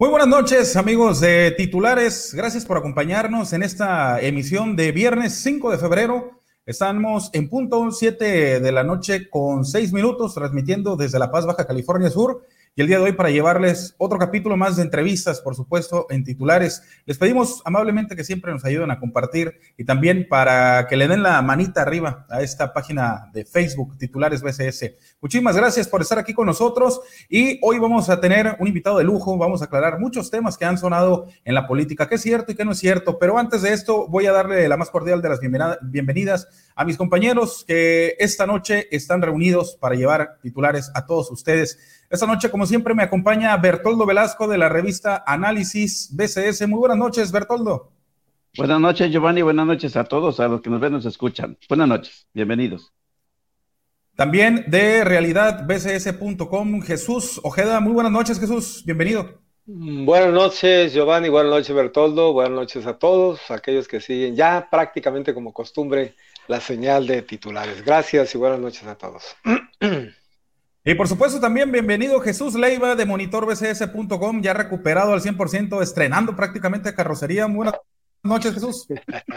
Muy 0.00 0.08
buenas 0.08 0.28
noches, 0.28 0.76
amigos 0.76 1.20
de 1.20 1.50
titulares. 1.50 2.32
Gracias 2.32 2.64
por 2.64 2.78
acompañarnos 2.78 3.52
en 3.52 3.62
esta 3.62 4.18
emisión 4.18 4.74
de 4.74 4.92
viernes 4.92 5.34
5 5.42 5.70
de 5.72 5.76
febrero. 5.76 6.40
Estamos 6.64 7.28
en 7.34 7.50
punto 7.50 7.90
7 7.90 8.60
de 8.60 8.72
la 8.72 8.82
noche 8.82 9.28
con 9.28 9.66
6 9.66 9.92
minutos, 9.92 10.32
transmitiendo 10.32 10.96
desde 10.96 11.18
La 11.18 11.30
Paz, 11.30 11.44
Baja 11.44 11.66
California 11.66 12.08
Sur 12.08 12.46
y 12.76 12.82
el 12.82 12.86
día 12.86 12.98
de 12.98 13.04
hoy 13.04 13.12
para 13.12 13.30
llevarles 13.30 13.96
otro 13.98 14.16
capítulo 14.16 14.56
más 14.56 14.76
de 14.76 14.82
entrevistas, 14.82 15.40
por 15.40 15.56
supuesto, 15.56 16.06
en 16.08 16.22
titulares. 16.22 16.82
Les 17.04 17.18
pedimos 17.18 17.62
amablemente 17.64 18.14
que 18.14 18.22
siempre 18.22 18.52
nos 18.52 18.64
ayuden 18.64 18.92
a 18.92 19.00
compartir 19.00 19.58
y 19.76 19.84
también 19.84 20.28
para 20.28 20.86
que 20.86 20.96
le 20.96 21.08
den 21.08 21.24
la 21.24 21.42
manita 21.42 21.82
arriba 21.82 22.26
a 22.30 22.42
esta 22.42 22.72
página 22.72 23.28
de 23.32 23.44
Facebook, 23.44 23.98
Titulares 23.98 24.40
BCS. 24.42 24.92
Muchísimas 25.20 25.56
gracias 25.56 25.88
por 25.88 26.00
estar 26.00 26.20
aquí 26.20 26.32
con 26.32 26.46
nosotros 26.46 27.00
y 27.28 27.58
hoy 27.62 27.80
vamos 27.80 28.08
a 28.08 28.20
tener 28.20 28.56
un 28.60 28.68
invitado 28.68 28.98
de 28.98 29.04
lujo, 29.04 29.36
vamos 29.36 29.62
a 29.62 29.64
aclarar 29.64 29.98
muchos 29.98 30.30
temas 30.30 30.56
que 30.56 30.64
han 30.64 30.78
sonado 30.78 31.26
en 31.44 31.54
la 31.54 31.66
política, 31.66 32.08
qué 32.08 32.14
es 32.14 32.22
cierto 32.22 32.52
y 32.52 32.54
qué 32.54 32.64
no 32.64 32.72
es 32.72 32.78
cierto, 32.78 33.18
pero 33.18 33.36
antes 33.36 33.62
de 33.62 33.72
esto 33.72 34.06
voy 34.06 34.26
a 34.26 34.32
darle 34.32 34.68
la 34.68 34.76
más 34.76 34.90
cordial 34.90 35.20
de 35.20 35.28
las 35.28 35.40
bienvenidas 35.82 36.46
a 36.76 36.84
mis 36.84 36.96
compañeros 36.96 37.64
que 37.66 38.14
esta 38.20 38.46
noche 38.46 38.86
están 38.94 39.22
reunidos 39.22 39.76
para 39.80 39.96
llevar 39.96 40.38
titulares 40.40 40.92
a 40.94 41.04
todos 41.04 41.32
ustedes. 41.32 41.99
Esta 42.10 42.26
noche, 42.26 42.50
como 42.50 42.66
siempre, 42.66 42.92
me 42.92 43.04
acompaña 43.04 43.56
Bertoldo 43.56 44.04
Velasco 44.04 44.48
de 44.48 44.58
la 44.58 44.68
revista 44.68 45.22
Análisis 45.24 46.10
BCS. 46.12 46.66
Muy 46.66 46.80
buenas 46.80 46.98
noches, 46.98 47.30
Bertoldo. 47.30 47.92
Buenas 48.56 48.80
noches, 48.80 49.12
Giovanni. 49.12 49.42
Buenas 49.42 49.64
noches 49.64 49.96
a 49.96 50.02
todos, 50.02 50.40
a 50.40 50.48
los 50.48 50.60
que 50.60 50.70
nos 50.70 50.80
ven, 50.80 50.90
nos 50.90 51.06
escuchan. 51.06 51.56
Buenas 51.68 51.86
noches, 51.86 52.26
bienvenidos. 52.34 52.92
También 54.16 54.64
de 54.66 55.04
realidadbcs.com, 55.04 56.82
Jesús 56.82 57.40
Ojeda. 57.44 57.78
Muy 57.78 57.92
buenas 57.92 58.10
noches, 58.10 58.40
Jesús. 58.40 58.82
Bienvenido. 58.84 59.38
Buenas 59.64 60.32
noches, 60.32 60.92
Giovanni. 60.92 61.28
Buenas 61.28 61.52
noches, 61.52 61.72
Bertoldo. 61.72 62.32
Buenas 62.32 62.52
noches 62.52 62.86
a 62.86 62.98
todos, 62.98 63.52
aquellos 63.52 63.86
que 63.86 64.00
siguen 64.00 64.34
ya 64.34 64.66
prácticamente 64.68 65.32
como 65.32 65.52
costumbre 65.52 66.16
la 66.48 66.60
señal 66.60 67.06
de 67.06 67.22
titulares. 67.22 67.84
Gracias 67.84 68.34
y 68.34 68.38
buenas 68.38 68.58
noches 68.58 68.84
a 68.88 68.96
todos. 68.96 69.36
Y 70.82 70.94
por 70.94 71.08
supuesto 71.08 71.38
también 71.40 71.70
bienvenido 71.70 72.20
Jesús 72.20 72.54
Leiva 72.54 72.96
de 72.96 73.04
monitorbcs.com, 73.04 74.40
ya 74.40 74.54
recuperado 74.54 75.12
al 75.12 75.20
100%, 75.20 75.82
estrenando 75.82 76.34
prácticamente 76.34 76.94
carrocería. 76.94 77.44
Buenas 77.44 77.74
noches 78.22 78.54
Jesús. 78.54 78.86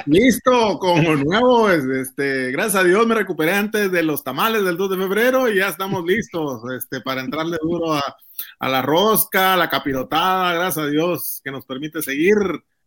Listo, 0.06 0.80
como 0.80 1.16
nuevo, 1.16 1.70
este, 1.70 2.50
gracias 2.52 2.82
a 2.82 2.86
Dios 2.86 3.06
me 3.06 3.16
recuperé 3.16 3.52
antes 3.52 3.92
de 3.92 4.04
los 4.04 4.24
tamales 4.24 4.64
del 4.64 4.78
2 4.78 4.92
de 4.92 4.98
febrero 4.98 5.50
y 5.50 5.58
ya 5.58 5.68
estamos 5.68 6.06
listos 6.08 6.62
este, 6.78 7.02
para 7.02 7.20
entrarle 7.20 7.58
duro 7.62 7.94
a, 7.94 8.16
a 8.60 8.70
la 8.70 8.82
rosca, 8.82 9.56
a 9.56 9.58
la 9.58 9.70
capirotada, 9.70 10.54
gracias 10.54 10.86
a 10.86 10.90
Dios 10.90 11.42
que 11.44 11.52
nos 11.52 11.66
permite 11.66 12.02
seguir 12.02 12.38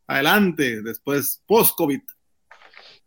adelante 0.07 0.81
después 0.81 1.43
post-COVID. 1.47 2.01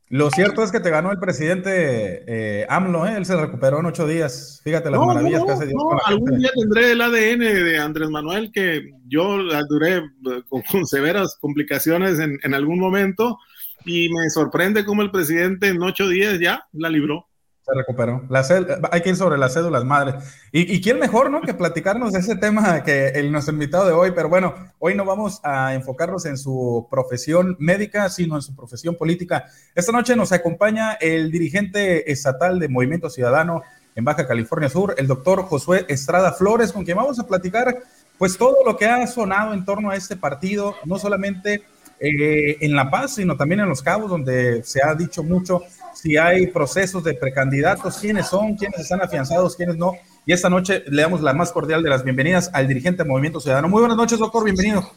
Lo 0.10 0.32
cierto 0.32 0.64
es 0.64 0.72
que 0.72 0.80
te 0.80 0.90
ganó 0.90 1.12
el 1.12 1.20
presidente 1.20 2.24
eh, 2.28 2.66
AMLO, 2.68 3.06
¿eh? 3.06 3.16
él 3.16 3.26
se 3.26 3.36
recuperó 3.36 3.80
en 3.80 3.86
ocho 3.86 4.08
días. 4.08 4.60
Fíjate 4.64 4.90
las 4.90 5.00
maravillas 5.00 5.44
que 5.46 5.52
hace 5.52 5.68
Dios. 5.68 5.82
algún 6.06 6.40
día 6.40 6.50
tendré 6.60 6.94
el 6.94 7.02
ADN 7.02 7.40
de 7.40 7.78
Andrés 7.78 8.10
Manuel 8.10 8.52
que 8.52 8.90
yo 9.08 9.38
duré 9.70 9.98
eh, 9.98 10.04
con, 10.50 10.88
severas 10.88 11.38
complicaciones 11.40 12.18
en, 12.20 12.40
en, 12.42 12.54
algún 12.56 12.80
momento 12.80 13.38
y 13.86 14.10
me 14.10 14.30
sorprende 14.32 14.84
cómo 14.84 15.04
el 15.04 15.12
presidente 15.12 15.68
en 15.68 15.82
ocho 15.84 16.08
días 16.08 16.40
ya 16.40 16.64
la 16.74 16.90
libró 16.90 17.29
recuperó. 17.76 18.24
La 18.30 18.44
hay 18.92 19.02
que 19.02 19.10
ir 19.10 19.16
sobre 19.16 19.38
las 19.38 19.54
cédulas 19.54 19.84
madre. 19.84 20.16
Y, 20.52 20.74
y, 20.74 20.82
quién 20.82 21.00
mejor, 21.00 21.30
¿no? 21.30 21.42
Que 21.42 21.54
platicarnos 21.54 22.14
de 22.14 22.20
ese 22.20 22.36
tema 22.36 22.84
que 22.84 23.10
el, 23.10 23.32
nuestro 23.32 23.54
invitado 23.54 23.86
de 23.86 23.94
hoy. 23.94 24.12
Pero 24.12 24.30
bueno, 24.30 24.56
hoy 24.80 24.96
no 24.96 25.06
vamos 25.06 25.40
a 25.44 25.74
enfocarnos 25.74 26.26
en 26.26 26.38
su 26.38 26.88
profesión 26.90 27.56
médica, 27.60 28.10
sino 28.10 28.36
en 28.36 28.42
su 28.42 28.56
profesión 28.56 28.96
política. 28.96 29.46
Esta 29.76 29.92
noche 29.92 30.16
nos 30.16 30.32
acompaña 30.32 30.94
el 30.94 31.32
dirigente 31.32 32.12
estatal 32.12 32.60
de 32.60 32.70
Movimiento 32.70 33.10
Ciudadano 33.10 33.64
en 33.96 34.06
Baja 34.06 34.28
California 34.28 34.70
Sur, 34.70 34.96
el 34.98 35.08
doctor 35.08 35.44
Josué 35.44 35.86
Estrada 35.90 36.32
Flores, 36.32 36.72
con 36.72 36.86
quien 36.86 36.98
vamos 36.98 37.20
a 37.20 37.28
platicar 37.28 37.84
pues 38.18 38.38
todo 38.38 38.58
lo 38.66 38.78
que 38.78 38.86
ha 38.86 39.06
sonado 39.08 39.54
en 39.54 39.64
torno 39.64 39.90
a 39.90 39.96
este 39.96 40.18
partido, 40.18 40.76
no 40.86 41.00
solamente 41.00 41.64
eh, 42.00 42.58
en 42.62 42.76
La 42.76 42.90
Paz, 42.90 43.16
sino 43.16 43.36
también 43.36 43.62
en 43.62 43.70
Los 43.70 43.82
Cabos, 43.82 44.10
donde 44.10 44.64
se 44.64 44.82
ha 44.84 44.96
dicho 44.96 45.24
mucho 45.24 45.64
si 45.94 46.18
hay 46.18 46.48
procesos 46.48 47.04
de 47.04 47.14
precandidatos, 47.14 47.98
quiénes 47.98 48.28
son, 48.28 48.56
quiénes 48.56 48.80
están 48.80 49.02
afianzados, 49.02 49.56
quiénes 49.56 49.78
no. 49.78 49.94
Y 50.26 50.34
esta 50.34 50.50
noche 50.50 50.84
le 50.88 51.02
damos 51.02 51.22
la 51.22 51.34
más 51.34 51.52
cordial 51.52 51.84
de 51.84 51.90
las 51.90 52.04
bienvenidas 52.04 52.50
al 52.54 52.68
dirigente 52.68 53.04
del 53.04 53.10
Movimiento 53.10 53.40
Ciudadano. 53.40 53.68
Muy 53.68 53.80
buenas 53.80 53.98
noches, 53.98 54.20
doctor, 54.20 54.44
bienvenido. 54.44 54.90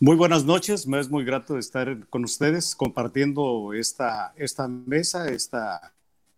Muy 0.00 0.16
buenas 0.16 0.44
noches, 0.44 0.86
me 0.86 1.00
es 1.00 1.08
muy 1.10 1.24
grato 1.24 1.58
estar 1.58 2.06
con 2.08 2.24
ustedes 2.24 2.76
compartiendo 2.76 3.72
esta, 3.72 4.32
esta 4.36 4.68
mesa, 4.68 5.28
esta, 5.28 5.92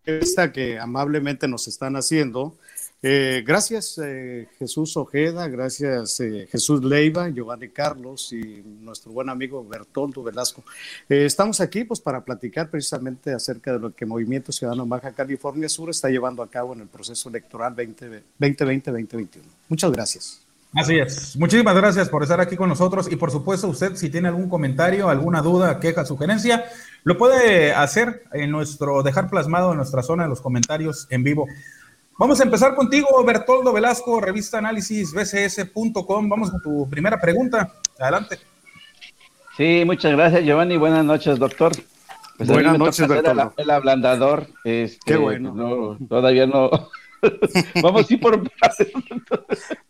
esta 0.05 0.51
que 0.51 0.79
amablemente 0.79 1.47
nos 1.47 1.69
están 1.69 1.95
haciendo 1.97 2.57
eh, 3.03 3.43
gracias 3.47 3.99
eh, 4.03 4.49
Jesús 4.59 4.97
Ojeda, 4.97 5.49
gracias 5.49 6.21
eh, 6.21 6.47
Jesús 6.51 6.85
Leiva, 6.85 7.29
Giovanni 7.29 7.69
Carlos 7.69 8.33
y 8.33 8.63
nuestro 8.81 9.13
buen 9.13 9.29
amigo 9.29 9.67
Bertoldo 9.67 10.23
Velasco. 10.23 10.63
estamos 11.09 11.61
aquí 11.61 11.85
pues 11.85 12.01
para 12.01 12.25
platicar 12.25 12.71
precisamente 12.71 13.33
acerca 13.33 13.73
de 13.73 13.79
lo 13.79 13.95
que 13.95 14.05
Movimiento 14.05 14.53
Ciudadano 14.53 14.87
Baja 14.87 15.13
California 15.13 15.69
Sur 15.69 15.91
está 15.91 16.09
llevando 16.09 16.43
a 16.43 16.51
cabo 16.51 16.75
en 16.75 16.81
el 16.81 16.89
proceso 16.89 17.29
electoral 17.29 17.75
2020-2021. 17.77 19.29
Muchas 19.69 19.93
gracias. 19.93 20.41
Así 20.73 20.97
es. 20.97 21.37
Muchísimas 21.37 21.75
gracias 21.75 22.09
por 22.09 22.23
estar 22.23 22.41
aquí 22.41 22.55
con 22.55 22.69
nosotros 22.69 23.11
y 23.11 23.17
por 23.17 23.33
supuesto 23.33 23.67
usted 23.67 23.97
si 23.97 24.09
tiene 24.09 24.29
algún 24.29 24.49
comentario, 24.49 25.09
alguna 25.09 25.43
duda, 25.43 25.81
queja, 25.81 26.05
sugerencia, 26.05 26.65
lo 27.03 27.19
puede 27.19 27.73
hacer 27.73 28.23
en 28.33 28.53
nuestro, 28.53 29.03
dejar 29.03 29.29
plasmado 29.29 29.73
en 29.73 29.79
nuestra 29.79 30.03
zona 30.03 30.25
de 30.25 30.29
los 30.29 30.41
comentarios 30.41 31.09
en 31.11 31.25
vivo. 31.25 31.47
Vamos 32.21 32.39
a 32.39 32.45
empezar 32.45 32.75
contigo, 32.75 33.25
Bertoldo 33.25 33.73
Velasco, 33.73 34.21
revista 34.21 34.59
análisis 34.59 35.15
bcs.com. 35.15 36.29
Vamos 36.29 36.51
con 36.51 36.61
tu 36.61 36.87
primera 36.91 37.19
pregunta. 37.19 37.73
Adelante. 37.99 38.39
Sí, 39.57 39.85
muchas 39.87 40.13
gracias, 40.13 40.45
Giovanni. 40.45 40.77
Buenas 40.77 41.03
noches, 41.03 41.39
doctor. 41.39 41.73
Pues 42.37 42.51
Buenas 42.51 42.79
noches, 42.79 43.09
Bertoldo. 43.09 43.55
El, 43.57 43.71
ablandador. 43.71 44.49
Este, 44.65 44.99
Qué 45.03 45.17
bueno. 45.17 45.97
todavía 46.11 46.47
no. 46.47 46.69
Vamos 47.83 48.11
a 48.11 48.13
ir 48.13 48.21
por 48.21 48.43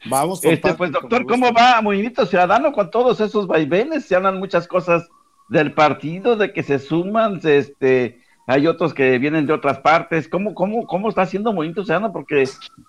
Vamos 0.05 0.41
por 0.41 0.53
este, 0.53 0.75
Pues, 0.75 0.93
doctor, 0.93 1.27
¿cómo 1.27 1.53
va 1.53 1.83
Movimiento 1.83 2.27
Ciudadano 2.27 2.71
con 2.73 2.93
todos 2.93 3.21
esos 3.21 3.49
vaivenes? 3.49 4.05
Se 4.05 4.15
hablan 4.15 4.39
muchas 4.39 4.69
cosas 4.69 5.09
del 5.49 5.73
partido, 5.73 6.37
de 6.37 6.53
que 6.53 6.63
se 6.63 6.79
suman, 6.79 7.41
este, 7.43 8.20
hay 8.51 8.67
otros 8.67 8.93
que 8.93 9.17
vienen 9.19 9.47
de 9.47 9.53
otras 9.53 9.79
partes. 9.79 10.29
¿Cómo, 10.29 10.55
cómo, 10.55 10.85
cómo 10.85 11.09
está 11.09 11.23
haciendo 11.23 11.53
Movimiento 11.53 11.85
Ciudadano? 11.85 12.13
Porque 12.13 12.49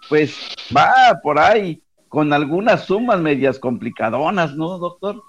pues 0.09 0.35
va 0.75 1.19
por 1.22 1.38
ahí 1.38 1.83
con 2.09 2.33
algunas 2.33 2.85
sumas 2.85 3.22
medias 3.22 3.59
complicadonas, 3.59 4.55
¿no, 4.55 4.79
doctor? 4.79 5.21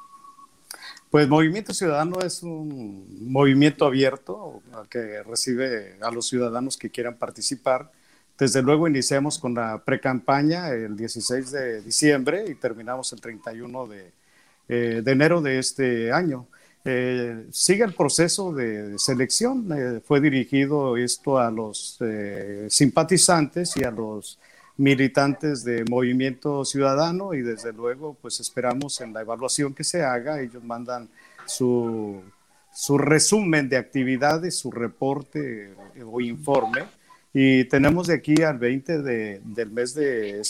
Pues 1.10 1.28
Movimiento 1.28 1.74
Ciudadano 1.74 2.20
es 2.20 2.42
un 2.42 3.30
movimiento 3.30 3.84
abierto 3.84 4.62
que 4.88 5.22
recibe 5.22 5.98
a 6.00 6.10
los 6.10 6.28
ciudadanos 6.28 6.78
que 6.78 6.88
quieran 6.88 7.16
participar. 7.16 7.92
Desde 8.38 8.62
luego 8.62 8.88
iniciamos 8.88 9.38
con 9.38 9.52
la 9.52 9.84
pre-campaña 9.84 10.70
el 10.70 10.96
16 10.96 11.50
de 11.50 11.82
diciembre 11.82 12.46
y 12.48 12.54
terminamos 12.54 13.12
el 13.12 13.20
31 13.20 13.86
de, 13.86 14.12
eh, 14.70 15.02
de 15.04 15.12
enero 15.12 15.42
de 15.42 15.58
este 15.58 16.10
año. 16.10 16.46
Eh, 16.84 17.46
sigue 17.50 17.84
el 17.84 17.94
proceso 17.94 18.52
de, 18.52 18.98
selección. 18.98 19.68
Eh, 19.72 20.00
fue 20.04 20.20
dirigido 20.20 20.96
esto 20.96 21.38
a 21.38 21.50
los 21.50 21.98
eh, 22.00 22.66
simpatizantes 22.68 23.76
y 23.76 23.84
a 23.84 23.90
los 23.90 24.38
militantes 24.76 25.62
de 25.64 25.84
Movimiento 25.88 26.64
Ciudadano 26.64 27.34
y 27.34 27.42
desde 27.42 27.72
luego 27.72 28.16
pues 28.20 28.40
esperamos 28.40 29.00
en 29.00 29.12
la 29.12 29.20
evaluación 29.20 29.74
que 29.74 29.84
se 29.84 30.02
haga, 30.02 30.40
ellos 30.40 30.64
mandan 30.64 31.08
su, 31.44 32.22
su 32.72 32.98
resumen 32.98 33.68
de 33.68 33.76
actividades, 33.76 34.58
su 34.58 34.70
reporte 34.70 35.74
o 36.04 36.20
informe 36.22 36.84
y 37.34 37.64
tenemos 37.64 38.06
de 38.06 38.14
aquí 38.14 38.42
al 38.42 38.58
20 38.58 39.02
de, 39.02 39.40
del 39.44 39.70
mes 39.70 39.94
de, 39.94 40.42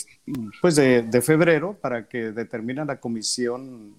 pues 0.61 0.77
de, 0.77 1.03
de 1.03 1.21
febrero 1.21 1.77
para 1.79 2.07
que 2.07 2.31
determine 2.31 2.85
la 2.85 2.99
comisión 2.99 3.93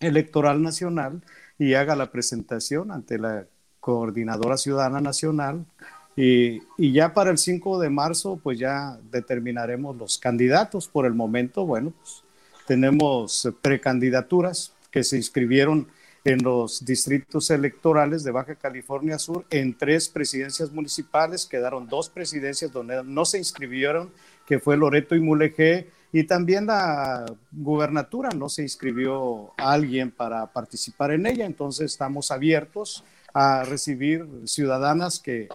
Electoral 0.00 0.62
Nacional 0.62 1.22
y 1.58 1.74
haga 1.74 1.96
la 1.96 2.10
presentación 2.10 2.90
ante 2.90 3.18
la 3.18 3.46
Coordinadora 3.80 4.56
Ciudadana 4.56 5.00
Nacional. 5.00 5.66
Y, 6.16 6.62
ya 6.78 7.12
para 7.12 7.30
el 7.30 7.38
5 7.38 7.80
de 7.80 7.90
marzo, 7.90 8.38
pues 8.42 8.58
ya 8.58 8.98
determinaremos 9.10 9.96
los 9.96 10.18
candidatos. 10.18 10.88
Por 10.88 11.06
el 11.06 11.14
momento, 11.14 11.66
bueno, 11.66 11.92
pues 12.00 12.22
tenemos 12.66 13.48
precandidaturas 13.60 14.72
que 14.90 15.02
se 15.02 15.16
inscribieron 15.16 15.88
en 16.24 16.42
los 16.42 16.84
distritos 16.84 17.50
electorales 17.50 18.24
de 18.24 18.30
Baja 18.30 18.54
California 18.54 19.18
Sur 19.18 19.44
en 19.50 19.76
tres 19.76 20.08
presidencias 20.08 20.72
municipales. 20.72 21.46
Quedaron 21.46 21.86
dos 21.86 22.08
presidencias 22.08 22.72
donde 22.72 23.02
no 23.04 23.24
se 23.24 23.38
inscribieron, 23.38 24.10
que 24.46 24.58
fue 24.58 24.76
Loreto 24.76 25.14
y 25.14 25.20
Mulegé 25.20 25.90
Y 26.16 26.22
también 26.22 26.66
la 26.66 27.26
gubernatura 27.50 28.28
no 28.28 28.48
se 28.48 28.62
inscribió 28.62 29.52
a 29.56 29.72
alguien 29.72 30.12
para 30.12 30.46
participar 30.46 31.10
en 31.10 31.26
ella, 31.26 31.44
entonces 31.44 31.90
estamos 31.90 32.30
abiertos 32.30 33.02
a 33.32 33.64
recibir 33.64 34.24
ciudadanas 34.44 35.18
que, 35.18 35.48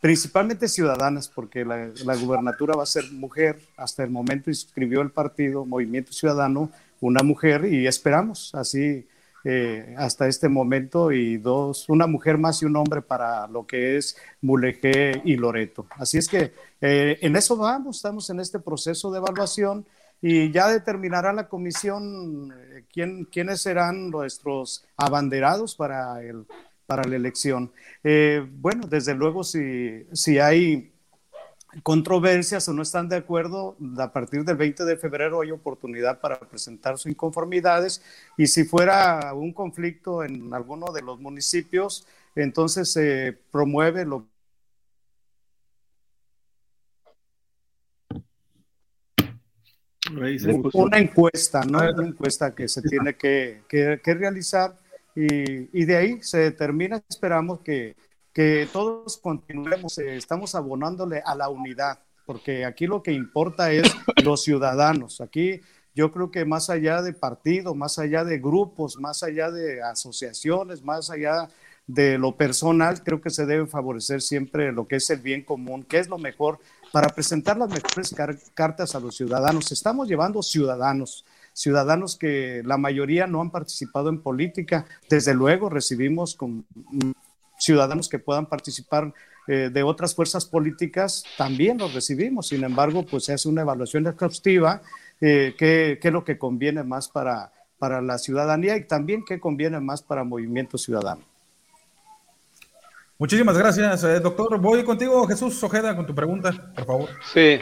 principalmente 0.00 0.68
ciudadanas, 0.68 1.26
porque 1.26 1.64
la, 1.64 2.14
gubernatura 2.14 2.76
va 2.76 2.84
a 2.84 2.86
ser 2.86 3.10
mujer. 3.10 3.58
Hasta 3.76 4.04
el 4.04 4.10
momento 4.10 4.48
inscribió 4.48 5.00
el 5.00 5.10
partido 5.10 5.64
Movimiento 5.64 6.12
Ciudadano 6.12 6.70
una 7.00 7.24
mujer 7.24 7.64
y 7.64 7.88
esperamos 7.88 8.54
así 8.54 9.08
eh, 9.42 9.92
hasta 9.98 10.28
este 10.28 10.48
momento 10.48 11.10
y 11.10 11.36
dos, 11.36 11.88
una 11.88 12.06
mujer 12.06 12.38
más 12.38 12.62
y 12.62 12.64
un 12.64 12.76
hombre 12.76 13.02
para 13.02 13.48
lo 13.48 13.66
que 13.66 13.96
es 13.96 14.16
Mulegé 14.40 15.20
y 15.24 15.34
Loreto. 15.34 15.88
Así 15.90 16.16
es 16.16 16.28
que 16.28 16.52
eh, 16.80 17.18
en 17.22 17.34
eso 17.34 17.56
vamos, 17.56 17.96
estamos 17.96 18.30
en 18.30 18.38
este 18.38 18.60
proceso 18.60 19.10
de 19.10 19.18
evaluación 19.18 19.84
y 20.20 20.50
ya 20.50 20.68
determinará 20.68 21.32
la 21.32 21.48
comisión 21.48 22.52
eh, 22.52 22.84
quién, 22.92 23.24
quiénes 23.24 23.60
serán 23.60 24.10
nuestros 24.10 24.86
abanderados 24.96 25.74
para, 25.74 26.22
el, 26.22 26.46
para 26.86 27.04
la 27.04 27.16
elección. 27.16 27.72
bueno, 28.60 28.86
desde 28.88 29.14
luego 29.14 29.44
si, 29.44 30.06
si 30.12 30.38
hay 30.38 30.92
controversias 31.82 32.68
o 32.68 32.72
no 32.72 32.82
están 32.82 33.08
de 33.08 33.16
acuerdo, 33.16 33.76
a 33.98 34.12
partir 34.12 34.44
del 34.44 34.56
20 34.56 34.84
de 34.84 34.96
febrero 34.96 35.40
hay 35.40 35.50
oportunidad 35.50 36.20
para 36.20 36.38
presentar 36.38 36.98
sus 36.98 37.12
inconformidades 37.12 38.02
y 38.36 38.46
si 38.46 38.64
fuera 38.64 39.32
un 39.34 39.52
conflicto 39.52 40.24
en 40.24 40.52
alguno 40.54 40.92
de 40.92 41.02
los 41.02 41.20
municipios, 41.20 42.06
entonces 42.34 42.92
se 42.92 43.36
promueve 43.50 44.04
lo 44.04 44.26
una 50.74 50.98
encuesta, 50.98 51.64
¿no? 51.64 51.78
Una 51.78 52.06
encuesta 52.06 52.54
que 52.54 52.68
se 52.68 52.82
tiene 52.82 53.14
que, 53.14 53.62
que, 53.68 54.14
realizar 54.14 54.78
y, 55.14 55.80
y, 55.80 55.84
de 55.84 55.96
ahí 55.96 56.18
se 56.22 56.38
determina, 56.38 57.02
esperamos 57.08 57.60
que 57.60 57.96
que 58.36 58.68
todos 58.70 59.16
continuemos, 59.16 59.96
eh, 59.96 60.14
estamos 60.14 60.54
abonándole 60.54 61.22
a 61.24 61.34
la 61.34 61.48
unidad, 61.48 62.00
porque 62.26 62.66
aquí 62.66 62.86
lo 62.86 63.02
que 63.02 63.12
importa 63.12 63.72
es 63.72 63.90
los 64.22 64.42
ciudadanos. 64.42 65.22
Aquí 65.22 65.62
yo 65.94 66.12
creo 66.12 66.30
que 66.30 66.44
más 66.44 66.68
allá 66.68 67.00
de 67.00 67.14
partido, 67.14 67.74
más 67.74 67.98
allá 67.98 68.24
de 68.24 68.38
grupos, 68.38 68.98
más 69.00 69.22
allá 69.22 69.50
de 69.50 69.80
asociaciones, 69.80 70.82
más 70.82 71.08
allá 71.08 71.48
de 71.86 72.18
lo 72.18 72.36
personal, 72.36 73.02
creo 73.02 73.22
que 73.22 73.30
se 73.30 73.46
debe 73.46 73.66
favorecer 73.66 74.20
siempre 74.20 74.70
lo 74.70 74.86
que 74.86 74.96
es 74.96 75.08
el 75.08 75.20
bien 75.20 75.42
común, 75.42 75.82
que 75.82 75.98
es 75.98 76.08
lo 76.08 76.18
mejor 76.18 76.58
para 76.96 77.10
presentar 77.10 77.58
las 77.58 77.68
mejores 77.68 78.14
cartas 78.54 78.94
a 78.94 79.00
los 79.00 79.14
ciudadanos. 79.14 79.70
Estamos 79.70 80.08
llevando 80.08 80.42
ciudadanos, 80.42 81.26
ciudadanos 81.52 82.16
que 82.16 82.62
la 82.64 82.78
mayoría 82.78 83.26
no 83.26 83.42
han 83.42 83.50
participado 83.50 84.08
en 84.08 84.22
política. 84.22 84.86
Desde 85.06 85.34
luego 85.34 85.68
recibimos 85.68 86.34
con 86.34 86.64
ciudadanos 87.58 88.08
que 88.08 88.18
puedan 88.18 88.46
participar 88.46 89.12
eh, 89.46 89.68
de 89.70 89.82
otras 89.82 90.14
fuerzas 90.14 90.46
políticas, 90.46 91.22
también 91.36 91.76
los 91.76 91.92
recibimos. 91.92 92.48
Sin 92.48 92.64
embargo, 92.64 93.04
pues 93.04 93.24
se 93.24 93.34
hace 93.34 93.50
una 93.50 93.60
evaluación 93.60 94.06
exhaustiva, 94.06 94.80
eh, 95.20 95.54
qué, 95.58 95.98
es 96.02 96.12
lo 96.14 96.24
que 96.24 96.38
conviene 96.38 96.82
más 96.82 97.08
para, 97.08 97.52
para 97.78 98.00
la 98.00 98.16
ciudadanía 98.16 98.74
y 98.78 98.84
también 98.84 99.22
qué 99.22 99.38
conviene 99.38 99.80
más 99.80 100.00
para 100.00 100.24
Movimiento 100.24 100.78
Ciudadano. 100.78 101.35
Muchísimas 103.18 103.56
gracias, 103.56 104.04
eh, 104.04 104.20
doctor. 104.20 104.58
Voy 104.58 104.84
contigo, 104.84 105.26
Jesús 105.26 105.62
Ojeda, 105.62 105.96
con 105.96 106.06
tu 106.06 106.14
pregunta, 106.14 106.52
por 106.74 106.84
favor. 106.84 107.08
Sí, 107.32 107.60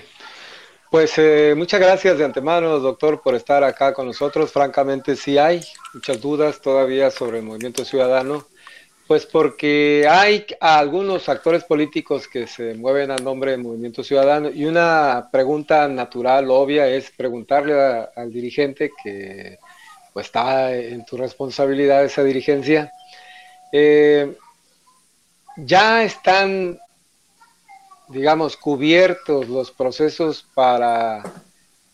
pues 0.90 1.18
muchas 1.56 1.80
gracias 1.80 2.18
de 2.18 2.24
antemano, 2.24 2.78
doctor, 2.78 3.20
por 3.22 3.34
estar 3.34 3.64
acá 3.64 3.92
con 3.92 4.06
nosotros. 4.06 4.52
Francamente, 4.52 5.16
sí 5.16 5.38
hay 5.38 5.60
muchas 5.92 6.20
dudas 6.20 6.60
todavía 6.60 7.10
sobre 7.10 7.38
el 7.38 7.44
movimiento 7.44 7.84
ciudadano. 7.84 8.46
Pues 9.06 9.26
porque 9.26 10.06
hay 10.08 10.46
algunos 10.60 11.28
actores 11.28 11.64
políticos 11.64 12.26
que 12.26 12.46
se 12.46 12.74
mueven 12.74 13.10
a 13.10 13.16
nombre 13.16 13.50
del 13.50 13.62
Movimiento 13.62 14.02
Ciudadano 14.02 14.48
y 14.48 14.64
una 14.64 15.28
pregunta 15.30 15.86
natural, 15.88 16.50
obvia, 16.50 16.88
es 16.88 17.10
preguntarle 17.10 17.74
al 18.16 18.32
dirigente 18.32 18.90
que 19.02 19.58
pues, 20.14 20.26
está 20.26 20.74
en 20.74 21.04
tu 21.04 21.18
responsabilidad 21.18 22.02
esa 22.02 22.24
dirigencia. 22.24 22.90
Eh, 23.70 24.38
ya 25.56 26.02
están, 26.02 26.78
digamos, 28.08 28.56
cubiertos 28.56 29.48
los 29.48 29.70
procesos 29.70 30.46
para, 30.54 31.22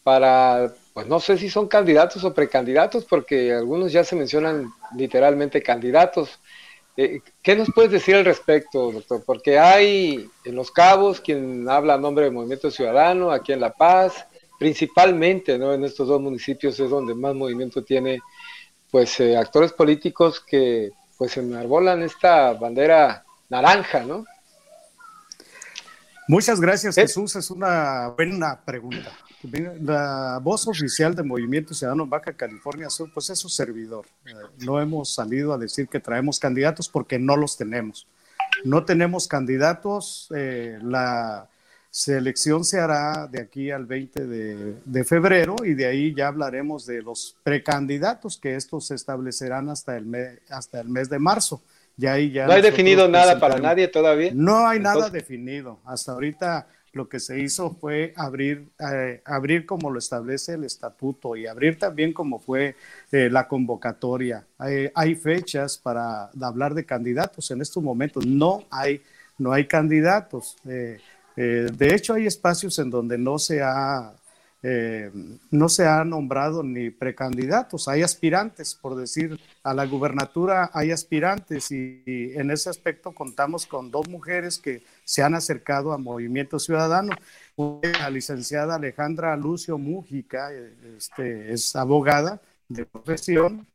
para, 0.03 0.73
pues 0.95 1.07
no 1.07 1.21
sé 1.21 1.39
si 1.39 1.51
son 1.51 1.69
candidatos 1.69 2.25
o 2.25 2.35
precandidatos, 2.35 3.05
porque 3.05 3.53
algunos 3.53 3.93
ya 3.93 4.05
se 4.05 4.17
mencionan 4.17 4.73
literalmente 4.97 5.63
candidatos 5.63 6.39
eh, 7.03 7.23
¿Qué 7.43 7.57
nos 7.57 7.69
puedes 7.75 7.91
decir 7.91 8.17
al 8.17 8.27
respecto, 8.27 8.93
doctor? 8.93 9.23
Porque 9.25 9.59
hay 9.59 10.29
en 10.45 10.55
Los 10.55 10.71
Cabos 10.71 11.21
quien 11.21 11.67
habla 11.67 11.95
a 11.95 11.99
nombre 11.99 12.25
del 12.25 12.35
Movimiento 12.35 12.71
Ciudadano, 12.71 13.31
aquí 13.31 13.53
en 13.53 13.61
La 13.61 13.73
Paz, 13.73 14.27
principalmente 14.59 15.57
¿no? 15.57 15.73
en 15.73 15.85
estos 15.85 16.09
dos 16.09 16.21
municipios 16.21 16.79
es 16.79 16.91
donde 16.91 17.15
más 17.15 17.35
movimiento 17.35 17.83
tiene 17.83 18.21
pues 18.91 19.19
eh, 19.21 19.35
actores 19.35 19.73
políticos 19.73 20.41
que 20.41 20.91
pues 21.17 21.39
enarbolan 21.39 22.03
esta 22.03 22.53
bandera 22.53 23.25
naranja, 23.51 24.05
¿no? 24.05 24.25
Muchas 26.29 26.61
gracias, 26.61 26.95
Jesús. 26.95 27.35
Es 27.35 27.51
una 27.51 28.09
buena 28.17 28.61
pregunta. 28.65 29.11
La 29.81 30.39
voz 30.41 30.69
oficial 30.69 31.15
del 31.15 31.25
Movimiento 31.25 31.75
Ciudadano 31.75 32.07
Baja 32.07 32.33
California 32.35 32.89
Sur, 32.89 33.11
pues 33.13 33.31
es 33.31 33.39
su 33.39 33.49
servidor. 33.49 34.07
Eh, 34.27 34.33
no 34.59 34.81
hemos 34.81 35.13
salido 35.13 35.53
a 35.53 35.59
decir 35.59 35.89
que 35.89 35.99
traemos 35.99 36.39
candidatos 36.39 36.89
porque 36.89 37.19
no 37.19 37.37
los 37.37 37.57
tenemos. 37.57 38.07
No 38.65 38.85
tenemos 38.85 39.27
candidatos. 39.27 40.29
Eh, 40.37 40.79
la 40.83 41.49
selección 41.91 42.65
se 42.65 42.79
hará 42.79 43.27
de 43.27 43.41
aquí 43.41 43.73
al 43.73 43.87
20 43.87 44.27
de, 44.27 45.05
febrero 45.05 45.57
y 45.65 45.75
de 45.75 45.87
ahí 45.87 46.15
ya 46.15 46.29
hablaremos 46.29 46.87
de 46.87 47.03
los 47.03 47.37
precandidatos 47.43 48.39
que 48.39 48.55
estos 48.55 48.87
se 48.87 48.95
establecerán 48.95 49.69
hasta 49.69 49.97
el, 49.97 50.07
mes, 50.07 50.39
hasta 50.49 50.81
el 50.81 50.89
mes 50.89 51.09
de 51.09 51.19
marzo. 51.19 51.61
Ya 52.01 52.15
ahí 52.15 52.31
ya 52.31 52.47
no 52.47 52.55
hay 52.55 52.63
definido 52.63 53.09
nada 53.09 53.39
para 53.39 53.59
nadie 53.59 53.87
todavía. 53.87 54.31
No 54.35 54.67
hay 54.67 54.81
nada 54.81 55.11
definido. 55.11 55.81
Hasta 55.85 56.13
ahorita 56.13 56.67
lo 56.93 57.11
que 57.11 57.21
se 57.21 57.41
hizo 57.41 57.71
fue 57.71 58.15
abrir, 58.17 58.69
eh, 58.79 59.21
abrir 59.27 59.67
como 59.67 59.91
lo 59.91 59.99
establece 59.99 60.55
el 60.55 60.65
estatuto 60.65 61.37
y 61.37 61.47
abrir 61.47 61.79
también 61.79 62.15
como 62.15 62.39
fue 62.39 62.75
eh, 63.13 63.29
la 63.31 63.47
convocatoria. 63.47 64.47
hay 64.59 65.15
fechas 65.15 65.77
para 65.77 66.31
hablar 66.41 66.73
de 66.73 66.87
candidatos. 66.87 67.51
En 67.51 67.61
estos 67.61 67.83
momentos 67.83 68.25
no 68.25 68.65
hay, 68.71 69.03
no 69.37 69.53
hay 69.53 69.67
candidatos. 69.67 70.57
Eh, 70.67 70.99
de 71.37 71.95
hecho, 71.95 72.15
hay 72.15 72.27
espacios 72.27 72.79
en 72.79 72.89
donde 72.89 73.19
no 73.19 73.39
se 73.39 73.63
ha 73.63 74.13
eh, 74.63 75.11
no 75.51 75.71
se 75.71 75.87
ha 75.87 76.05
nombrado 76.05 76.63
ni 76.63 76.91
precandidatos, 76.91 77.89
hay 77.89 78.03
aspirantes, 78.03 78.75
por 78.75 78.95
decir, 78.95 79.41
a 79.63 79.73
la 79.73 79.87
gubernatura 79.87 80.71
hay 80.75 80.91
aspirantes 80.91 81.71
y, 81.71 82.03
en 82.07 82.51
ese 82.51 82.69
aspecto 82.69 83.13
contamos 83.13 83.65
con 83.65 83.91
dos 83.91 84.09
mujeres 84.09 84.59
que 84.59 84.83
se 85.05 85.23
han 85.23 85.35
acercado 85.35 85.93
a 85.93 85.99
Movimiento 85.99 86.59
Ciudadano. 86.59 87.15
La 87.57 88.11
licenciada 88.11 88.75
Alejandra 88.75 89.37
Lucio 89.37 89.79
Mújica, 89.79 90.51
este, 90.53 91.53
es 91.53 91.75
abogada 91.75 92.41
de 92.69 92.85
profesión, 92.85 93.67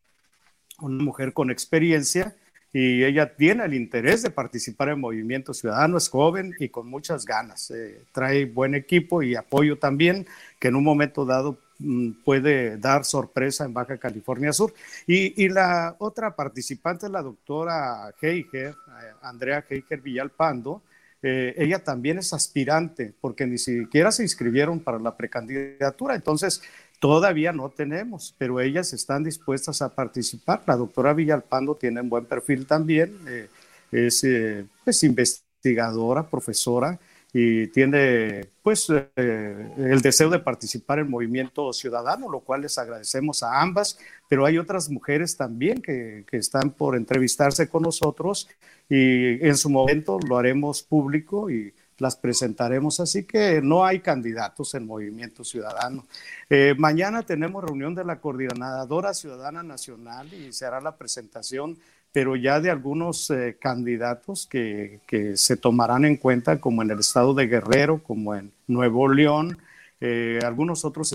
una 0.79 1.03
mujer 1.03 1.33
con 1.33 1.49
experiencia 1.49 2.35
y 2.77 3.05
ella 3.05 3.33
tiene 3.33 3.63
el 3.63 3.73
interés 3.73 4.21
de 4.21 4.31
participar 4.31 4.89
en 4.89 4.99
Movimiento 4.99 5.53
Ciudadano, 5.53 5.97
es 5.97 6.09
joven 6.09 6.53
y 6.59 6.67
con 6.67 6.89
muchas 6.89 7.23
ganas. 7.23 7.71
Eh, 7.71 8.03
trae 8.11 8.43
buen 8.43 8.75
equipo 8.75 9.23
y 9.23 9.33
apoyo 9.33 9.77
también, 9.77 10.27
que 10.59 10.67
en 10.67 10.75
un 10.75 10.83
momento 10.83 11.23
dado 11.23 11.57
mm, 11.79 12.23
puede 12.25 12.77
dar 12.77 13.05
sorpresa 13.05 13.63
en 13.63 13.73
Baja 13.73 13.97
California 13.97 14.51
Sur. 14.51 14.73
Y, 15.07 15.47
la 15.47 15.95
otra 15.99 16.35
participante 16.35 17.05
es 17.05 17.13
la 17.13 17.21
doctora 17.21 18.13
Heiger, 18.21 18.71
eh, 18.71 19.11
Andrea 19.21 19.63
Heiger 19.69 20.01
Villalpando. 20.01 20.81
Eh, 21.23 21.55
ella 21.57 21.79
también 21.79 22.17
es 22.17 22.33
aspirante 22.33 23.13
porque 23.21 23.47
ni 23.47 23.57
siquiera 23.57 24.11
se 24.11 24.23
inscribieron 24.23 24.81
para 24.81 24.99
la 24.99 25.15
precandidatura. 25.15 26.13
Entonces, 26.13 26.61
Todavía 27.05 27.53
no 27.53 27.69
tenemos, 27.69 28.33
pero 28.35 28.59
ellas 28.59 28.91
están 28.91 29.23
dispuestas 29.23 29.79
a 29.83 29.93
participar. 29.93 30.63
La 30.65 30.75
doctora 30.75 31.13
Villalpando 31.13 31.75
tiene 31.75 32.01
un 32.01 32.09
buen 32.09 32.25
perfil 32.25 32.65
también, 32.65 33.15
eh, 33.27 33.47
es 33.91 34.23
eh, 34.23 34.65
pues, 34.83 35.03
investigadora, 35.03 36.27
profesora 36.27 36.99
y 37.31 37.67
tiene 37.67 38.47
pues 38.63 38.87
eh, 38.89 39.71
el 39.77 40.01
deseo 40.01 40.31
de 40.31 40.39
participar 40.39 40.97
en 40.97 41.07
movimiento 41.07 41.71
ciudadano, 41.73 42.27
lo 42.27 42.39
cual 42.39 42.61
les 42.61 42.75
agradecemos 42.79 43.43
a 43.43 43.61
ambas, 43.61 43.99
pero 44.27 44.43
hay 44.43 44.57
otras 44.57 44.89
mujeres 44.89 45.37
también 45.37 45.83
que, 45.83 46.25
que 46.27 46.37
están 46.37 46.71
por 46.71 46.95
entrevistarse 46.95 47.69
con 47.69 47.83
nosotros 47.83 48.49
y 48.89 49.45
en 49.45 49.55
su 49.57 49.69
momento 49.69 50.17
lo 50.27 50.39
haremos 50.39 50.81
público 50.81 51.51
y 51.51 51.71
las 51.97 52.15
presentaremos. 52.15 52.99
Así 52.99 53.23
que 53.23 53.61
no 53.61 53.85
hay 53.85 53.99
candidatos 53.99 54.73
en 54.75 54.85
Movimiento 54.85 55.43
Ciudadano. 55.43 56.05
Eh, 56.49 56.75
mañana 56.77 57.23
tenemos 57.23 57.63
reunión 57.63 57.95
de 57.95 58.05
la 58.05 58.19
Coordinadora 58.19 59.13
Ciudadana 59.13 59.63
Nacional 59.63 60.31
y 60.33 60.51
se 60.53 60.65
hará 60.65 60.81
la 60.81 60.97
presentación, 60.97 61.77
pero 62.11 62.35
ya 62.35 62.59
de 62.59 62.69
algunos 62.71 63.29
eh, 63.29 63.57
candidatos 63.59 64.47
que, 64.47 64.99
que, 65.07 65.37
se 65.37 65.57
tomarán 65.57 66.05
en 66.05 66.17
cuenta, 66.17 66.59
como 66.59 66.81
en 66.81 66.91
el 66.91 66.99
estado 66.99 67.33
de 67.33 67.47
Guerrero, 67.47 68.01
como 68.01 68.35
en 68.35 68.51
Nuevo 68.67 69.07
León, 69.07 69.57
eh, 69.99 70.39
algunos 70.43 70.85
otros 70.85 71.13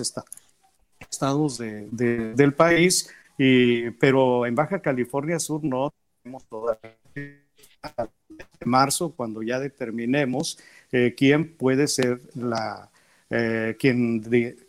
estados 0.99 1.57
de, 1.57 1.87
del 1.91 2.53
país, 2.53 3.09
pero 3.99 4.45
en 4.45 4.53
Baja 4.53 4.79
California 4.79 5.39
Sur 5.39 5.63
no 5.63 5.91
tenemos 6.21 6.45
todavía 6.45 6.95
marzo, 8.65 9.11
cuando 9.11 9.41
ya 9.41 9.59
determinemos 9.59 10.59
eh, 10.91 11.13
quién 11.17 11.53
puede 11.53 11.87
ser 11.87 12.21
la, 12.35 12.89
eh, 13.29 13.77
quien, 13.79 14.21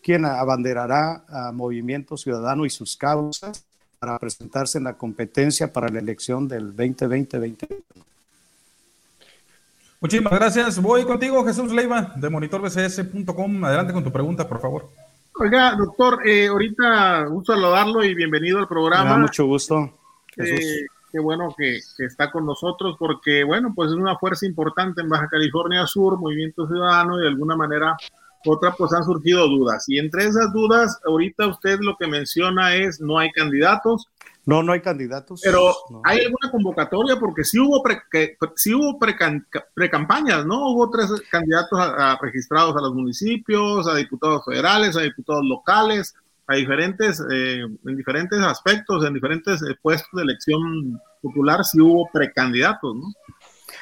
quien 0.02 0.24
abanderará 0.24 1.24
a 1.28 1.52
Movimiento 1.52 2.16
Ciudadano 2.16 2.64
y 2.64 2.70
sus 2.70 2.96
causas 2.96 3.64
para 3.98 4.18
presentarse 4.18 4.78
en 4.78 4.84
la 4.84 4.94
competencia 4.94 5.72
para 5.72 5.88
la 5.88 5.98
elección 5.98 6.48
del 6.48 6.76
2020-2021. 6.76 7.82
Muchísimas 10.00 10.32
gracias. 10.32 10.82
Voy 10.82 11.04
contigo, 11.04 11.44
Jesús 11.44 11.72
Leiva, 11.72 12.12
de 12.16 12.28
monitorbcs.com. 12.28 13.64
Adelante 13.64 13.92
con 13.92 14.02
tu 14.02 14.10
pregunta, 14.10 14.48
por 14.48 14.60
favor. 14.60 14.90
Oiga, 15.34 15.74
doctor, 15.76 16.26
eh, 16.26 16.48
ahorita 16.48 17.26
gusto 17.26 17.54
saludarlo 17.54 18.04
y 18.04 18.14
bienvenido 18.14 18.58
al 18.58 18.68
programa. 18.68 19.18
mucho 19.18 19.46
gusto. 19.46 19.96
Jesús. 20.34 20.86
Qué 21.12 21.20
bueno 21.20 21.54
que, 21.56 21.76
está 21.98 22.30
con 22.30 22.46
nosotros 22.46 22.96
porque, 22.98 23.44
bueno, 23.44 23.74
pues 23.76 23.90
es 23.90 23.96
una 23.96 24.16
fuerza 24.16 24.46
importante 24.46 25.02
en 25.02 25.10
Baja 25.10 25.28
California 25.28 25.86
Sur, 25.86 26.18
Movimiento 26.18 26.66
Ciudadano, 26.66 27.18
y 27.18 27.22
de 27.22 27.28
alguna 27.28 27.54
manera 27.54 27.96
otra, 28.46 28.72
pues 28.72 28.94
han 28.94 29.04
surgido 29.04 29.46
dudas. 29.46 29.84
Y 29.88 29.98
entre 29.98 30.24
esas 30.24 30.52
dudas, 30.54 31.00
ahorita 31.06 31.48
usted 31.48 31.78
lo 31.80 31.96
que 31.98 32.06
menciona 32.06 32.74
es 32.74 32.98
no 32.98 33.18
hay 33.18 33.30
candidatos. 33.30 34.08
No, 34.46 34.62
no 34.62 34.72
hay 34.72 34.80
candidatos. 34.80 35.42
Pero 35.44 35.74
hay 36.02 36.20
alguna 36.20 36.50
convocatoria 36.50 37.16
porque 37.16 37.44
sí 37.44 37.60
hubo 37.60 37.82
pre, 37.82 38.00
que, 38.10 38.36
sí 38.56 38.74
hubo 38.74 38.98
pre-campañas, 38.98 40.46
¿no? 40.46 40.70
Hubo 40.70 40.90
tres 40.90 41.12
candidatos 41.30 41.78
registrados 42.22 42.74
a 42.74 42.80
los 42.80 42.94
municipios, 42.94 43.86
a 43.86 43.94
diputados 43.94 44.44
federales, 44.46 44.96
a 44.96 45.02
diputados 45.02 45.44
locales 45.44 46.14
a 46.46 46.54
diferentes, 46.56 47.22
eh, 47.30 47.60
en 47.60 47.96
diferentes 47.96 48.38
aspectos, 48.40 49.04
en 49.06 49.14
diferentes 49.14 49.62
eh, 49.62 49.76
puestos 49.80 50.10
de 50.12 50.22
elección 50.22 51.00
popular, 51.20 51.64
si 51.64 51.80
hubo 51.80 52.08
precandidatos, 52.12 52.94
¿no? 52.96 53.12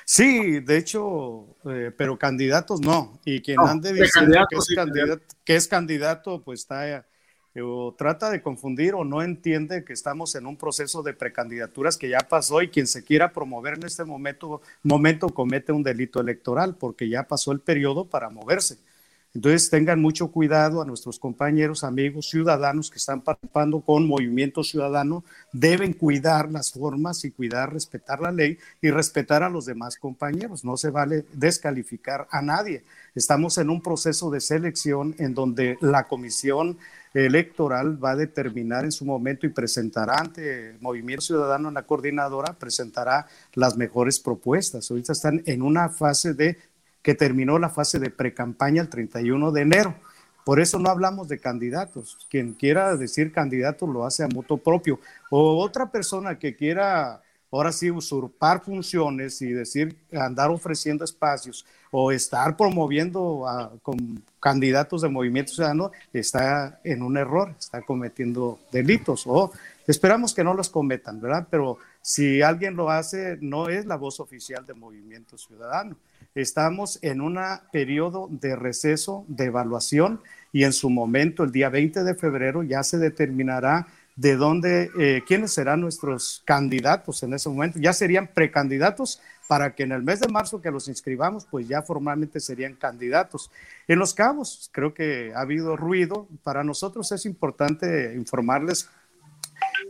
Sí, 0.04 0.60
de 0.60 0.76
hecho, 0.76 1.56
eh, 1.66 1.92
pero 1.96 2.18
candidatos 2.18 2.80
no. 2.80 3.20
Y 3.24 3.40
quien 3.40 3.60
ande 3.60 3.92
diciendo 3.92 4.46
que 4.48 4.56
es, 4.56 4.74
candidato, 4.74 5.24
que 5.44 5.56
es 5.56 5.68
candidato, 5.68 6.42
pues 6.42 6.60
está 6.60 7.04
o 7.60 7.94
trata 7.98 8.30
de 8.30 8.42
confundir 8.42 8.94
o 8.94 9.04
no 9.04 9.22
entiende 9.22 9.84
que 9.84 9.92
estamos 9.92 10.36
en 10.36 10.46
un 10.46 10.56
proceso 10.56 11.02
de 11.02 11.14
precandidaturas 11.14 11.96
que 11.96 12.08
ya 12.08 12.20
pasó 12.20 12.62
y 12.62 12.68
quien 12.68 12.86
se 12.86 13.02
quiera 13.02 13.32
promover 13.32 13.74
en 13.74 13.84
este 13.84 14.04
momento, 14.04 14.62
momento 14.84 15.28
comete 15.30 15.72
un 15.72 15.82
delito 15.82 16.20
electoral 16.20 16.76
porque 16.76 17.08
ya 17.08 17.24
pasó 17.24 17.50
el 17.50 17.60
periodo 17.60 18.04
para 18.04 18.30
moverse. 18.30 18.78
Entonces 19.32 19.70
tengan 19.70 20.00
mucho 20.00 20.32
cuidado 20.32 20.82
a 20.82 20.84
nuestros 20.84 21.20
compañeros, 21.20 21.84
amigos, 21.84 22.28
ciudadanos 22.28 22.90
que 22.90 22.98
están 22.98 23.20
participando 23.20 23.80
con 23.80 24.08
Movimiento 24.08 24.64
Ciudadano, 24.64 25.24
deben 25.52 25.92
cuidar 25.92 26.50
las 26.50 26.72
formas 26.72 27.24
y 27.24 27.30
cuidar, 27.30 27.72
respetar 27.72 28.20
la 28.20 28.32
ley 28.32 28.58
y 28.82 28.90
respetar 28.90 29.44
a 29.44 29.48
los 29.48 29.66
demás 29.66 29.96
compañeros. 29.96 30.64
No 30.64 30.76
se 30.76 30.90
vale 30.90 31.24
descalificar 31.32 32.26
a 32.30 32.42
nadie. 32.42 32.82
Estamos 33.14 33.56
en 33.58 33.70
un 33.70 33.80
proceso 33.80 34.30
de 34.30 34.40
selección 34.40 35.14
en 35.18 35.32
donde 35.34 35.78
la 35.80 36.08
comisión 36.08 36.76
electoral 37.14 38.02
va 38.02 38.12
a 38.12 38.16
determinar 38.16 38.84
en 38.84 38.92
su 38.92 39.04
momento 39.04 39.46
y 39.46 39.50
presentará 39.50 40.18
ante 40.18 40.76
Movimiento 40.80 41.24
Ciudadano 41.24 41.70
la 41.70 41.82
coordinadora, 41.82 42.54
presentará 42.54 43.26
las 43.54 43.76
mejores 43.76 44.20
propuestas. 44.20 44.90
Ahorita 44.90 45.12
están 45.12 45.42
en 45.46 45.62
una 45.62 45.88
fase 45.88 46.34
de 46.34 46.56
que 47.02 47.14
terminó 47.14 47.58
la 47.58 47.70
fase 47.70 47.98
de 47.98 48.10
precampaña 48.10 48.82
el 48.82 48.88
31 48.88 49.52
de 49.52 49.62
enero. 49.62 49.94
Por 50.44 50.60
eso 50.60 50.78
no 50.78 50.90
hablamos 50.90 51.28
de 51.28 51.38
candidatos. 51.38 52.26
Quien 52.30 52.54
quiera 52.54 52.96
decir 52.96 53.32
candidato 53.32 53.86
lo 53.86 54.04
hace 54.04 54.24
a 54.24 54.28
moto 54.28 54.56
propio. 54.56 54.98
O 55.30 55.58
otra 55.62 55.90
persona 55.90 56.38
que 56.38 56.56
quiera 56.56 57.22
ahora 57.52 57.72
sí 57.72 57.90
usurpar 57.90 58.62
funciones 58.62 59.42
y 59.42 59.52
decir 59.52 59.96
andar 60.12 60.50
ofreciendo 60.50 61.04
espacios 61.04 61.66
o 61.90 62.12
estar 62.12 62.56
promoviendo 62.56 63.44
con 63.82 64.22
candidatos 64.38 65.02
de 65.02 65.08
Movimiento 65.08 65.52
Ciudadano 65.52 65.90
está 66.12 66.80
en 66.84 67.02
un 67.02 67.16
error, 67.16 67.54
está 67.58 67.82
cometiendo 67.82 68.60
delitos 68.70 69.24
o 69.26 69.52
esperamos 69.86 70.32
que 70.32 70.44
no 70.44 70.54
los 70.54 70.70
cometan, 70.70 71.20
¿verdad? 71.20 71.48
Pero 71.50 71.78
si 72.02 72.42
alguien 72.42 72.76
lo 72.76 72.90
hace, 72.90 73.38
no 73.40 73.68
es 73.68 73.86
la 73.86 73.96
voz 73.96 74.20
oficial 74.20 74.64
de 74.66 74.74
Movimiento 74.74 75.36
Ciudadano. 75.36 75.96
Estamos 76.34 76.98
en 77.02 77.20
un 77.20 77.38
periodo 77.72 78.28
de 78.30 78.56
receso, 78.56 79.24
de 79.28 79.46
evaluación, 79.46 80.20
y 80.52 80.64
en 80.64 80.72
su 80.72 80.88
momento, 80.90 81.44
el 81.44 81.52
día 81.52 81.68
20 81.68 82.02
de 82.04 82.14
febrero, 82.14 82.62
ya 82.62 82.82
se 82.82 82.98
determinará 82.98 83.86
de 84.16 84.36
dónde, 84.36 84.90
eh, 84.98 85.22
quiénes 85.26 85.52
serán 85.52 85.80
nuestros 85.80 86.42
candidatos 86.44 87.22
en 87.22 87.32
ese 87.32 87.48
momento. 87.48 87.78
Ya 87.78 87.92
serían 87.92 88.26
precandidatos 88.26 89.20
para 89.48 89.74
que 89.74 89.82
en 89.82 89.92
el 89.92 90.02
mes 90.02 90.20
de 90.20 90.28
marzo 90.28 90.60
que 90.60 90.70
los 90.70 90.88
inscribamos, 90.88 91.46
pues 91.46 91.66
ya 91.66 91.82
formalmente 91.82 92.38
serían 92.38 92.74
candidatos. 92.74 93.50
En 93.88 93.98
Los 93.98 94.14
Cabos, 94.14 94.68
creo 94.72 94.94
que 94.94 95.32
ha 95.34 95.40
habido 95.40 95.76
ruido. 95.76 96.28
Para 96.42 96.62
nosotros 96.64 97.10
es 97.12 97.24
importante 97.26 98.14
informarles 98.14 98.88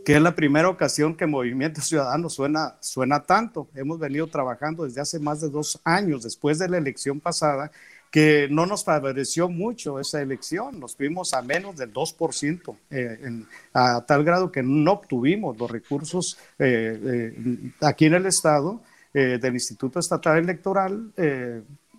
que 0.03 0.15
es 0.15 0.21
la 0.21 0.35
primera 0.35 0.69
ocasión 0.69 1.15
que 1.15 1.27
Movimiento 1.27 1.81
Ciudadano 1.81 2.29
suena, 2.29 2.75
suena 2.79 3.23
tanto. 3.23 3.67
Hemos 3.75 3.99
venido 3.99 4.27
trabajando 4.27 4.83
desde 4.83 5.01
hace 5.01 5.19
más 5.19 5.41
de 5.41 5.49
dos 5.49 5.79
años, 5.83 6.23
después 6.23 6.59
de 6.59 6.69
la 6.69 6.77
elección 6.77 7.19
pasada, 7.19 7.71
que 8.11 8.49
no 8.51 8.65
nos 8.65 8.83
favoreció 8.83 9.47
mucho 9.47 9.99
esa 9.99 10.21
elección. 10.21 10.79
Nos 10.79 10.95
fuimos 10.95 11.33
a 11.33 11.41
menos 11.41 11.77
del 11.77 11.93
2%, 11.93 12.75
eh, 12.89 13.45
a 13.73 14.05
tal 14.05 14.23
grado 14.23 14.51
que 14.51 14.61
no 14.61 14.91
obtuvimos 14.91 15.57
los 15.57 15.71
recursos 15.71 16.37
eh, 16.59 16.99
eh, 17.03 17.71
aquí 17.81 18.05
en 18.05 18.15
el 18.15 18.25
Estado 18.25 18.81
del 19.13 19.53
Instituto 19.53 19.99
Estatal 19.99 20.37
Electoral 20.37 21.11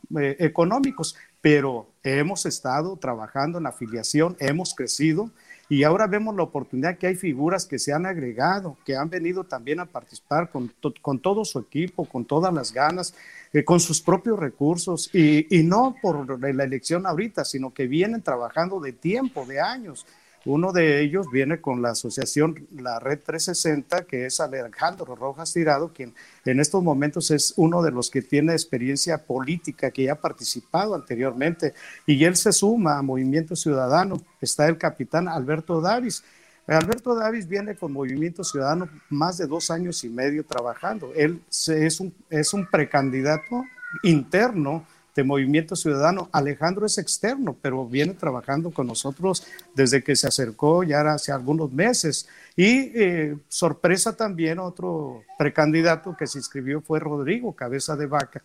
económicos, 0.08 1.14
pero 1.42 1.88
hemos 2.02 2.46
estado 2.46 2.96
trabajando 2.96 3.58
en 3.58 3.66
afiliación, 3.66 4.34
hemos 4.40 4.74
crecido 4.74 5.30
y 5.68 5.84
ahora 5.84 6.06
vemos 6.06 6.36
la 6.36 6.42
oportunidad 6.42 6.98
que 6.98 7.06
hay 7.06 7.14
figuras 7.14 7.66
que 7.66 7.78
se 7.78 7.92
han 7.92 8.04
agregado, 8.04 8.76
que 8.84 8.96
han 8.96 9.08
venido 9.08 9.44
también 9.44 9.80
a 9.80 9.86
participar 9.86 10.50
con, 10.50 10.72
con 11.00 11.18
todo 11.20 11.44
su 11.44 11.58
equipo, 11.58 12.04
con 12.04 12.24
todas 12.24 12.52
las 12.52 12.72
ganas, 12.72 13.14
eh, 13.52 13.64
con 13.64 13.80
sus 13.80 14.00
propios 14.00 14.38
recursos, 14.38 15.10
y, 15.14 15.58
y 15.58 15.62
no 15.62 15.96
por 16.02 16.38
la 16.40 16.64
elección 16.64 17.06
ahorita, 17.06 17.44
sino 17.44 17.72
que 17.72 17.86
vienen 17.86 18.22
trabajando 18.22 18.80
de 18.80 18.92
tiempo, 18.92 19.46
de 19.46 19.60
años. 19.60 20.06
Uno 20.44 20.72
de 20.72 21.02
ellos 21.02 21.26
viene 21.32 21.60
con 21.60 21.82
la 21.82 21.90
asociación 21.90 22.66
La 22.76 22.98
Red 22.98 23.20
360, 23.24 24.04
que 24.04 24.26
es 24.26 24.40
Alejandro 24.40 25.14
Rojas 25.14 25.52
Tirado, 25.52 25.92
quien 25.92 26.14
en 26.44 26.58
estos 26.58 26.82
momentos 26.82 27.30
es 27.30 27.54
uno 27.56 27.80
de 27.80 27.92
los 27.92 28.10
que 28.10 28.22
tiene 28.22 28.52
experiencia 28.52 29.18
política, 29.18 29.92
que 29.92 30.04
ya 30.04 30.14
ha 30.14 30.20
participado 30.20 30.96
anteriormente, 30.96 31.74
y 32.06 32.24
él 32.24 32.34
se 32.34 32.52
suma 32.52 32.98
a 32.98 33.02
Movimiento 33.02 33.54
Ciudadano. 33.54 34.20
Está 34.40 34.66
el 34.66 34.78
capitán 34.78 35.28
Alberto 35.28 35.80
Davis. 35.80 36.24
Alberto 36.66 37.14
Davis 37.14 37.46
viene 37.46 37.76
con 37.76 37.92
Movimiento 37.92 38.42
Ciudadano 38.42 38.88
más 39.10 39.38
de 39.38 39.46
dos 39.46 39.70
años 39.70 40.02
y 40.02 40.08
medio 40.08 40.44
trabajando. 40.44 41.12
Él 41.14 41.40
es 41.50 42.00
un, 42.00 42.12
es 42.30 42.52
un 42.52 42.66
precandidato 42.66 43.64
interno 44.02 44.86
de 45.14 45.24
Movimiento 45.24 45.76
Ciudadano. 45.76 46.28
Alejandro 46.32 46.86
es 46.86 46.98
externo, 46.98 47.56
pero 47.60 47.86
viene 47.86 48.14
trabajando 48.14 48.70
con 48.70 48.86
nosotros 48.86 49.46
desde 49.74 50.02
que 50.02 50.16
se 50.16 50.26
acercó 50.26 50.82
ya 50.82 51.00
hace 51.02 51.32
algunos 51.32 51.72
meses. 51.72 52.28
Y 52.56 52.92
eh, 52.94 53.36
sorpresa 53.48 54.16
también, 54.16 54.58
otro 54.58 55.22
precandidato 55.38 56.16
que 56.16 56.26
se 56.26 56.38
inscribió 56.38 56.80
fue 56.80 57.00
Rodrigo 57.00 57.54
Cabeza 57.54 57.96
de 57.96 58.06
Vaca, 58.06 58.42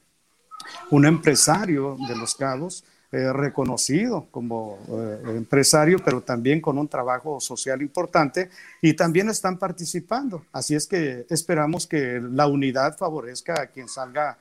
un 0.92 1.06
empresario 1.06 1.98
de 2.08 2.16
Los 2.16 2.36
Cabos. 2.36 2.84
Eh, 3.10 3.32
reconocido 3.32 4.28
como 4.32 4.80
eh, 4.90 5.22
empresario, 5.38 5.98
pero 6.04 6.20
también 6.20 6.60
con 6.60 6.78
un 6.78 6.90
trabajo 6.90 7.40
social 7.40 7.82
importante 7.82 8.50
y 8.82 8.96
también 8.96 9.30
están 9.30 9.58
participando. 9.58 10.44
Así 10.52 10.76
es 10.76 10.88
que 10.88 11.26
esperamos 11.30 11.88
que 11.88 12.20
la 12.22 12.48
unidad 12.48 12.98
favorezca 12.98 13.62
a 13.62 13.68
quien 13.68 13.88
salga 13.88 14.38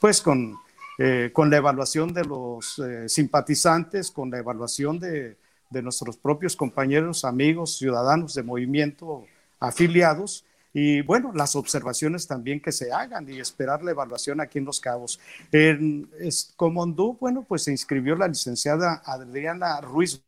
pues 0.00 0.22
con 0.22 0.56
eh, 0.98 1.30
con 1.32 1.50
la 1.50 1.58
evaluación 1.58 2.14
de 2.14 2.24
los 2.24 2.78
eh, 2.78 3.08
simpatizantes, 3.08 4.10
con 4.10 4.30
la 4.30 4.38
evaluación 4.38 4.98
de, 4.98 5.36
nuestros 5.70 6.16
propios 6.16 6.56
compañeros, 6.56 7.24
amigos, 7.24 7.76
ciudadanos 7.76 8.34
de 8.34 8.42
movimiento 8.42 9.26
afiliados 9.60 10.46
y 10.72 11.02
bueno, 11.02 11.32
las 11.34 11.54
observaciones 11.54 12.26
también 12.26 12.60
que 12.60 12.72
se 12.72 12.92
hagan 12.92 13.28
y 13.30 13.40
esperar 13.40 13.82
la 13.82 13.90
evaluación 13.90 14.40
aquí 14.40 14.58
en 14.58 14.64
Los 14.64 14.80
Cabos. 14.80 15.20
En 15.52 16.08
Comondú, 16.56 17.16
bueno, 17.20 17.44
pues 17.46 17.64
se 17.64 17.72
inscribió 17.72 18.14
la 18.16 18.28
licenciada 18.28 19.02
Adriana 19.04 19.80
Ruiz. 19.82 20.22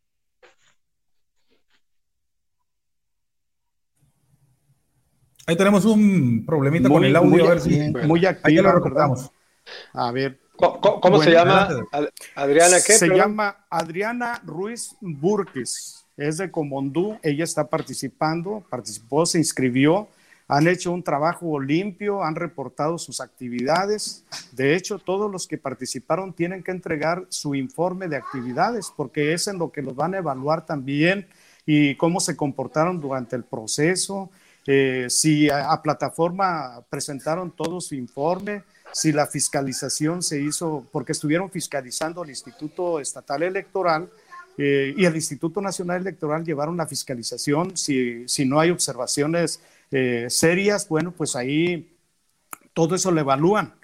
Ahí 5.46 5.56
tenemos 5.56 5.86
un 5.86 6.44
problemita 6.44 6.90
con 6.90 7.04
el 7.04 7.16
audio, 7.16 7.30
muy, 7.30 7.40
a 7.40 7.48
ver 7.48 7.60
si 7.60 7.90
muy 8.06 8.26
activa, 8.26 8.62
lo 8.62 8.72
recordamos. 8.72 9.30
A 9.92 10.12
ver. 10.12 10.47
¿Cómo, 10.58 11.22
se 11.22 11.30
llama? 11.30 11.68
Adriana, 12.34 12.76
¿qué? 12.84 12.92
Se 12.94 13.08
llama 13.08 13.64
Adriana 13.70 14.42
Ruiz 14.44 14.96
Burques. 15.00 16.04
Es 16.16 16.38
de 16.38 16.50
Comondú. 16.50 17.18
Ella 17.22 17.44
está 17.44 17.68
participando, 17.68 18.64
participó, 18.68 19.24
se 19.24 19.38
inscribió 19.38 20.08
han 20.48 20.66
hecho 20.66 20.92
un 20.92 21.02
trabajo 21.02 21.60
limpio, 21.60 22.24
han 22.24 22.34
reportado 22.34 22.96
sus 22.96 23.20
actividades. 23.20 24.24
De 24.52 24.74
hecho, 24.74 24.98
todos 24.98 25.30
los 25.30 25.46
que 25.46 25.58
participaron 25.58 26.32
tienen 26.32 26.62
que 26.62 26.70
entregar 26.70 27.26
su 27.28 27.54
informe 27.54 28.08
de 28.08 28.16
actividades 28.16 28.90
porque 28.96 29.34
es 29.34 29.46
en 29.46 29.58
lo 29.58 29.70
que 29.70 29.82
los 29.82 29.94
van 29.94 30.14
a 30.14 30.18
evaluar 30.18 30.64
también 30.64 31.28
y 31.66 31.96
cómo 31.96 32.18
se 32.18 32.34
comportaron 32.34 32.98
durante 32.98 33.36
el 33.36 33.44
proceso, 33.44 34.30
eh, 34.66 35.06
si 35.10 35.50
a, 35.50 35.80
plataforma 35.82 36.82
presentaron 36.88 37.50
todo 37.50 37.82
su 37.82 37.94
informe, 37.94 38.62
si 38.92 39.12
la 39.12 39.26
fiscalización 39.26 40.22
se 40.22 40.40
hizo, 40.40 40.86
porque 40.90 41.12
estuvieron 41.12 41.50
fiscalizando 41.50 42.22
el 42.22 42.30
Instituto 42.30 43.00
Estatal 43.00 43.42
Electoral 43.42 44.10
eh, 44.56 44.92
y 44.96 45.04
el 45.04 45.14
Instituto 45.14 45.60
Nacional 45.60 46.00
Electoral 46.00 46.44
llevaron 46.44 46.76
la 46.76 46.86
fiscalización, 46.86 47.76
si, 47.76 48.26
no 48.44 48.58
hay 48.58 48.70
observaciones 48.70 49.60
eh, 49.92 50.26
serias, 50.28 50.88
bueno, 50.88 51.12
pues 51.12 51.36
ahí 51.36 51.96
todo 52.72 52.96
eso 52.96 53.12
lo 53.12 53.20
evalúan. 53.20 53.74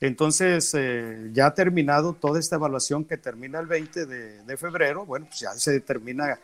Entonces, 0.00 0.74
eh, 0.74 1.30
ya 1.32 1.46
ha 1.46 1.54
terminado 1.54 2.14
toda 2.14 2.40
esta 2.40 2.56
evaluación 2.56 3.04
que 3.04 3.18
termina 3.18 3.60
el 3.60 3.66
20 3.66 4.06
de, 4.06 4.56
febrero, 4.56 5.06
bueno, 5.06 5.26
pues 5.26 5.40
ya 5.40 5.52
se 5.52 5.70
determina, 5.70 6.38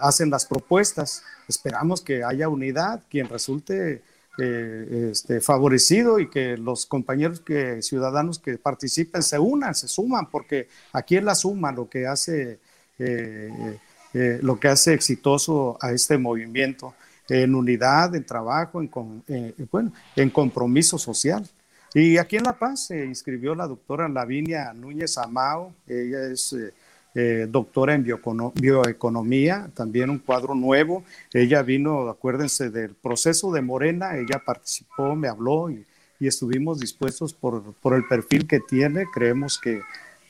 hacen 0.00 0.30
las 0.30 0.46
propuestas. 0.46 1.24
Esperamos 1.48 2.00
que 2.00 2.22
haya 2.22 2.48
unidad, 2.48 3.02
quien 3.10 3.28
resulte 3.28 4.02
este, 4.38 5.40
favorecido 5.40 6.18
y 6.18 6.30
que 6.30 6.56
los 6.56 6.86
compañeros 6.86 7.40
que, 7.40 7.82
ciudadanos 7.82 8.38
que 8.38 8.58
participen 8.58 9.22
se 9.22 9.38
unan, 9.38 9.74
se 9.74 9.88
suman, 9.88 10.30
porque 10.30 10.68
aquí 10.92 11.16
es 11.16 11.24
la 11.24 11.34
suma 11.34 11.72
lo 11.72 11.88
que 11.88 12.06
hace, 12.06 12.58
lo 14.12 14.58
que 14.58 14.68
hace 14.68 14.94
exitoso 14.94 15.76
a 15.80 15.92
este 15.92 16.16
movimiento 16.18 16.94
en 17.28 17.54
unidad, 17.54 18.14
en 18.14 18.24
trabajo, 18.24 18.80
en, 18.80 19.22
eh, 19.28 19.54
bueno, 19.70 19.92
en 20.16 20.30
compromiso 20.30 20.98
social. 20.98 21.48
Y 21.94 22.16
aquí 22.16 22.36
en 22.36 22.44
La 22.44 22.58
Paz 22.58 22.86
se 22.86 23.04
inscribió 23.04 23.54
la 23.54 23.66
doctora 23.66 24.08
Lavinia 24.08 24.72
Núñez 24.72 25.18
Amao, 25.18 25.74
ella 25.86 26.26
es 26.26 26.56
eh, 27.14 27.42
eh, 27.42 27.46
doctora 27.48 27.94
en 27.94 28.04
bioeconomía, 28.04 29.70
también 29.74 30.10
un 30.10 30.18
cuadro 30.18 30.54
nuevo. 30.54 31.04
Ella 31.32 31.62
vino, 31.62 32.08
acuérdense 32.08 32.70
del 32.70 32.94
proceso 32.94 33.52
de 33.52 33.62
Morena, 33.62 34.16
ella 34.16 34.42
participó, 34.44 35.14
me 35.14 35.28
habló 35.28 35.70
y, 35.70 35.84
y 36.20 36.26
estuvimos 36.26 36.80
dispuestos 36.80 37.34
por, 37.34 37.74
por, 37.74 37.94
el 37.94 38.06
perfil 38.06 38.46
que 38.46 38.60
tiene, 38.60 39.04
creemos 39.12 39.58
que 39.58 39.82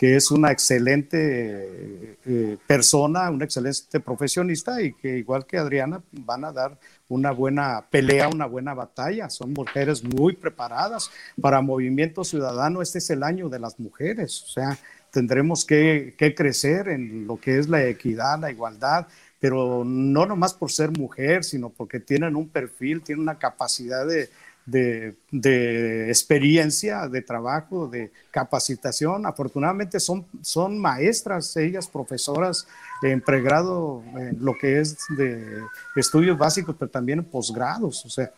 que 0.03 0.17
es 0.17 0.33
una 0.33 0.51
excelente 0.51 2.19
eh, 2.25 2.59
persona, 2.67 3.31
una 3.31 3.45
excelente 3.45 4.01
profesionista 4.01 4.83
y 4.83 4.95
que 4.95 5.19
igual 5.19 5.47
que 5.47 5.59
Adriana 5.59 6.03
van 6.11 6.45
a 6.45 6.51
dar 6.51 6.77
una 7.09 7.31
buena 7.31 7.87
pelea, 7.89 8.29
una 8.29 8.47
buena 8.47 8.75
batalla. 8.75 9.31
Son 9.31 9.53
mujeres 9.53 10.03
muy 10.03 10.35
preparadas 10.35 11.09
para 11.41 11.61
Movimiento 11.61 12.25
Ciudadano. 12.25 12.83
Este 12.83 12.99
es 12.99 13.11
el 13.11 13.23
año 13.23 13.49
de 13.49 13.61
las 13.61 13.79
mujeres, 13.79 14.43
o 14.43 14.49
sea, 14.49 14.77
tendremos 15.13 15.65
que, 15.65 16.15
que 16.19 16.35
crecer 16.35 16.89
en 16.89 17.27
lo 17.27 17.37
que 17.39 17.59
es 17.59 17.69
la 17.69 17.87
equidad, 17.87 18.41
la 18.41 18.51
igualdad, 18.51 19.07
pero 19.39 19.85
no 19.85 20.27
nomás 20.27 20.55
por 20.55 20.73
ser 20.73 20.91
mujer, 20.91 21.45
sino 21.45 21.69
porque 21.69 22.01
tienen 22.01 22.35
un 22.35 22.49
perfil, 22.49 23.03
tienen 23.03 23.23
una 23.23 23.39
capacidad 23.39 24.07
de, 24.07 24.31
de, 24.67 26.09
experiencia, 26.09 27.09
de 27.09 27.23
trabajo, 27.23 27.89
de 27.89 28.11
capacitación. 28.31 29.27
Afortunadamente 29.27 30.01
son, 30.01 30.27
son 30.41 30.79
maestras, 30.79 31.57
ellas 31.57 31.89
profesoras 31.89 32.67
en 33.03 33.21
pregrado, 33.21 34.03
en 34.17 34.45
lo 34.45 34.57
que 34.57 34.81
es 34.81 34.97
de 35.17 35.63
estudios 35.97 36.39
básicos, 36.39 36.77
pero 36.79 36.91
también 36.91 37.21
en 37.21 37.25
posgrados. 37.25 38.05
O 38.07 38.11
sea, 38.11 38.33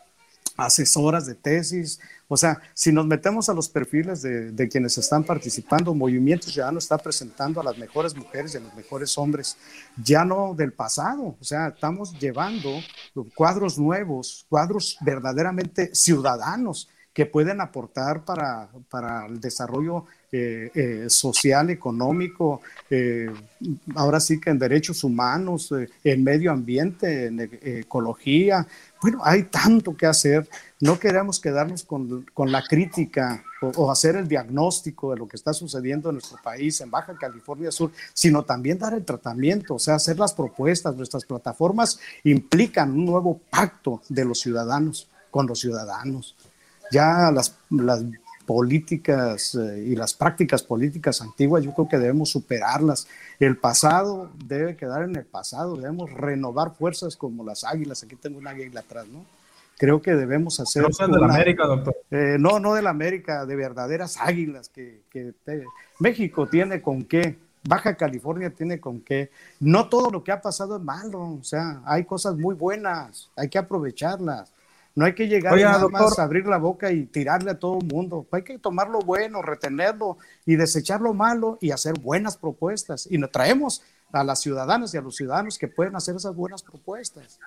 asesoras 0.56 1.26
de 1.26 1.34
tesis. 1.34 2.00
O 2.28 2.36
sea, 2.36 2.60
si 2.72 2.92
nos 2.92 3.06
metemos 3.06 3.48
a 3.48 3.54
los 3.54 3.68
perfiles 3.68 4.22
de, 4.22 4.68
quienes 4.68 4.96
están 4.98 5.24
participando, 5.24 5.94
Movimiento 5.94 6.48
Ciudadano 6.48 6.78
está 6.78 6.98
presentando 6.98 7.60
a 7.60 7.64
las 7.64 7.76
mejores 7.78 8.16
mujeres 8.16 8.54
y 8.54 8.58
a 8.58 8.60
los 8.60 8.74
mejores 8.74 9.16
hombres, 9.18 9.56
ya 10.02 10.24
no 10.24 10.54
del 10.54 10.72
pasado. 10.72 11.36
O 11.40 11.44
sea, 11.44 11.68
estamos 11.68 12.18
llevando 12.18 12.70
cuadros 13.34 13.78
nuevos, 13.78 14.46
cuadros 14.48 14.96
verdaderamente 15.00 15.94
ciudadanos 15.94 16.88
que 17.14 17.26
pueden 17.26 17.60
aportar 17.60 18.24
para, 18.24 18.68
para 18.90 19.26
el 19.26 19.40
desarrollo 19.40 20.04
eh, 20.32 20.68
eh, 20.74 21.04
social, 21.08 21.70
económico, 21.70 22.60
eh, 22.90 23.30
ahora 23.94 24.18
sí 24.18 24.40
que 24.40 24.50
en 24.50 24.58
derechos 24.58 25.04
humanos, 25.04 25.72
en 26.02 26.24
medio 26.24 26.50
ambiente, 26.50 27.26
en 27.26 27.38
ecología. 27.62 28.66
Bueno, 29.04 29.20
hay 29.22 29.42
tanto 29.42 29.94
que 29.94 30.06
hacer. 30.06 30.48
No 30.80 30.98
queremos 30.98 31.38
quedarnos 31.38 31.84
con, 31.84 32.24
con 32.32 32.50
la 32.50 32.62
crítica 32.62 33.44
o, 33.60 33.66
o, 33.66 33.90
hacer 33.90 34.16
el 34.16 34.26
diagnóstico 34.26 35.10
de 35.10 35.18
lo 35.18 35.28
que 35.28 35.36
está 35.36 35.52
sucediendo 35.52 36.08
en 36.08 36.14
nuestro 36.14 36.38
país, 36.42 36.80
en 36.80 36.90
Baja 36.90 37.14
California 37.14 37.70
Sur, 37.70 37.92
sino 38.14 38.46
también 38.46 38.78
dar 38.78 38.94
el 38.94 39.04
tratamiento, 39.04 39.74
o 39.74 39.78
sea, 39.78 39.96
hacer 39.96 40.18
las 40.18 40.32
propuestas. 40.32 40.96
Nuestras 40.96 41.26
plataformas 41.26 41.98
implican 42.22 42.92
un 42.92 43.04
nuevo 43.04 43.42
pacto 43.50 44.00
de 44.08 44.24
los 44.24 44.40
ciudadanos 44.40 45.06
con 45.30 45.46
los 45.46 45.60
ciudadanos. 45.60 46.34
Ya 46.90 47.30
las, 47.30 47.58
las 47.68 48.02
políticas 48.46 49.54
eh, 49.54 49.84
y 49.88 49.96
las 49.96 50.14
prácticas 50.14 50.62
políticas 50.62 51.20
antiguas, 51.20 51.64
yo 51.64 51.72
creo 51.74 51.88
que 51.88 51.98
debemos 51.98 52.30
superarlas. 52.30 53.08
El 53.40 53.56
pasado 53.56 54.30
debe 54.44 54.76
quedar 54.76 55.02
en 55.02 55.16
el 55.16 55.24
pasado, 55.24 55.76
debemos 55.76 56.12
renovar 56.12 56.74
fuerzas 56.74 57.16
como 57.16 57.44
las 57.44 57.64
águilas. 57.64 58.02
Aquí 58.02 58.16
tengo 58.16 58.38
una 58.38 58.50
águila 58.50 58.80
atrás, 58.80 59.06
¿no? 59.08 59.24
Creo 59.76 60.00
que 60.00 60.14
debemos 60.14 60.60
hacer. 60.60 60.82
No 60.82 60.88
de 61.08 61.20
la 61.20 61.34
América, 61.34 61.66
doctor. 61.66 61.96
Eh, 62.10 62.36
no, 62.38 62.60
no 62.60 62.74
de 62.74 62.82
la 62.82 62.90
América, 62.90 63.44
de 63.44 63.56
verdaderas 63.56 64.18
águilas 64.20 64.68
que, 64.68 65.02
que 65.10 65.34
México 65.98 66.46
tiene 66.46 66.80
con 66.80 67.04
qué. 67.04 67.36
Baja 67.66 67.96
California 67.96 68.50
tiene 68.50 68.78
con 68.78 69.00
qué. 69.00 69.30
No 69.58 69.88
todo 69.88 70.10
lo 70.10 70.22
que 70.22 70.32
ha 70.32 70.40
pasado 70.40 70.76
es 70.76 70.82
malo, 70.82 71.38
o 71.40 71.44
sea, 71.44 71.80
hay 71.86 72.04
cosas 72.04 72.36
muy 72.36 72.54
buenas, 72.54 73.30
hay 73.36 73.48
que 73.48 73.58
aprovecharlas. 73.58 74.53
No 74.94 75.04
hay 75.04 75.14
que 75.14 75.26
llegar 75.26 75.58
nada 75.58 75.88
más 75.88 76.18
a 76.18 76.22
abrir 76.22 76.46
la 76.46 76.58
boca 76.58 76.92
y 76.92 77.06
tirarle 77.06 77.50
a 77.50 77.58
todo 77.58 77.78
el 77.80 77.86
mundo. 77.86 78.26
Hay 78.30 78.42
que 78.42 78.58
tomar 78.58 78.88
lo 78.88 79.00
bueno, 79.00 79.42
retenerlo 79.42 80.18
y 80.46 80.54
desechar 80.54 81.00
lo 81.00 81.14
malo 81.14 81.58
y 81.60 81.72
hacer 81.72 81.98
buenas 81.98 82.36
propuestas. 82.36 83.08
Y 83.10 83.18
nos 83.18 83.32
traemos 83.32 83.82
a 84.12 84.22
las 84.22 84.40
ciudadanas 84.40 84.94
y 84.94 84.98
a 84.98 85.02
los 85.02 85.16
ciudadanos 85.16 85.58
que 85.58 85.66
pueden 85.66 85.96
hacer 85.96 86.14
esas 86.14 86.36
buenas 86.36 86.62
propuestas. 86.62 87.40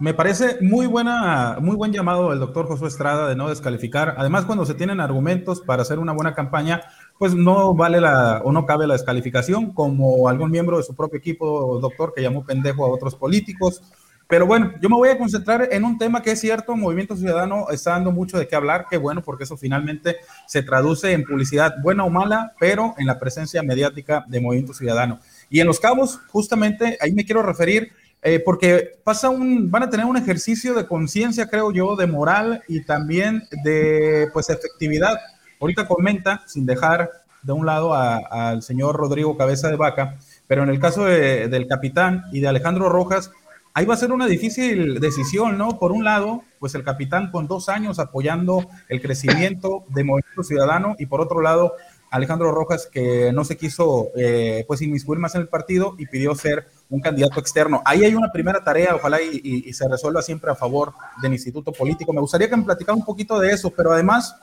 Me 0.00 0.14
parece 0.14 0.58
muy 0.60 0.86
buena, 0.86 1.58
muy 1.60 1.74
buen 1.74 1.92
llamado 1.92 2.32
el 2.32 2.38
doctor 2.38 2.68
Josué 2.68 2.86
Estrada 2.86 3.28
de 3.28 3.34
no 3.34 3.48
descalificar. 3.48 4.14
Además, 4.16 4.44
cuando 4.44 4.64
se 4.64 4.74
tienen 4.74 5.00
argumentos 5.00 5.60
para 5.60 5.82
hacer 5.82 5.98
una 5.98 6.12
buena 6.12 6.36
campaña, 6.36 6.82
pues 7.18 7.34
no 7.34 7.74
vale 7.74 8.00
la 8.00 8.40
o 8.44 8.52
no 8.52 8.64
cabe 8.64 8.86
la 8.86 8.94
descalificación, 8.94 9.72
como 9.72 10.28
algún 10.28 10.52
miembro 10.52 10.76
de 10.76 10.84
su 10.84 10.94
propio 10.94 11.18
equipo, 11.18 11.80
doctor, 11.80 12.12
que 12.14 12.22
llamó 12.22 12.44
pendejo 12.44 12.86
a 12.86 12.90
otros 12.90 13.16
políticos 13.16 13.82
pero 14.28 14.46
bueno, 14.46 14.74
yo 14.82 14.90
me 14.90 14.96
voy 14.96 15.08
a 15.08 15.16
concentrar 15.16 15.70
en 15.72 15.84
un 15.84 15.96
tema 15.96 16.20
que 16.20 16.32
es 16.32 16.40
cierto, 16.40 16.76
Movimiento 16.76 17.16
Ciudadano 17.16 17.70
está 17.70 17.92
dando 17.92 18.12
mucho 18.12 18.38
de 18.38 18.46
qué 18.46 18.54
hablar, 18.54 18.84
qué 18.90 18.98
bueno, 18.98 19.22
porque 19.22 19.44
eso 19.44 19.56
finalmente 19.56 20.18
se 20.46 20.62
traduce 20.62 21.12
en 21.12 21.24
publicidad 21.24 21.76
buena 21.82 22.04
o 22.04 22.10
mala, 22.10 22.52
pero 22.60 22.94
en 22.98 23.06
la 23.06 23.18
presencia 23.18 23.62
mediática 23.62 24.26
de 24.28 24.40
Movimiento 24.40 24.74
Ciudadano. 24.74 25.18
Y 25.48 25.60
en 25.60 25.66
Los 25.66 25.80
Cabos, 25.80 26.20
justamente, 26.28 26.98
ahí 27.00 27.12
me 27.12 27.24
quiero 27.24 27.42
referir, 27.42 27.90
eh, 28.20 28.38
porque 28.44 28.98
pasa 29.02 29.30
un, 29.30 29.70
van 29.70 29.84
a 29.84 29.90
tener 29.90 30.04
un 30.04 30.18
ejercicio 30.18 30.74
de 30.74 30.86
conciencia, 30.86 31.48
creo 31.48 31.72
yo, 31.72 31.96
de 31.96 32.06
moral 32.06 32.62
y 32.68 32.84
también 32.84 33.44
de, 33.64 34.28
pues, 34.34 34.50
efectividad. 34.50 35.18
Ahorita 35.58 35.88
comenta, 35.88 36.42
sin 36.46 36.66
dejar 36.66 37.10
de 37.42 37.52
un 37.52 37.64
lado 37.64 37.94
al 37.94 38.62
señor 38.62 38.94
Rodrigo 38.96 39.38
Cabeza 39.38 39.70
de 39.70 39.76
Vaca, 39.76 40.18
pero 40.46 40.64
en 40.64 40.68
el 40.68 40.78
caso 40.78 41.04
del 41.06 41.66
capitán 41.66 42.24
y 42.30 42.40
de 42.40 42.48
Alejandro 42.48 42.90
Rojas, 42.90 43.30
ahí 43.78 43.86
va 43.86 43.94
a 43.94 43.96
ser 43.96 44.10
una 44.10 44.26
difícil 44.26 44.98
decisión, 44.98 45.56
¿no? 45.56 45.78
Por 45.78 45.92
un 45.92 46.02
lado, 46.02 46.42
pues 46.58 46.74
el 46.74 46.82
capitán 46.82 47.30
con 47.30 47.46
dos 47.46 47.68
años 47.68 48.00
apoyando 48.00 48.68
el 48.88 49.00
crecimiento 49.00 49.84
de 49.90 50.02
Movimiento 50.02 50.42
Ciudadano 50.42 50.96
y 50.98 51.06
por 51.06 51.20
otro 51.20 51.40
lado, 51.40 51.74
Alejandro 52.10 52.50
Rojas 52.50 52.88
que 52.90 53.30
no 53.32 53.44
se 53.44 53.56
quiso 53.56 54.08
eh, 54.16 54.64
pues 54.66 54.82
inmiscuir 54.82 55.20
más 55.20 55.36
en 55.36 55.42
el 55.42 55.48
partido 55.48 55.94
y 55.96 56.06
pidió 56.06 56.34
ser 56.34 56.66
un 56.90 57.00
candidato 57.00 57.38
externo. 57.38 57.80
Ahí 57.84 58.02
hay 58.02 58.16
una 58.16 58.32
primera 58.32 58.64
tarea, 58.64 58.96
ojalá 58.96 59.22
y, 59.22 59.72
se 59.72 59.88
resuelva 59.88 60.22
siempre 60.22 60.50
a 60.50 60.56
favor 60.56 60.92
del 61.22 61.34
instituto 61.34 61.70
político. 61.70 62.12
Me 62.12 62.20
gustaría 62.20 62.50
que 62.50 62.56
me 62.56 62.64
platicara 62.64 62.96
un 62.96 63.04
poquito 63.04 63.38
de 63.38 63.52
eso, 63.52 63.70
pero 63.70 63.92
además, 63.92 64.34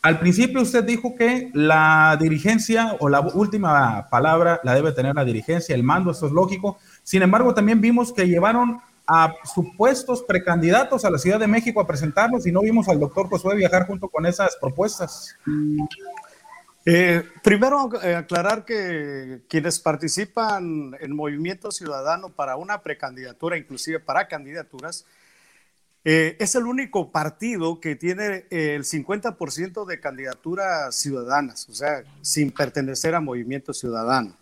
al 0.00 0.18
principio 0.18 0.62
usted 0.62 0.82
dijo 0.82 1.14
que 1.14 1.50
la 1.52 2.16
dirigencia 2.18 2.96
o 3.00 3.10
la 3.10 3.20
última 3.20 4.08
palabra 4.08 4.60
la 4.64 4.74
debe 4.74 4.92
tener 4.92 5.14
la 5.14 5.26
dirigencia, 5.26 5.74
el 5.74 5.82
mando, 5.82 6.12
eso 6.12 6.26
es 6.26 6.32
lógico. 6.32 6.78
Sin 7.06 7.22
embargo, 7.22 7.54
también 7.54 7.80
vimos 7.80 8.12
que 8.12 8.26
llevaron 8.26 8.80
a 9.06 9.32
supuestos 9.54 10.24
precandidatos 10.24 11.04
a 11.04 11.10
la 11.10 11.18
Ciudad 11.18 11.38
de 11.38 11.46
México 11.46 11.80
a 11.80 11.86
presentarlos 11.86 12.48
y 12.48 12.50
no 12.50 12.62
vimos 12.62 12.88
al 12.88 12.98
doctor 12.98 13.28
Josué 13.28 13.54
viajar 13.54 13.86
junto 13.86 14.08
con 14.08 14.26
esas 14.26 14.56
propuestas. 14.56 15.36
Eh, 16.84 17.22
primero, 17.44 17.88
eh, 18.02 18.16
aclarar 18.16 18.64
que 18.64 19.42
quienes 19.48 19.78
participan 19.78 20.96
en 20.98 21.14
Movimiento 21.14 21.70
Ciudadano 21.70 22.30
para 22.30 22.56
una 22.56 22.82
precandidatura, 22.82 23.56
inclusive 23.56 24.00
para 24.00 24.26
candidaturas, 24.26 25.06
eh, 26.02 26.36
es 26.40 26.56
el 26.56 26.66
único 26.66 27.12
partido 27.12 27.78
que 27.80 27.94
tiene 27.94 28.46
el 28.50 28.82
50% 28.82 29.84
de 29.84 30.00
candidaturas 30.00 30.92
ciudadanas, 30.96 31.68
o 31.68 31.72
sea, 31.72 32.02
sin 32.20 32.50
pertenecer 32.50 33.14
a 33.14 33.20
Movimiento 33.20 33.72
Ciudadano. 33.72 34.36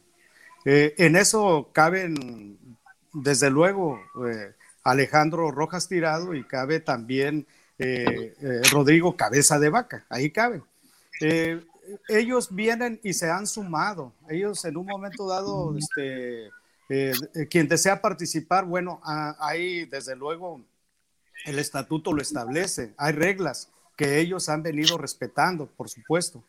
En 0.65 1.17
eso 1.17 1.71
caben 1.73 2.59
desde 3.15 3.49
luego, 3.49 3.99
eh, 4.29 4.53
Alejandro 4.83 5.51
Rojas 5.51 5.89
Tirado 5.89 6.35
y 6.35 6.45
cabe 6.45 6.81
también 6.81 7.47
eh, 7.79 8.35
eh, 8.41 8.61
Rodrigo 8.71 9.17
Cabeza 9.17 9.59
de 9.59 9.71
Vaca, 9.71 10.05
ahí 10.11 10.31
cabe. 10.31 10.63
ellos 12.09 12.55
vienen 12.55 13.01
y 13.03 13.13
se 13.13 13.31
han 13.31 13.47
sumado. 13.47 14.13
Ellos 14.29 14.65
en 14.65 14.77
un 14.77 14.87
momento 14.87 15.27
dado, 15.29 15.77
este, 15.77 16.51
quien 17.49 17.69
desea 17.69 18.03
participar, 18.03 18.65
bueno, 18.65 19.01
ahí 19.05 19.87
desde 19.87 20.17
luego 20.17 20.61
el 21.47 21.59
estatuto 21.59 22.13
lo 22.13 22.21
establece, 22.21 22.95
hay 22.97 23.13
reglas 23.13 23.71
que 23.97 24.19
ellos 24.19 24.49
han 24.49 24.63
venido 24.63 24.99
respetando, 24.99 25.67
por 25.67 25.89
supuesto. 25.89 26.43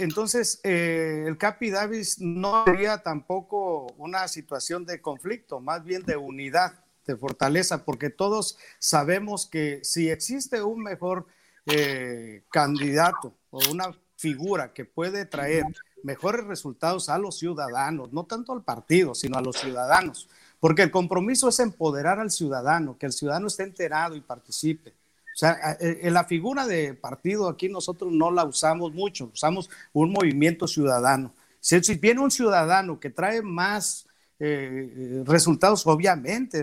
Entonces, 0.00 0.60
eh, 0.64 1.24
el 1.26 1.36
Capi 1.36 1.68
Davis 1.68 2.18
no 2.20 2.64
sería 2.64 3.02
tampoco 3.02 3.92
una 3.98 4.28
situación 4.28 4.86
de 4.86 5.02
conflicto, 5.02 5.60
más 5.60 5.84
bien 5.84 6.04
de 6.04 6.16
unidad, 6.16 6.72
de 7.06 7.16
fortaleza, 7.16 7.84
porque 7.84 8.08
todos 8.08 8.56
sabemos 8.78 9.46
que 9.46 9.80
si 9.82 10.08
existe 10.08 10.62
un 10.62 10.82
mejor 10.82 11.26
eh, 11.66 12.44
candidato 12.50 13.34
o 13.50 13.60
una 13.70 13.94
figura 14.16 14.72
que 14.72 14.86
puede 14.86 15.26
traer 15.26 15.64
mejores 16.02 16.46
resultados 16.46 17.10
a 17.10 17.18
los 17.18 17.38
ciudadanos, 17.38 18.10
no 18.10 18.24
tanto 18.24 18.54
al 18.54 18.64
partido, 18.64 19.14
sino 19.14 19.36
a 19.36 19.42
los 19.42 19.56
ciudadanos, 19.56 20.30
porque 20.60 20.80
el 20.82 20.90
compromiso 20.90 21.50
es 21.50 21.60
empoderar 21.60 22.20
al 22.20 22.30
ciudadano, 22.30 22.96
que 22.96 23.04
el 23.04 23.12
ciudadano 23.12 23.48
esté 23.48 23.64
enterado 23.64 24.16
y 24.16 24.22
participe. 24.22 24.94
O 25.40 25.46
sea, 25.46 25.78
eh, 25.80 26.10
la 26.10 26.24
figura 26.24 26.66
de 26.66 26.92
partido 26.92 27.48
aquí 27.48 27.70
nosotros 27.70 28.12
no 28.12 28.30
la 28.30 28.44
usamos 28.44 28.92
mucho, 28.92 29.30
usamos 29.32 29.70
un 29.94 30.12
movimiento 30.12 30.68
ciudadano. 30.68 31.32
Si, 31.60 31.80
viene 31.94 32.20
un 32.20 32.30
ciudadano 32.30 33.00
que 33.00 33.08
trae 33.08 33.40
más 33.40 34.06
eh, 34.38 35.22
resultados, 35.24 35.86
obviamente 35.86 36.62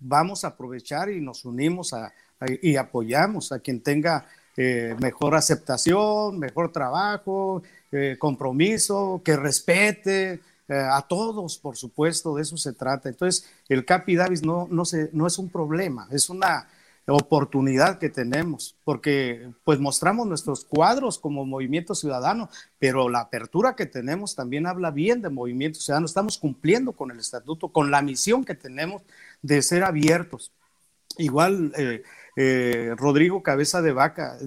vamos 0.00 0.44
a 0.44 0.48
aprovechar 0.48 1.08
y 1.08 1.22
nos 1.22 1.46
unimos 1.46 1.94
y 2.60 2.76
apoyamos 2.76 3.52
a 3.52 3.60
quien 3.60 3.80
tenga 3.80 4.26
eh, 4.54 4.94
mejor 5.00 5.34
aceptación, 5.34 6.38
mejor 6.38 6.70
trabajo, 6.70 7.62
compromiso, 8.18 9.22
que 9.24 9.34
respete, 9.34 10.40
a 10.68 11.00
todos, 11.08 11.56
por 11.56 11.78
supuesto, 11.78 12.34
de 12.34 12.42
eso 12.42 12.58
se 12.58 12.74
trata. 12.74 13.08
Entonces, 13.08 13.48
el 13.70 13.86
Capi 13.86 14.14
Davis 14.14 14.42
no, 14.42 14.68
no, 14.70 14.84
se, 14.84 15.08
no 15.14 15.26
es 15.26 15.38
un 15.38 15.48
problema, 15.48 16.06
es 16.10 16.28
una, 16.28 16.68
oportunidad 17.14 17.98
que 17.98 18.08
tenemos, 18.08 18.76
porque 18.84 19.50
pues 19.64 19.80
mostramos 19.80 20.26
nuestros 20.26 20.64
cuadros 20.64 21.18
como 21.18 21.46
movimiento 21.46 21.94
ciudadano, 21.94 22.50
pero 22.78 23.08
la 23.08 23.20
apertura 23.20 23.76
que 23.76 23.86
tenemos 23.86 24.34
también 24.34 24.66
habla 24.66 24.90
bien 24.90 25.22
de 25.22 25.30
movimiento 25.30 25.80
ciudadano. 25.80 26.06
Estamos 26.06 26.38
cumpliendo 26.38 26.92
con 26.92 27.10
el 27.10 27.18
estatuto, 27.18 27.68
con 27.68 27.90
la 27.90 28.02
misión 28.02 28.44
que 28.44 28.54
tenemos 28.54 29.02
de 29.42 29.62
ser 29.62 29.84
abiertos. 29.84 30.52
Igual, 31.16 31.72
eh, 31.76 32.02
eh, 32.36 32.94
Rodrigo 32.96 33.42
Cabeza 33.42 33.82
de 33.82 33.92
Vaca, 33.92 34.38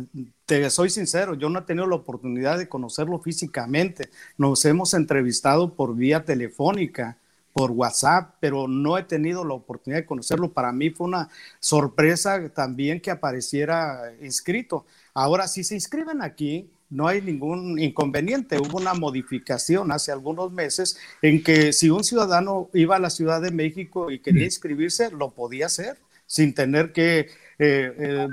te 0.45 0.69
soy 0.69 0.89
sincero, 0.89 1.34
yo 1.34 1.50
no 1.50 1.60
he 1.60 1.63
tenido 1.63 1.88
la 1.88 1.95
oportunidad 1.95 2.58
de 2.58 2.69
conocerlo 2.69 3.19
físicamente. 3.19 4.10
Nos 4.38 4.63
hemos 4.65 4.93
entrevistado 4.93 5.74
por 5.74 5.95
vía 5.95 6.24
telefónica 6.24 7.17
por 7.54 7.72
WhatsApp, 7.72 8.36
pero 8.40 8.68
no 8.68 8.98
he 8.98 9.04
tenido 9.04 9.44
la 9.44 9.54
oportunidad 9.54 10.02
de 10.02 10.06
conocerlo. 10.06 10.52
Para 10.52 10.72
mí 10.72 10.90
fue 10.90 11.08
una 11.08 11.30
sorpresa 11.60 12.50
también 12.50 13.00
que 13.00 13.12
apareciera 13.12 14.14
inscrito. 14.22 14.86
Ahora, 15.14 15.48
si 15.48 15.64
se 15.64 15.76
inscriben 15.76 16.22
aquí, 16.22 16.70
no 16.90 17.08
hay 17.08 17.22
ningún 17.22 17.80
inconveniente. 17.80 18.60
Hubo 18.60 18.78
una 18.78 18.94
modificación 18.94 19.92
hace 19.92 20.12
algunos 20.12 20.52
meses 20.52 20.98
en 21.22 21.42
que 21.42 21.74
si 21.74 21.90
un 21.90 22.04
ciudadano 22.04 22.70
iba 22.74 22.98
a 22.98 23.00
la 23.00 23.10
Ciudad 23.10 23.42
de 23.42 23.52
México 23.52 24.12
y 24.12 24.20
quería 24.20 24.46
inscribirse, 24.46 25.10
lo 25.12 25.32
podía 25.32 25.68
hacer 25.68 25.98
sin 26.32 26.54
tener 26.54 26.94
que 26.94 27.28
eh, 27.60 27.94
eh, 28.00 28.28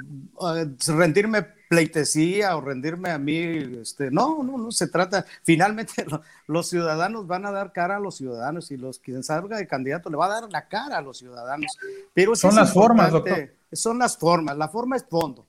rendirme 0.87 1.43
pleitesía 1.69 2.57
o 2.57 2.61
rendirme 2.61 3.11
a 3.11 3.19
mí, 3.19 3.37
este, 3.83 4.13
no, 4.13 4.45
no, 4.45 4.57
no 4.57 4.71
se 4.71 4.87
trata, 4.87 5.27
finalmente 5.43 6.07
los 6.47 6.69
ciudadanos 6.69 7.27
van 7.27 7.45
a 7.45 7.51
dar 7.51 7.73
cara 7.73 7.97
a 7.97 8.01
los 8.01 8.17
ciudadanos 8.17 8.71
y 8.71 8.77
los 8.77 9.01
quien 9.01 9.25
salga 9.25 9.57
de 9.57 9.67
candidato 9.67 10.11
le 10.11 10.17
va 10.17 10.27
a 10.27 10.41
dar 10.41 10.49
la 10.49 10.69
cara 10.69 10.99
a 10.99 11.03
los 11.03 11.19
ciudadanos. 11.19 11.77
Pero 12.15 12.37
son 12.37 12.55
las 12.55 12.73
formas, 12.73 13.11
doctor. 13.11 13.51
Son 13.73 13.99
las 13.99 14.17
formas, 14.17 14.57
la 14.57 14.69
forma 14.69 14.95
es 14.95 15.05
fondo. 15.05 15.45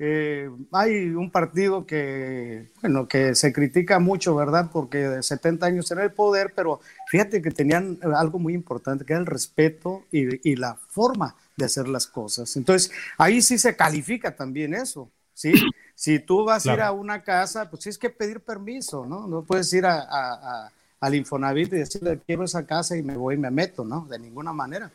Eh, 0.00 0.50
hay 0.72 1.10
un 1.10 1.30
partido 1.30 1.86
que, 1.86 2.72
bueno, 2.82 3.06
que 3.06 3.36
se 3.36 3.52
critica 3.52 4.00
mucho, 4.00 4.34
¿verdad? 4.34 4.68
Porque 4.72 4.98
de 4.98 5.22
70 5.22 5.64
años 5.64 5.88
en 5.92 6.00
el 6.00 6.10
poder, 6.10 6.52
pero 6.56 6.80
fíjate 7.08 7.40
que 7.40 7.52
tenían 7.52 8.00
algo 8.16 8.40
muy 8.40 8.52
importante, 8.52 9.04
que 9.04 9.12
era 9.12 9.20
el 9.20 9.26
respeto 9.26 10.02
y, 10.10 10.50
y 10.50 10.56
la 10.56 10.74
forma 10.88 11.36
de 11.56 11.64
hacer 11.64 11.88
las 11.88 12.06
cosas. 12.06 12.56
Entonces, 12.56 12.90
ahí 13.18 13.40
sí 13.42 13.58
se 13.58 13.76
califica 13.76 14.34
también 14.34 14.74
eso, 14.74 15.10
¿sí? 15.32 15.52
Si 15.96 16.18
tú 16.18 16.44
vas 16.44 16.66
a 16.66 16.74
ir 16.74 16.80
a 16.80 16.90
una 16.90 17.22
casa, 17.22 17.70
pues 17.70 17.84
tienes 17.84 17.98
que 17.98 18.10
pedir 18.10 18.40
permiso, 18.40 19.06
¿no? 19.06 19.28
No 19.28 19.44
puedes 19.44 19.72
ir 19.72 19.86
a, 19.86 20.68
al 20.98 21.14
Infonavit 21.14 21.72
y 21.72 21.76
decirle, 21.76 22.20
quiero 22.26 22.42
esa 22.42 22.66
casa 22.66 22.96
y 22.96 23.02
me 23.04 23.16
voy 23.16 23.36
y 23.36 23.38
me 23.38 23.52
meto, 23.52 23.84
¿no? 23.84 24.04
De 24.06 24.18
ninguna 24.18 24.52
manera. 24.52 24.90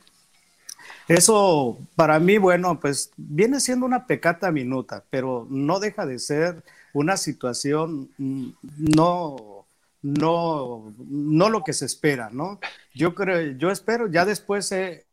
Eso, 1.08 1.78
para 1.96 2.20
mí, 2.20 2.38
bueno, 2.38 2.82
pues 2.82 3.12
viene 3.16 3.62
siendo 3.62 3.86
una 3.86 4.08
pecata 4.08 4.52
minuta, 4.52 5.06
pero 5.10 5.48
no 5.50 5.80
deja 5.80 6.06
de 6.06 6.20
ser 6.20 6.64
una 6.92 7.16
situación 7.16 8.10
mm, 8.18 8.50
no, 8.78 9.66
no, 10.02 10.94
no 10.98 11.50
lo 11.50 11.64
que 11.64 11.74
se 11.74 11.86
espera, 11.86 12.30
¿no? 12.32 12.60
Yo 12.94 13.16
creo, 13.16 13.58
yo 13.58 13.72
espero, 13.72 14.08
ya 14.08 14.26
después 14.26 14.72
he, 14.72 15.06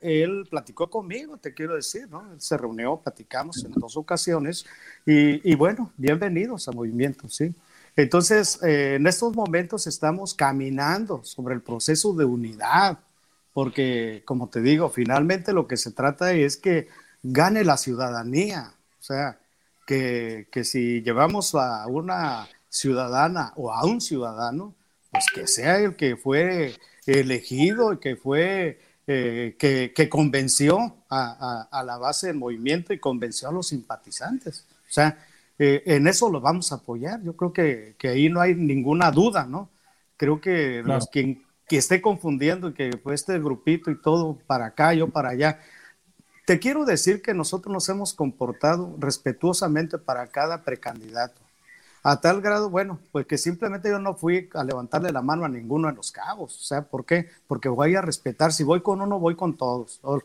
él 0.00 0.46
platicó 0.50 0.88
conmigo, 0.90 1.36
te 1.36 1.54
quiero 1.54 1.74
decir, 1.74 2.08
¿no? 2.08 2.24
se 2.38 2.56
reunió, 2.56 2.96
platicamos 2.96 3.64
en 3.64 3.72
dos 3.72 3.96
ocasiones 3.96 4.66
y, 5.04 5.54
bueno, 5.54 5.92
bienvenidos 5.96 6.68
a 6.68 6.72
Movimiento, 6.72 7.28
¿sí? 7.28 7.54
Entonces, 7.94 8.62
eh, 8.62 8.96
en 8.96 9.06
estos 9.06 9.34
momentos 9.34 9.86
estamos 9.86 10.34
caminando 10.34 11.24
sobre 11.24 11.54
el 11.54 11.62
proceso 11.62 12.12
de 12.14 12.24
unidad, 12.24 12.98
porque, 13.54 14.22
como 14.26 14.48
te 14.48 14.60
digo, 14.60 14.90
finalmente 14.90 15.52
lo 15.52 15.66
que 15.66 15.78
se 15.78 15.92
trata 15.92 16.32
es 16.32 16.58
que 16.58 16.88
gane 17.22 17.64
la 17.64 17.78
ciudadanía, 17.78 18.74
o 19.00 19.02
sea, 19.02 19.38
que, 19.86 20.48
que 20.52 20.64
si 20.64 21.00
llevamos 21.02 21.54
a 21.54 21.86
una 21.86 22.48
ciudadana 22.68 23.52
o 23.56 23.72
a 23.72 23.84
un 23.86 24.00
ciudadano, 24.00 24.74
pues 25.10 25.24
que 25.34 25.46
sea 25.46 25.78
el 25.78 25.96
que 25.96 26.16
fue 26.16 26.74
elegido 27.06 27.94
y 27.94 27.98
que 27.98 28.16
fue 28.16 28.78
eh, 29.06 29.56
que, 29.58 30.08
convenció 30.08 30.96
a, 31.08 31.82
la 31.84 31.96
base 31.96 32.28
del 32.28 32.36
movimiento 32.36 32.92
y 32.92 32.98
convenció 32.98 33.48
a 33.48 33.52
los 33.52 33.68
simpatizantes. 33.68 34.66
O 34.70 34.92
sea, 34.92 35.18
eh, 35.58 35.82
en 35.86 36.06
eso 36.06 36.30
lo 36.30 36.40
vamos 36.40 36.72
a 36.72 36.76
apoyar. 36.76 37.22
Yo 37.22 37.36
creo 37.36 37.52
que, 37.52 37.96
ahí 38.02 38.28
no 38.28 38.40
hay 38.40 38.54
ninguna 38.54 39.10
duda, 39.10 39.46
¿no? 39.46 39.70
Creo 40.16 40.40
que 40.40 40.82
los 40.84 41.08
quien 41.08 41.46
que 41.68 41.76
esté 41.76 42.00
confundiendo 42.00 42.74
que 42.74 42.96
fue 43.02 43.14
este 43.14 43.38
grupito 43.38 43.90
y 43.90 44.00
todo 44.00 44.38
para 44.46 44.66
acá, 44.66 44.94
yo 44.94 45.08
para 45.08 45.30
allá. 45.30 45.60
Te 46.46 46.60
quiero 46.60 46.84
decir 46.84 47.22
que 47.22 47.34
nosotros 47.34 47.72
nos 47.72 47.88
hemos 47.88 48.14
comportado 48.14 48.94
respetuosamente 48.98 49.98
para 49.98 50.28
cada 50.28 50.62
precandidato 50.62 51.45
a 52.08 52.20
tal 52.20 52.40
grado, 52.40 52.70
bueno, 52.70 53.00
pues 53.10 53.26
que 53.26 53.36
simplemente 53.36 53.88
yo 53.88 53.98
no 53.98 54.14
fui 54.14 54.48
a 54.54 54.62
levantarle 54.62 55.10
la 55.10 55.22
mano 55.22 55.44
a 55.44 55.48
ninguno 55.48 55.88
de 55.88 55.94
los 55.94 56.12
cabos. 56.12 56.54
O 56.54 56.62
sea, 56.62 56.82
¿por 56.82 57.04
qué? 57.04 57.28
Porque 57.48 57.68
voy 57.68 57.96
a 57.96 58.00
respetar, 58.00 58.52
si 58.52 58.62
voy 58.62 58.80
con 58.80 59.00
uno, 59.00 59.18
voy 59.18 59.34
con 59.34 59.56
todos, 59.56 59.98
o, 60.02 60.20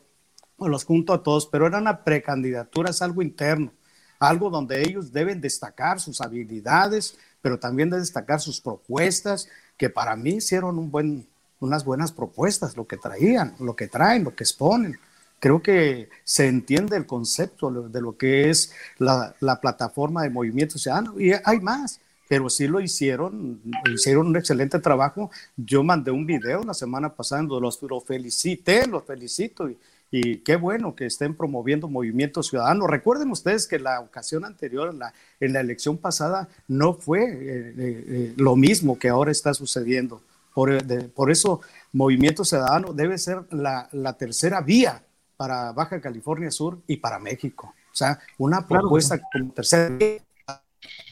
los 0.59 0.85
junto 0.85 1.11
a 1.11 1.23
todos, 1.23 1.47
pero 1.47 1.65
era 1.65 1.79
una 1.79 2.03
precandidatura, 2.03 2.91
es 2.91 3.01
algo 3.01 3.23
interno, 3.23 3.71
algo 4.19 4.51
donde 4.51 4.83
ellos 4.83 5.11
deben 5.11 5.41
destacar 5.41 5.99
sus 5.99 6.21
habilidades, 6.21 7.17
pero 7.41 7.57
también 7.57 7.89
de 7.89 7.97
destacar 7.97 8.39
sus 8.41 8.61
propuestas, 8.61 9.49
que 9.75 9.89
para 9.89 10.15
mí 10.15 10.35
hicieron 10.35 10.77
un 10.77 10.91
buen, 10.91 11.27
unas 11.61 11.83
buenas 11.83 12.11
propuestas, 12.11 12.77
lo 12.77 12.85
que 12.85 12.97
traían, 12.97 13.55
lo 13.59 13.75
que 13.75 13.87
traen, 13.87 14.23
lo 14.23 14.35
que 14.35 14.43
exponen. 14.43 14.99
Creo 15.41 15.59
que 15.63 16.07
se 16.23 16.47
entiende 16.47 16.95
el 16.95 17.07
concepto 17.07 17.71
de 17.71 17.99
lo 17.99 18.15
que 18.15 18.51
es 18.51 18.73
la, 18.99 19.33
plataforma 19.59 20.21
de 20.21 20.29
movimiento 20.29 20.77
ciudadano 20.77 21.19
y 21.19 21.31
hay 21.43 21.59
más, 21.59 21.99
pero 22.29 22.47
sí 22.47 22.67
lo 22.67 22.79
hicieron, 22.79 23.59
hicieron 23.91 24.27
un 24.27 24.37
excelente 24.37 24.77
trabajo. 24.77 25.31
Yo 25.57 25.83
mandé 25.83 26.11
un 26.11 26.27
video 26.27 26.63
la 26.63 26.75
semana 26.75 27.15
pasada 27.15 27.41
los 27.41 27.81
lo 27.81 27.99
felicité, 28.01 28.85
los 28.85 29.03
felicito 29.03 29.67
y, 30.11 30.37
qué 30.43 30.57
bueno 30.57 30.93
que 30.93 31.07
estén 31.07 31.33
promoviendo 31.33 31.87
movimiento 31.87 32.43
ciudadano. 32.43 32.85
Recuerden 32.85 33.31
ustedes 33.31 33.65
que 33.65 33.79
la 33.79 33.99
ocasión 33.99 34.45
anterior, 34.45 34.89
en 34.91 34.99
la, 34.99 35.11
en 35.39 35.55
elección 35.55 35.97
pasada, 35.97 36.49
no 36.67 36.93
fue 36.93 37.23
eh, 37.23 37.33
eh, 37.39 37.73
eh, 37.79 38.33
lo 38.37 38.55
mismo 38.55 38.99
que 38.99 39.09
ahora 39.09 39.31
está 39.31 39.55
sucediendo. 39.55 40.21
Por, 40.53 41.31
eso, 41.31 41.61
Movimiento 41.93 42.43
Ciudadano 42.43 42.93
debe 42.93 43.17
ser 43.17 43.43
la, 43.51 43.89
tercera 44.19 44.61
vía 44.61 45.01
para 45.41 45.71
Baja 45.71 45.99
California 45.99 46.51
Sur 46.51 46.83
y 46.85 46.97
para 46.97 47.17
México. 47.17 47.73
O 47.91 47.95
sea, 47.95 48.19
una 48.37 48.67
propuesta 48.67 49.19
como 49.19 49.51
tercera 49.51 49.89
vía, 49.89 50.21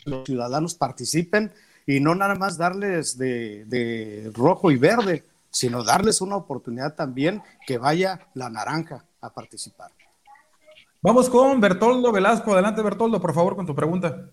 los 0.06 0.24
ciudadanos 0.24 0.76
participen 0.76 1.52
y 1.88 2.00
no 2.00 2.14
nada 2.14 2.36
más 2.36 2.56
darles 2.56 3.18
de, 3.18 3.66
de 3.66 4.32
rojo 4.36 4.70
y 4.70 4.78
verde, 4.78 5.24
sino 5.50 5.84
darles 5.84 6.22
una 6.22 6.36
oportunidad 6.36 6.94
también 6.94 7.42
que 7.66 7.80
vaya 7.80 8.28
la 8.36 8.52
naranja 8.52 9.04
a 9.20 9.34
participar. 9.34 9.90
Vamos 11.02 11.28
con 11.28 11.60
Bertoldo 11.60 12.12
Velasco. 12.12 12.54
Adelante, 12.54 12.84
Bertoldo, 12.84 13.20
por 13.20 13.34
favor, 13.34 13.56
con 13.56 13.66
tu 13.66 13.74
pregunta. 13.74 14.30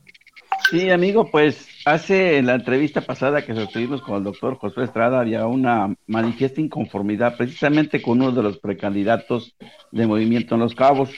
Sí, 0.71 0.91
amigo, 0.91 1.31
pues 1.31 1.69
hace 1.85 2.43
la 2.43 2.55
entrevista 2.55 3.01
pasada 3.01 3.47
que 3.47 3.55
sostuvimos 3.55 4.03
con 4.03 4.17
el 4.17 4.25
doctor 4.25 4.57
José 4.57 4.83
Estrada 4.83 5.21
había 5.21 5.47
una 5.47 5.95
manifiesta 6.09 6.61
inconformidad 6.61 7.37
precisamente 7.37 8.03
con 8.03 8.21
uno 8.21 8.33
de 8.33 8.43
los 8.43 8.59
precandidatos 8.59 9.55
de 9.93 10.07
Movimiento 10.09 10.57
en 10.57 10.63
los 10.63 10.75
Cabos 10.75 11.11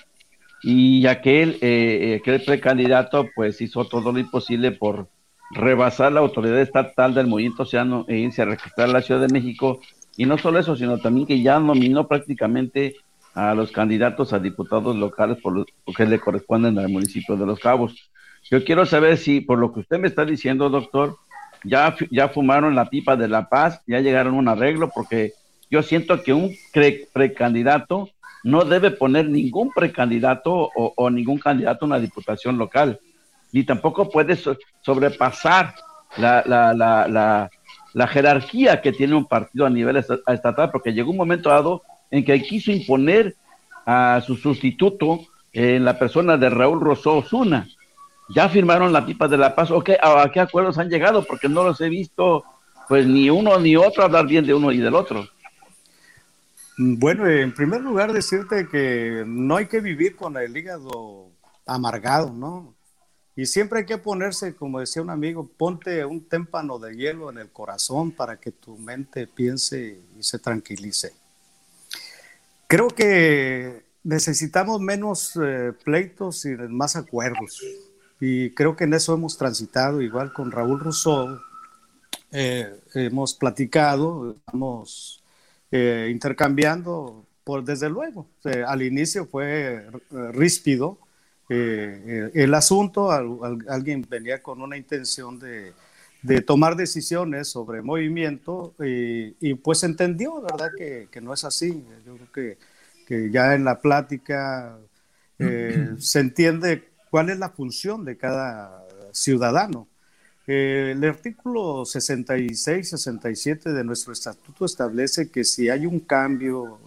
y 0.63 1.07
aquel, 1.07 1.57
eh, 1.63 2.19
aquel 2.21 2.45
precandidato 2.45 3.27
pues 3.35 3.61
hizo 3.63 3.87
todo 3.87 4.13
lo 4.13 4.19
imposible 4.19 4.73
por 4.73 5.09
rebasar 5.51 6.13
la 6.13 6.21
autoridad 6.21 6.61
estatal 6.61 7.15
del 7.15 7.27
movimiento 7.27 7.63
oceano 7.63 8.05
e 8.07 8.19
irse 8.19 8.43
a 8.43 8.47
registrar 8.47 8.91
la 8.91 9.01
Ciudad 9.01 9.23
de 9.23 9.33
México. 9.33 9.81
Y 10.19 10.27
no 10.27 10.37
solo 10.37 10.59
eso, 10.59 10.77
sino 10.77 10.99
también 10.99 11.27
que 11.27 11.41
ya 11.41 11.59
nominó 11.59 12.07
prácticamente 12.07 12.97
a 13.35 13.55
los 13.55 13.73
candidatos 13.73 14.35
a 14.35 14.41
diputados 14.41 14.97
locales 14.97 15.39
por 15.41 15.55
lo 15.55 15.65
que 15.97 16.05
le 16.05 16.19
corresponden 16.19 16.79
al 16.79 16.89
municipio 16.89 17.37
de 17.37 17.47
Los 17.47 17.61
Cabos. 17.61 18.11
Yo 18.51 18.65
quiero 18.65 18.87
saber 18.87 19.19
si, 19.19 19.41
por 19.41 19.59
lo 19.59 19.73
que 19.73 19.81
usted 19.81 19.99
me 19.99 20.09
está 20.09 20.25
diciendo, 20.25 20.71
doctor, 20.71 21.17
ya, 21.65 21.97
ya 22.11 22.29
fumaron 22.29 22.75
la 22.75 22.89
pipa 22.89 23.17
de 23.17 23.29
la 23.29 23.49
paz, 23.49 23.83
ya 23.87 24.01
llegaron 24.01 24.35
a 24.35 24.39
un 24.39 24.49
arreglo, 24.49 24.91
porque 24.95 25.33
yo 25.71 25.83
siento 25.83 26.23
que 26.23 26.33
un 26.33 26.55
precandidato 27.13 28.09
no 28.45 28.65
debe 28.65 28.91
poner 28.91 29.29
ningún 29.29 29.73
precandidato 29.73 30.71
o, 30.75 31.11
ningún 31.11 31.39
candidato 31.39 31.85
a 31.85 31.89
una 31.89 31.99
diputación 31.99 32.57
local 32.57 33.01
ni 33.53 33.65
tampoco 33.65 34.11
puede 34.11 34.39
sobrepasar 34.83 35.75
la, 36.17 36.43
la, 36.47 36.75
la, 36.75 37.51
la, 37.95 38.07
jerarquía 38.07 38.81
que 38.81 38.93
tiene 38.93 39.15
un 39.15 39.27
partido 39.27 39.67
a 39.67 39.71
nivel 39.71 39.97
estatal, 39.97 40.71
porque 40.71 40.93
llegó 40.93 41.11
un 41.11 41.17
momento 41.17 41.49
dado 41.49 41.83
en 42.11 42.25
que 42.25 42.43
quiso 42.43 42.71
imponer 42.73 43.37
a 43.87 44.23
su 44.25 44.37
sustituto 44.37 45.21
en 45.53 45.85
la 45.85 45.99
persona 45.99 46.37
de 46.37 46.51
Raúl 46.51 46.81
Rosó 46.81 47.19
Osuna. 47.19 47.69
Ya 48.29 48.49
firmaron 48.49 48.93
la 48.93 49.07
pipa 49.07 49.27
de 49.29 49.39
la 49.39 49.55
paz, 49.55 49.71
¿o 49.71 49.83
¿A 50.03 50.33
qué 50.33 50.41
acuerdos 50.41 50.79
han 50.79 50.91
llegado? 50.91 51.25
Porque 51.25 51.49
no 51.49 51.65
los 51.65 51.81
he 51.81 51.89
visto, 51.89 52.45
pues 52.89 53.07
ni 53.07 53.31
uno 53.31 53.59
ni 53.59 53.77
otro 53.77 54.05
hablar 54.05 54.27
bien 54.27 54.47
de 54.47 54.55
uno 54.55 54.71
y 54.71 54.79
del 54.79 54.95
otro. 54.95 55.27
Bueno, 56.77 57.27
en 57.27 57.53
primer 57.53 57.81
lugar 57.81 58.13
decirte 58.13 58.69
que 58.69 59.25
no 59.27 59.57
hay 59.57 59.67
que 59.67 59.81
vivir 59.81 60.15
con 60.15 60.37
el 60.37 60.57
hígado 60.57 61.27
amargado, 61.67 62.33
¿no? 62.33 62.75
Y 63.35 63.47
siempre 63.47 63.81
hay 63.81 63.87
que 63.87 63.99
ponerse, 63.99 64.55
como 64.55 64.81
decía 64.81 65.01
un 65.01 65.11
amigo, 65.11 65.49
ponte 65.57 66.05
un 66.05 66.29
témpano 66.29 66.79
de 66.79 66.97
hielo 66.97 67.31
en 67.31 67.39
el 67.39 67.51
corazón 67.51 68.11
para 68.11 68.39
que 68.39 68.51
tu 68.51 68.77
mente 68.79 69.27
piense 69.27 70.01
y 70.19 70.23
se 70.23 70.39
tranquilice. 70.39 71.13
Creo 72.67 72.89
que 72.89 73.85
necesitamos 74.03 74.81
menos 74.81 75.39
eh, 75.43 75.73
pleitos 75.85 76.45
y 76.47 76.51
más 76.51 76.97
acuerdos. 76.97 77.63
Y 78.21 78.51
creo 78.51 78.75
que 78.77 78.85
en 78.85 78.95
eso 78.95 79.15
hemos 79.15 79.37
transitado, 79.37 80.03
igual 80.03 80.33
con 80.33 80.51
Raúl 80.51 80.81
Rousseau, 80.81 81.41
eh, 82.33 82.81
hemos 82.95 83.35
platicado, 83.35 84.35
estamos 84.37 85.23
eh, 85.71 86.09
intercambiando, 86.11 87.25
por 87.45 87.65
desde 87.65 87.89
luego. 87.89 88.27
al 88.67 88.83
inicio 88.83 89.27
fue 89.27 89.87
ríspido, 90.33 90.99
eh, 91.49 92.03
eh, 92.07 92.31
el 92.35 92.53
asunto, 92.53 93.11
alguien 93.11 94.07
venía 94.09 94.43
con 94.43 94.61
una 94.61 94.77
intención 94.77 95.39
de, 95.39 95.73
tomar 96.43 96.77
decisiones 96.77 97.49
sobre 97.49 97.81
movimiento 97.81 98.75
y, 98.81 99.55
pues 99.55 99.83
entendió, 99.83 100.43
¿verdad? 100.43 100.71
Que, 100.77 101.21
no 101.23 101.33
es 101.33 101.45
así. 101.45 101.85
Yo 102.05 102.17
creo 102.33 102.59
que, 103.07 103.31
ya 103.31 103.55
en 103.55 103.65
la 103.65 103.81
plática 103.81 104.79
eh, 105.39 105.95
se 105.99 106.21
entiende 106.21 106.89
cuál 107.11 107.31
es 107.31 107.39
la 107.39 107.51
función 107.51 108.05
de 108.05 108.17
cada 108.17 108.85
ciudadano. 109.13 109.89
el 110.47 111.05
artículo 111.05 111.85
66-67 111.85 113.73
de 113.73 113.85
nuestro 113.85 114.13
estatuto 114.13 114.65
establece 114.65 115.31
que 115.31 115.45
si 115.45 115.69
hay 115.69 115.87
un 115.87 116.01
cambio, 116.01 116.79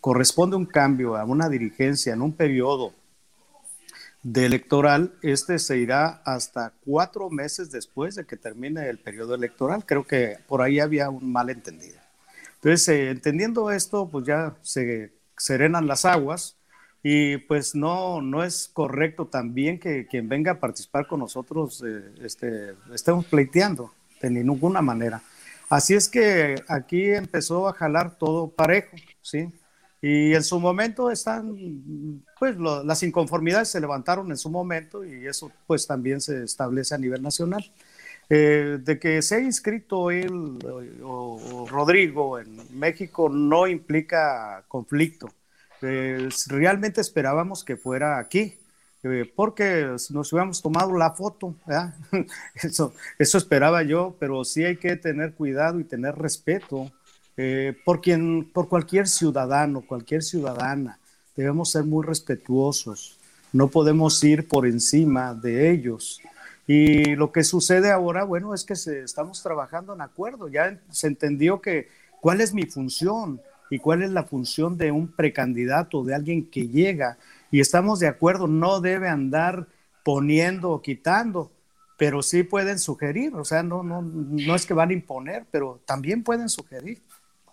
corresponde 0.00 0.56
un 0.56 0.66
cambio 0.66 1.16
a 1.16 1.24
una 1.24 1.48
dirigencia 1.48 2.14
en 2.14 2.22
un 2.22 2.32
periodo 2.32 2.92
de 4.22 4.46
electoral, 4.46 5.14
este 5.22 5.58
se 5.58 5.78
irá 5.78 6.20
hasta 6.24 6.72
cuatro 6.84 7.30
meses 7.30 7.70
después 7.70 8.14
de 8.16 8.26
que 8.26 8.36
termine 8.36 8.88
el 8.88 8.98
periodo 8.98 9.34
electoral. 9.34 9.84
Creo 9.86 10.06
que 10.06 10.38
por 10.46 10.60
ahí 10.60 10.80
había 10.80 11.08
un 11.08 11.32
malentendido. 11.32 11.98
Entonces, 12.56 12.88
eh, 12.88 13.10
entendiendo 13.10 13.70
esto, 13.70 14.08
pues 14.08 14.26
ya 14.26 14.56
se 14.62 15.12
serenan 15.36 15.86
las 15.86 16.04
aguas 16.04 16.57
y 17.02 17.38
pues 17.38 17.74
no, 17.74 18.20
no 18.20 18.42
es 18.42 18.68
correcto 18.72 19.26
también 19.26 19.78
que 19.78 20.06
quien 20.06 20.28
venga 20.28 20.52
a 20.52 20.60
participar 20.60 21.06
con 21.06 21.20
nosotros 21.20 21.82
eh, 21.86 22.12
este, 22.22 22.74
estemos 22.92 23.24
pleiteando 23.26 23.92
de 24.20 24.30
ninguna 24.30 24.82
manera. 24.82 25.22
Así 25.68 25.94
es 25.94 26.08
que 26.08 26.62
aquí 26.68 27.10
empezó 27.10 27.68
a 27.68 27.72
jalar 27.74 28.16
todo 28.16 28.48
parejo, 28.48 28.96
¿sí? 29.20 29.52
Y 30.00 30.32
en 30.32 30.44
su 30.44 30.60
momento 30.60 31.10
están, 31.10 32.22
pues 32.38 32.56
las 32.56 33.02
inconformidades 33.02 33.68
se 33.68 33.80
levantaron 33.80 34.30
en 34.30 34.36
su 34.36 34.48
momento 34.48 35.04
y 35.04 35.26
eso 35.26 35.50
pues 35.66 35.86
también 35.86 36.20
se 36.20 36.44
establece 36.44 36.94
a 36.94 36.98
nivel 36.98 37.22
nacional. 37.22 37.64
Eh, 38.30 38.78
de 38.82 38.98
que 38.98 39.22
se 39.22 39.36
ha 39.36 39.40
inscrito 39.40 40.10
él 40.10 40.58
o, 41.02 41.66
Rodrigo 41.70 42.38
en 42.38 42.78
México 42.78 43.28
no 43.30 43.66
implica 43.66 44.64
conflicto. 44.68 45.28
Eh, 45.82 46.28
realmente 46.48 47.00
esperábamos 47.00 47.64
que 47.64 47.76
fuera 47.76 48.18
aquí, 48.18 48.58
eh, 49.04 49.30
porque 49.34 49.96
nos 50.10 50.32
hubiéramos 50.32 50.60
tomado 50.60 50.96
la 50.96 51.12
foto, 51.12 51.54
eso, 52.54 52.92
eso 53.18 53.38
esperaba 53.38 53.82
yo, 53.82 54.16
pero 54.18 54.44
sí 54.44 54.64
hay 54.64 54.76
que 54.76 54.96
tener 54.96 55.34
cuidado 55.34 55.78
y 55.78 55.84
tener 55.84 56.16
respeto 56.16 56.90
eh, 57.36 57.76
por, 57.84 58.00
quien, 58.00 58.50
por 58.52 58.68
cualquier 58.68 59.06
ciudadano, 59.06 59.82
cualquier 59.82 60.24
ciudadana. 60.24 60.98
Debemos 61.36 61.70
ser 61.70 61.84
muy 61.84 62.04
respetuosos, 62.04 63.16
no 63.52 63.68
podemos 63.68 64.22
ir 64.24 64.48
por 64.48 64.66
encima 64.66 65.34
de 65.34 65.70
ellos. 65.70 66.20
Y 66.66 67.14
lo 67.14 67.30
que 67.30 67.44
sucede 67.44 67.92
ahora, 67.92 68.24
bueno, 68.24 68.52
es 68.52 68.64
que 68.64 68.74
se, 68.74 69.02
estamos 69.02 69.40
trabajando 69.42 69.94
en 69.94 70.00
acuerdo, 70.00 70.48
ya 70.48 70.78
se 70.90 71.06
entendió 71.06 71.62
que 71.62 71.88
cuál 72.20 72.40
es 72.40 72.52
mi 72.52 72.64
función 72.64 73.40
y 73.70 73.78
cuál 73.78 74.02
es 74.02 74.10
la 74.10 74.24
función 74.24 74.76
de 74.78 74.90
un 74.90 75.08
precandidato, 75.08 76.04
de 76.04 76.14
alguien 76.14 76.50
que 76.50 76.68
llega, 76.68 77.18
y 77.50 77.60
estamos 77.60 78.00
de 78.00 78.08
acuerdo, 78.08 78.46
no 78.46 78.80
debe 78.80 79.08
andar 79.08 79.66
poniendo 80.04 80.70
o 80.70 80.82
quitando, 80.82 81.50
pero 81.98 82.22
sí 82.22 82.44
pueden 82.44 82.78
sugerir, 82.78 83.34
o 83.34 83.44
sea, 83.44 83.62
no, 83.62 83.82
no, 83.82 84.02
no 84.02 84.54
es 84.54 84.64
que 84.64 84.74
van 84.74 84.90
a 84.90 84.92
imponer, 84.92 85.46
pero 85.50 85.80
también 85.84 86.22
pueden 86.22 86.48
sugerir. 86.48 87.02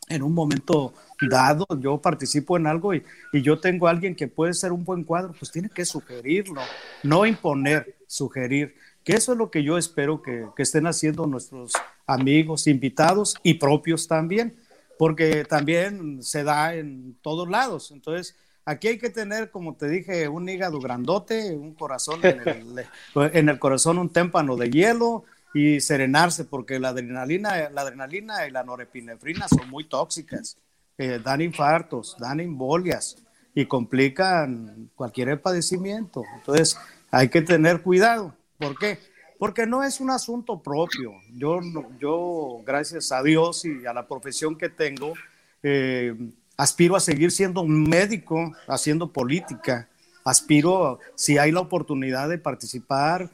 En 0.08 0.22
un 0.22 0.34
momento 0.34 0.94
dado 1.30 1.66
yo 1.80 2.00
participo 2.00 2.58
en 2.58 2.68
algo 2.68 2.94
y, 2.94 3.04
yo 3.34 3.60
tengo 3.60 3.88
a 3.88 3.90
alguien 3.90 4.16
que 4.16 4.28
puede 4.28 4.54
ser 4.54 4.72
un 4.72 4.86
buen 4.86 5.04
cuadro, 5.04 5.34
pues 5.38 5.52
tiene 5.52 5.70
que 5.70 5.84
sugerirlo, 5.84 6.62
no 7.02 7.26
imponer, 7.26 7.96
sugerir. 8.08 8.76
Que 9.04 9.14
eso 9.14 9.32
es 9.32 9.38
lo 9.38 9.50
que 9.50 9.64
yo 9.64 9.78
espero 9.78 10.22
que, 10.22 10.46
estén 10.58 10.86
haciendo 10.86 11.26
nuestros 11.26 11.74
amigos, 12.06 12.68
invitados 12.68 13.36
y 13.42 13.56
propios 13.56 14.08
también, 14.08 14.56
porque 14.98 15.46
también 15.46 16.22
se 16.24 16.44
da 16.44 16.76
en 16.76 17.16
todos 17.22 17.50
lados. 17.50 17.92
Entonces, 17.92 18.36
aquí 18.66 18.88
hay 18.90 18.98
que 18.98 19.10
tener, 19.10 19.52
como 19.52 19.76
te 19.76 19.88
dije, 19.88 20.28
un 20.28 20.48
hígado 20.50 20.80
grandote, 20.80 21.56
un 21.56 21.74
corazón 21.74 22.20
en 22.24 23.50
el, 23.50 23.60
corazón, 23.60 23.98
un 23.98 24.10
témpano 24.10 24.56
de 24.56 24.70
hielo 24.70 25.24
y 25.54 25.80
serenarse, 25.80 26.46
porque 26.46 26.80
la 26.80 26.90
adrenalina, 26.90 27.70
la 27.70 27.82
adrenalina 27.82 28.48
y 28.48 28.52
la 28.52 28.64
norepinefrina 28.64 29.48
son 29.48 29.70
muy 29.70 29.86
tóxicas, 29.86 30.58
eh, 30.98 31.20
dan 31.24 31.42
infartos, 31.42 32.18
dan 32.20 32.40
embolias 32.40 33.18
y 33.54 33.66
complican 33.66 34.90
cualquier 34.96 35.42
padecimiento. 35.42 36.24
Entonces, 36.36 36.78
hay 37.10 37.30
que 37.30 37.42
tener 37.42 37.82
cuidado. 37.82 38.36
¿Por 38.58 38.78
qué? 38.78 39.00
Porque 39.46 39.68
no 39.68 39.84
es 39.84 40.00
un 40.00 40.10
asunto 40.10 40.60
propio. 40.60 41.22
Yo, 41.36 41.60
yo 42.00 42.64
gracias 42.66 43.12
a 43.12 43.22
Dios 43.22 43.64
y 43.64 43.86
a 43.86 43.94
la 43.94 44.08
profesión 44.08 44.58
que 44.58 44.70
tengo, 44.70 45.14
eh, 45.62 46.16
aspiro 46.58 46.96
a 46.96 47.00
seguir 47.00 47.30
siendo 47.30 47.62
un 47.62 47.84
médico, 47.88 48.54
haciendo 48.68 49.14
política. 49.14 49.88
Aspiro, 50.24 50.98
si 51.14 51.38
hay 51.38 51.52
la 51.52 51.60
oportunidad 51.60 52.28
de 52.28 52.40
participar 52.40 53.30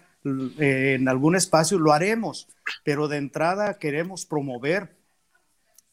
eh, 0.59 0.97
en 0.99 1.07
algún 1.07 1.37
espacio, 1.37 1.79
lo 1.79 1.93
haremos. 1.93 2.49
Pero 2.83 3.07
de 3.07 3.15
entrada 3.15 3.75
queremos 3.75 4.25
promover 4.25 4.93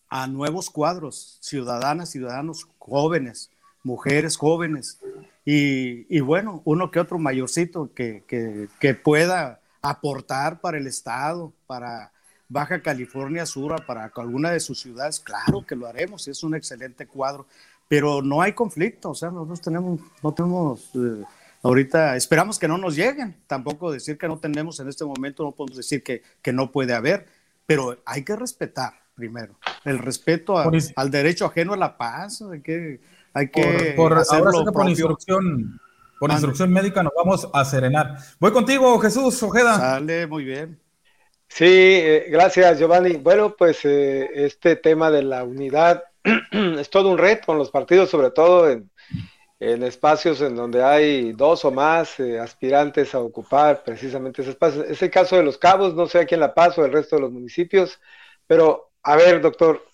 a 0.08 0.26
nuevos 0.26 0.68
cuadros, 0.68 1.38
ciudadanas, 1.42 2.10
ciudadanos 2.10 2.66
jóvenes, 2.80 3.52
mujeres 3.84 4.36
jóvenes, 4.36 4.98
y, 5.44 6.20
bueno, 6.20 6.60
uno 6.64 6.90
que 6.90 6.98
otro 6.98 7.18
mayorcito 7.20 7.90
que, 7.94 8.24
que, 8.26 8.94
pueda 8.94 9.60
aportar 9.90 10.60
para 10.60 10.78
el 10.78 10.86
Estado, 10.86 11.52
para 11.66 12.12
Baja 12.48 12.80
California 12.80 13.44
Sur, 13.44 13.84
para 13.86 14.10
alguna 14.14 14.50
de 14.50 14.60
sus 14.60 14.80
ciudades, 14.80 15.20
claro 15.20 15.64
que 15.66 15.76
lo 15.76 15.86
haremos, 15.86 16.26
es 16.28 16.42
un 16.42 16.54
excelente 16.54 17.06
cuadro, 17.06 17.46
pero 17.88 18.22
no 18.22 18.40
hay 18.40 18.52
conflicto, 18.52 19.10
o 19.10 19.14
sea, 19.14 19.30
nosotros 19.30 19.60
tenemos, 19.60 20.00
no 20.22 20.32
tenemos, 20.32 20.90
eh, 20.94 21.24
ahorita 21.62 22.16
esperamos 22.16 22.58
que 22.58 22.68
no 22.68 22.78
nos 22.78 22.96
lleguen, 22.96 23.36
tampoco 23.46 23.92
decir 23.92 24.16
que 24.16 24.28
no 24.28 24.38
tenemos 24.38 24.80
en 24.80 24.88
este 24.88 25.04
momento, 25.04 25.44
no 25.44 25.52
podemos 25.52 25.76
decir 25.76 26.02
que, 26.02 26.22
que 26.40 26.52
no 26.52 26.72
puede 26.72 26.94
haber, 26.94 27.26
pero 27.66 27.98
hay 28.06 28.24
que 28.24 28.34
respetar 28.34 28.94
primero, 29.14 29.56
el 29.84 29.98
respeto 29.98 30.56
al 30.58 31.10
derecho 31.10 31.46
ajeno 31.46 31.74
a 31.74 31.76
la 31.76 31.98
paz, 31.98 32.42
hay 32.42 32.60
que 32.60 33.00
hay 33.34 33.50
que 33.50 33.94
por, 33.96 34.14
por 34.26 34.72
por 34.72 34.88
instrucción 34.88 35.78
médica 36.68 37.02
nos 37.02 37.12
vamos 37.16 37.48
a 37.52 37.64
serenar. 37.64 38.16
Voy 38.38 38.52
contigo, 38.52 38.98
Jesús 38.98 39.42
Ojeda. 39.42 39.76
Sale 39.76 40.26
muy 40.26 40.44
bien. 40.44 40.80
Sí, 41.48 41.64
eh, 41.66 42.26
gracias 42.28 42.78
Giovanni. 42.78 43.16
Bueno, 43.16 43.54
pues 43.56 43.84
eh, 43.84 44.28
este 44.34 44.76
tema 44.76 45.10
de 45.10 45.22
la 45.22 45.44
unidad 45.44 46.04
es 46.52 46.90
todo 46.90 47.10
un 47.10 47.18
reto 47.18 47.46
con 47.46 47.58
los 47.58 47.70
partidos, 47.70 48.10
sobre 48.10 48.30
todo 48.30 48.70
en, 48.70 48.90
espacios 49.60 50.40
en 50.40 50.54
donde 50.54 50.84
hay 50.84 51.32
dos 51.32 51.64
o 51.64 51.72
más 51.72 52.20
eh, 52.20 52.38
aspirantes 52.38 53.14
a 53.14 53.18
ocupar 53.18 53.82
precisamente 53.82 54.42
ese 54.42 54.52
espacio. 54.52 54.84
Es 54.84 55.02
el 55.02 55.10
caso 55.10 55.36
de 55.36 55.42
los 55.42 55.58
cabos, 55.58 55.94
no 55.94 56.06
sé 56.06 56.20
aquí 56.20 56.34
en 56.34 56.40
La 56.40 56.54
Paz 56.54 56.78
o 56.78 56.84
el 56.84 56.92
resto 56.92 57.16
de 57.16 57.22
los 57.22 57.32
municipios, 57.32 57.98
pero 58.46 58.90
a 59.02 59.16
ver, 59.16 59.40
doctor, 59.40 59.87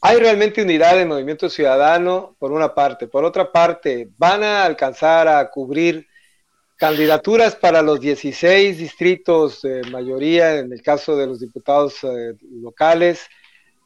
hay 0.00 0.18
realmente 0.18 0.62
unidad 0.62 1.00
en 1.00 1.08
Movimiento 1.08 1.48
Ciudadano, 1.48 2.36
por 2.38 2.52
una 2.52 2.74
parte. 2.74 3.08
Por 3.08 3.24
otra 3.24 3.50
parte, 3.50 4.08
van 4.16 4.44
a 4.44 4.64
alcanzar 4.64 5.26
a 5.26 5.50
cubrir 5.50 6.06
candidaturas 6.76 7.56
para 7.56 7.82
los 7.82 8.00
16 8.00 8.78
distritos 8.78 9.62
de 9.62 9.82
mayoría, 9.90 10.58
en 10.58 10.72
el 10.72 10.80
caso 10.82 11.16
de 11.16 11.26
los 11.26 11.40
diputados 11.40 11.96
eh, 12.04 12.34
locales, 12.62 13.26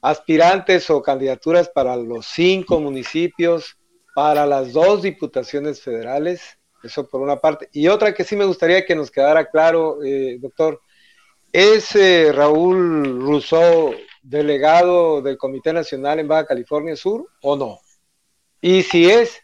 aspirantes 0.02 0.90
o 0.90 1.02
candidaturas 1.02 1.70
para 1.70 1.96
los 1.96 2.26
cinco 2.26 2.78
municipios, 2.80 3.78
para 4.14 4.44
las 4.44 4.74
dos 4.74 5.00
diputaciones 5.00 5.80
federales, 5.80 6.58
eso 6.82 7.08
por 7.08 7.22
una 7.22 7.36
parte. 7.36 7.70
Y 7.72 7.88
otra 7.88 8.12
que 8.12 8.24
sí 8.24 8.36
me 8.36 8.44
gustaría 8.44 8.84
que 8.84 8.94
nos 8.94 9.10
quedara 9.10 9.48
claro, 9.48 10.02
eh, 10.04 10.36
doctor, 10.38 10.82
es 11.50 11.96
eh, 11.96 12.30
Raúl 12.32 13.22
Rousseau 13.22 13.94
delegado 14.22 15.20
del 15.20 15.36
Comité 15.36 15.72
Nacional 15.72 16.18
en 16.18 16.28
Baja 16.28 16.46
California 16.46 16.96
Sur 16.96 17.28
o 17.40 17.56
no? 17.56 17.78
Y 18.60 18.82
si 18.82 19.10
es, 19.10 19.40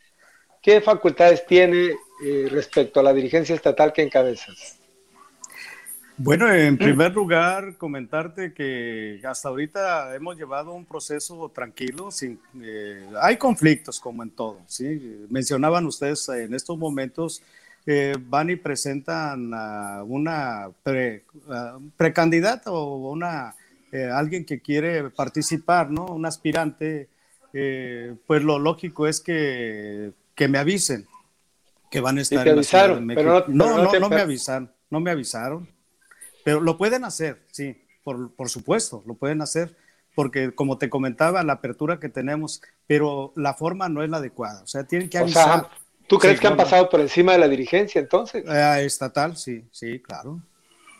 ¿qué 0.62 0.80
facultades 0.80 1.44
tiene 1.46 1.96
eh, 2.24 2.48
respecto 2.50 3.00
a 3.00 3.02
la 3.02 3.12
dirigencia 3.12 3.54
estatal 3.54 3.92
que 3.92 4.02
encabezas? 4.02 4.78
Bueno, 6.16 6.52
en 6.52 6.76
primer 6.76 7.12
lugar, 7.14 7.76
comentarte 7.76 8.52
que 8.52 9.20
hasta 9.22 9.50
ahorita 9.50 10.16
hemos 10.16 10.36
llevado 10.36 10.72
un 10.72 10.84
proceso 10.84 11.48
tranquilo, 11.54 12.10
sin, 12.10 12.40
eh, 12.60 13.08
hay 13.20 13.36
conflictos 13.36 14.00
como 14.00 14.24
en 14.24 14.30
todo, 14.30 14.60
¿sí? 14.66 15.26
Mencionaban 15.30 15.86
ustedes 15.86 16.28
en 16.30 16.54
estos 16.54 16.76
momentos, 16.76 17.40
eh, 17.86 18.14
van 18.18 18.50
y 18.50 18.56
presentan 18.56 19.52
una 20.06 20.70
precandidata 21.96 22.72
o 22.72 23.12
una 23.12 23.54
eh, 23.92 24.04
alguien 24.04 24.44
que 24.44 24.60
quiere 24.60 25.10
participar, 25.10 25.90
¿no? 25.90 26.06
Un 26.06 26.26
aspirante, 26.26 27.08
eh, 27.52 28.14
pues 28.26 28.42
lo 28.42 28.58
lógico 28.58 29.06
es 29.06 29.20
que, 29.20 30.12
que, 30.34 30.48
me 30.48 30.58
avisen 30.58 31.06
que 31.90 32.00
van 32.00 32.18
a 32.18 32.20
estar. 32.22 32.46
en 32.46 32.54
avisaron, 32.54 33.06
pero 33.08 33.44
no, 33.48 33.84
no, 33.84 33.92
no, 33.98 34.08
me 34.08 34.20
avisaron, 34.20 34.70
no 34.90 35.00
me 35.00 35.10
avisaron. 35.10 35.68
Pero 36.44 36.60
lo 36.60 36.76
pueden 36.76 37.04
hacer, 37.04 37.42
sí, 37.50 37.76
por, 38.04 38.34
por 38.34 38.48
supuesto, 38.48 39.02
lo 39.06 39.14
pueden 39.14 39.40
hacer, 39.42 39.76
porque 40.14 40.54
como 40.54 40.78
te 40.78 40.90
comentaba, 40.90 41.42
la 41.42 41.54
apertura 41.54 41.98
que 42.00 42.08
tenemos, 42.08 42.62
pero 42.86 43.32
la 43.36 43.54
forma 43.54 43.88
no 43.88 44.02
es 44.02 44.10
la 44.10 44.18
adecuada, 44.18 44.62
o 44.62 44.66
sea, 44.66 44.84
tienen 44.84 45.08
que 45.08 45.18
avisar. 45.18 45.68
¿Tú 46.08 46.18
crees 46.18 46.40
que 46.40 46.46
han 46.46 46.56
pasado 46.56 46.88
por 46.88 47.00
encima 47.00 47.32
de 47.32 47.38
la 47.38 47.48
dirigencia 47.48 48.00
entonces? 48.00 48.42
Eh, 48.46 48.84
estatal, 48.84 49.36
sí, 49.36 49.68
sí, 49.70 50.00
claro. 50.00 50.40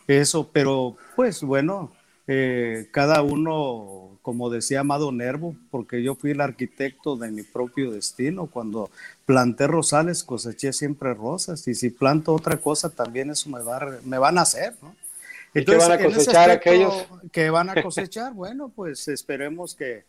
Eso, 0.06 0.50
pero 0.52 0.96
pues 1.16 1.42
bueno, 1.42 1.92
eh, 2.30 2.88
cada 2.90 3.22
uno, 3.22 4.18
como 4.20 4.50
decía 4.50 4.80
Amado 4.80 5.10
Nervo, 5.12 5.56
porque 5.70 6.02
yo 6.02 6.14
fui 6.14 6.32
el 6.32 6.42
arquitecto 6.42 7.16
de 7.16 7.30
mi 7.30 7.42
propio 7.42 7.90
destino. 7.90 8.46
Cuando 8.46 8.90
planté 9.24 9.66
rosales, 9.66 10.24
coseché 10.24 10.74
siempre 10.74 11.14
rosas, 11.14 11.66
y 11.68 11.74
si 11.74 11.88
planto 11.88 12.34
otra 12.34 12.58
cosa, 12.58 12.90
también 12.90 13.30
eso 13.30 13.48
me 13.48 13.62
va, 13.62 13.98
me 14.04 14.18
van 14.18 14.36
a 14.36 14.42
hacer, 14.42 14.74
¿no? 14.82 14.94
Entonces, 15.54 15.88
van 15.88 15.98
a 15.98 16.04
cosechar 16.04 16.50
aquellos? 16.50 17.06
Que 17.32 17.48
van 17.48 17.70
a 17.70 17.82
cosechar, 17.82 18.34
bueno, 18.34 18.68
pues 18.68 19.08
esperemos 19.08 19.74
que, 19.74 20.04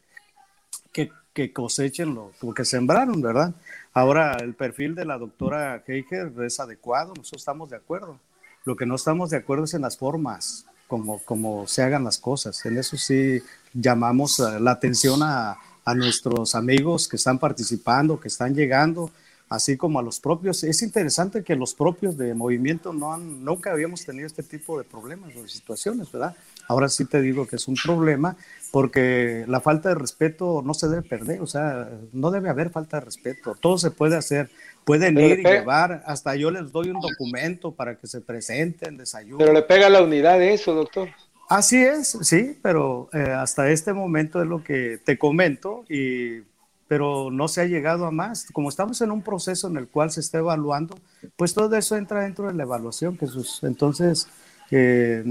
que, 0.91 1.12
que, 1.34 1.53
cosechen 1.53 2.13
lo, 2.13 2.34
que 2.53 2.65
sembraron, 2.65 3.21
¿verdad? 3.21 3.53
Ahora, 3.93 4.36
el 4.41 4.55
perfil 4.55 4.93
de 4.93 5.05
la 5.05 5.17
doctora 5.17 5.84
Heiger 5.88 6.34
es 6.43 6.60
adecuado, 6.60 7.13
nosotros 7.15 7.41
estamos 7.41 7.69
de 7.69 7.77
acuerdo. 7.77 8.19
Lo 8.65 8.75
que 8.75 8.86
no 8.86 8.95
estamos 8.95 9.29
de 9.29 9.38
acuerdo 9.38 9.63
es 9.63 9.73
en 9.73 9.84
las 9.84 9.97
formas, 9.97 10.65
como, 10.89 11.67
se 11.67 11.84
hagan 11.84 12.04
las 12.04 12.17
cosas. 12.17 12.65
En 12.65 12.78
eso 12.78 12.97
sí 12.97 13.41
llamamos 13.73 14.39
eh, 14.39 14.60
la 14.60 14.71
atención 14.71 15.21
a, 15.23 15.58
nuestros 15.95 16.54
amigos 16.54 17.08
que 17.08 17.15
están 17.15 17.39
participando, 17.39 18.19
que 18.19 18.28
están 18.28 18.54
llegando, 18.54 19.10
así 19.49 19.75
como 19.75 19.97
a 19.97 20.04
los 20.04 20.19
propios. 20.19 20.63
Es 20.63 20.84
interesante 20.84 21.43
que 21.43 21.56
los 21.56 21.73
propios 21.73 22.15
de 22.15 22.36
movimiento 22.36 22.93
no 22.93 23.12
han, 23.12 23.43
nunca 23.43 23.71
habíamos 23.71 24.06
tenido 24.06 24.28
este 24.28 24.43
tipo 24.43 24.78
de 24.78 24.84
problemas 24.84 25.36
o 25.36 25.41
de 25.41 25.49
situaciones, 25.49 26.12
¿verdad? 26.12 26.36
Ahora 26.67 26.89
sí 26.89 27.06
te 27.06 27.19
digo 27.21 27.47
que 27.47 27.56
es 27.56 27.67
un 27.67 27.73
problema 27.73 28.38
porque 28.71 29.45
la 29.47 29.62
falta 29.62 29.89
de 29.89 29.95
respeto 29.95 30.62
no 30.63 30.73
se 30.73 30.88
debe 30.88 31.01
perder, 31.01 31.41
o 31.41 31.47
sea, 31.47 31.89
no 32.12 32.32
debe 32.32 32.49
haber 32.49 32.69
falta 32.69 32.99
de 32.99 33.05
respeto, 33.05 33.55
todo 33.60 33.77
se 33.77 33.91
puede 33.91 34.15
hacer, 34.15 34.49
pueden 34.86 35.17
ir 35.17 35.39
y 35.39 35.43
llevar, 35.43 36.03
hasta 36.05 36.36
yo 36.36 36.51
les 36.51 36.71
doy 36.71 36.89
un 36.89 36.99
documento 36.99 37.71
para 37.71 37.95
que 37.95 38.08
se 38.08 38.21
presenten, 38.21 38.97
desayuno. 38.97 39.38
Pero 39.39 39.53
le 39.53 39.63
pega 39.63 39.89
la 39.89 40.03
unidad 40.03 40.38
de 40.39 40.53
eso, 40.53 40.73
doctor. 40.73 41.10
Así 41.49 41.84
es, 41.84 42.15
sí, 42.21 42.60
pero 42.62 43.10
eh, 43.12 43.32
hasta 43.32 43.71
este 43.71 43.91
momento 43.91 44.41
es 44.41 44.47
lo 44.47 44.63
que 44.63 44.99
te 45.03 45.17
comento, 45.17 45.84
y, 45.89 46.41
pero 46.88 47.32
no 47.32 47.47
se 47.47 47.62
ha 47.62 47.65
llegado 47.65 48.05
a 48.05 48.12
más. 48.12 48.45
Como 48.51 48.69
estamos 48.69 49.01
en 49.01 49.10
un 49.10 49.23
proceso 49.23 49.67
en 49.67 49.77
el 49.77 49.88
cual 49.88 50.12
se 50.12 50.19
está 50.19 50.38
evaluando, 50.38 50.95
pues 51.36 51.55
todo 51.55 51.75
eso 51.75 51.97
entra 51.97 52.21
dentro 52.21 52.47
de 52.47 52.53
la 52.53 52.63
evaluación, 52.63 53.17
Jesús. 53.17 53.62
Entonces, 53.63 54.27
eh, 54.71 55.23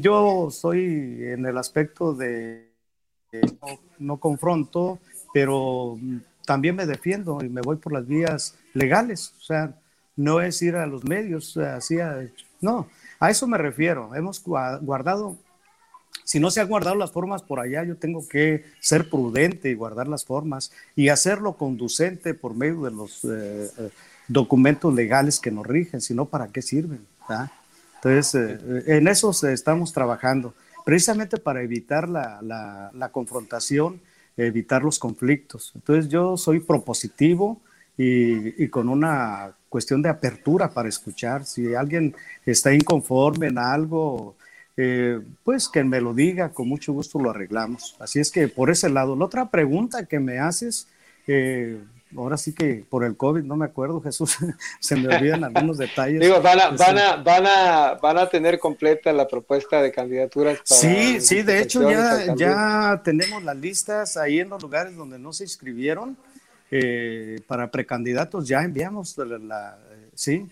yo 0.00 0.48
soy 0.50 1.24
en 1.24 1.46
el 1.46 1.58
aspecto 1.58 2.14
de 2.14 2.66
no 3.98 4.18
confronto, 4.18 4.98
pero 5.32 5.98
también 6.46 6.76
me 6.76 6.86
defiendo 6.86 7.42
y 7.42 7.48
me 7.48 7.60
voy 7.60 7.76
por 7.76 7.92
las 7.92 8.06
vías 8.06 8.54
legales. 8.72 9.34
O 9.38 9.42
sea, 9.42 9.74
no 10.16 10.40
es 10.40 10.60
ir 10.62 10.76
a 10.76 10.86
los 10.86 11.04
medios, 11.04 11.56
así, 11.56 11.96
no, 12.60 12.88
a 13.20 13.30
eso 13.30 13.46
me 13.46 13.58
refiero. 13.58 14.14
Hemos 14.14 14.42
guardado, 14.42 15.36
si 16.24 16.40
no 16.40 16.50
se 16.50 16.60
han 16.60 16.68
guardado 16.68 16.96
las 16.96 17.12
formas 17.12 17.42
por 17.42 17.60
allá, 17.60 17.84
yo 17.84 17.96
tengo 17.96 18.26
que 18.26 18.64
ser 18.80 19.10
prudente 19.10 19.70
y 19.70 19.74
guardar 19.74 20.08
las 20.08 20.24
formas 20.24 20.72
y 20.94 21.08
hacerlo 21.08 21.54
conducente 21.54 22.32
por 22.32 22.54
medio 22.54 22.82
de 22.82 22.90
los 22.90 23.24
eh, 23.24 23.70
eh, 23.78 23.90
documentos 24.28 24.94
legales 24.94 25.38
que 25.38 25.50
nos 25.50 25.66
rigen, 25.66 26.00
si 26.00 26.14
no, 26.14 26.24
¿para 26.24 26.48
qué 26.48 26.62
sirven? 26.62 27.06
Entonces, 28.06 28.60
eh, 28.62 28.96
en 28.98 29.08
eso 29.08 29.32
estamos 29.48 29.92
trabajando, 29.92 30.54
precisamente 30.84 31.38
para 31.38 31.62
evitar 31.62 32.08
la, 32.08 32.40
la, 32.92 33.08
confrontación 33.10 34.00
evitar 34.36 34.82
los 34.82 34.98
conflictos. 34.98 35.72
Entonces 35.74 36.08
yo 36.08 36.36
soy 36.36 36.60
propositivo 36.60 37.60
y, 37.96 38.68
con 38.68 38.88
una 38.88 39.52
cuestión 39.68 40.02
de 40.02 40.08
apertura 40.08 40.70
para 40.70 40.88
escuchar. 40.88 41.44
Si 41.44 41.74
alguien 41.74 42.14
está 42.44 42.72
inconforme 42.72 43.48
en 43.48 43.58
algo, 43.58 44.36
eh, 44.76 45.20
pues 45.42 45.68
que 45.68 45.82
me 45.82 46.00
lo 46.00 46.12
diga, 46.12 46.50
con 46.50 46.68
mucho 46.68 46.92
gusto 46.92 47.18
lo 47.18 47.30
arreglamos. 47.30 47.96
Así 47.98 48.20
es 48.20 48.30
que 48.30 48.48
por 48.48 48.70
ese 48.70 48.88
lado, 48.88 49.16
la 49.16 49.24
otra 49.24 49.50
pregunta 49.50 50.04
que 50.04 50.20
me 50.20 50.38
haces, 50.38 50.86
eh, 51.26 51.78
ahora 52.14 52.36
sí 52.36 52.52
que 52.52 52.84
por 52.88 53.04
el 53.04 53.16
COVID, 53.16 53.42
no 53.42 53.56
me 53.56 53.64
acuerdo, 53.64 54.00
Jesús, 54.00 54.36
se 54.80 54.96
me 54.96 55.14
olvidan 55.14 55.44
algunos 55.44 55.78
detalles. 55.78 56.20
Digo, 56.20 56.40
van 56.40 56.60
a, 56.60 56.68
van, 56.70 56.98
a, 56.98 57.16
van, 57.16 57.46
a, 57.46 57.94
van 57.94 58.18
a 58.18 58.28
tener 58.28 58.58
completa 58.58 59.12
la 59.12 59.26
propuesta 59.26 59.82
de 59.82 59.90
candidaturas. 59.90 60.60
sí, 60.64 61.20
sí, 61.20 61.42
de 61.42 61.60
hecho 61.60 61.90
ya, 61.90 62.34
ya 62.36 63.00
tenemos 63.04 63.42
las 63.42 63.56
listas 63.56 64.16
ahí 64.16 64.40
en 64.40 64.48
los 64.48 64.62
lugares 64.62 64.96
donde 64.96 65.18
no 65.18 65.32
se 65.32 65.44
inscribieron 65.44 66.16
eh, 66.70 67.40
para 67.46 67.70
precandidatos, 67.70 68.48
ya 68.48 68.62
enviamos 68.62 69.16
la, 69.18 69.78
sí, 70.14 70.46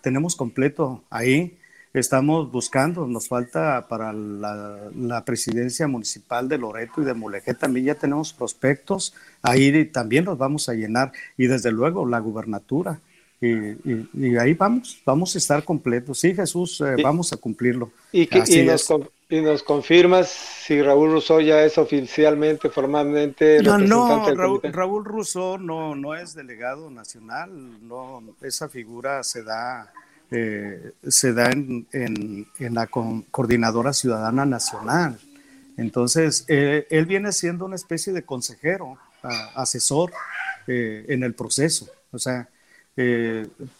tenemos 0.00 0.36
completo 0.36 1.02
ahí. 1.10 1.58
Estamos 1.96 2.52
buscando, 2.52 3.06
nos 3.06 3.26
falta 3.26 3.86
para 3.88 4.12
la, 4.12 5.22
presidencia 5.24 5.86
municipal 5.88 6.46
de 6.46 6.58
Loreto 6.58 7.00
y 7.00 7.06
de 7.06 7.14
Mulegé, 7.14 7.54
también 7.54 7.86
ya 7.86 7.94
tenemos 7.94 8.34
prospectos, 8.34 9.14
ahí 9.40 9.86
también 9.86 10.26
los 10.26 10.36
vamos 10.36 10.68
a 10.68 10.74
llenar 10.74 11.12
y 11.38 11.46
desde 11.46 11.72
luego 11.72 12.04
la 12.04 12.18
gubernatura. 12.18 13.00
Y, 13.40 14.36
ahí 14.36 14.52
vamos, 14.52 15.00
vamos 15.06 15.34
a 15.36 15.38
estar 15.38 15.64
completos. 15.64 16.18
Sí, 16.18 16.34
Jesús, 16.34 16.82
eh, 16.82 16.96
vamos 17.02 17.32
a 17.32 17.38
cumplirlo. 17.38 17.90
Y, 18.12 18.28
nos, 18.30 18.90
y, 19.30 19.40
nos, 19.40 19.62
confirmas 19.62 20.28
si 20.28 20.82
Raúl 20.82 21.12
Rousseau 21.12 21.40
ya 21.40 21.64
es 21.64 21.78
oficialmente, 21.78 22.68
formalmente 22.68 23.62
no, 23.62 23.78
no, 23.78 24.34
Raúl, 24.34 24.60
Raúl 24.64 25.04
Rousseau 25.06 25.56
no, 25.56 25.94
no 25.94 26.14
es 26.14 26.34
delegado 26.34 26.90
nacional, 26.90 27.50
no, 27.88 28.22
esa 28.42 28.68
figura 28.68 29.22
se 29.22 29.42
da 29.42 29.90
eh, 30.30 30.92
se 31.06 31.32
da 31.32 31.50
en, 31.50 32.46
la 32.58 32.86
Coordinadora 32.86 33.92
Ciudadana 33.92 34.44
Nacional. 34.44 35.18
Entonces, 35.76 36.44
eh, 36.48 36.86
él 36.90 37.06
viene 37.06 37.32
siendo 37.32 37.64
una 37.64 37.76
especie 37.76 38.12
de 38.12 38.24
consejero, 38.24 38.98
asesor 39.54 40.12
eh, 40.66 41.04
en 41.08 41.22
el 41.22 41.34
proceso. 41.34 41.88
O 42.12 42.18
sea, 42.18 42.48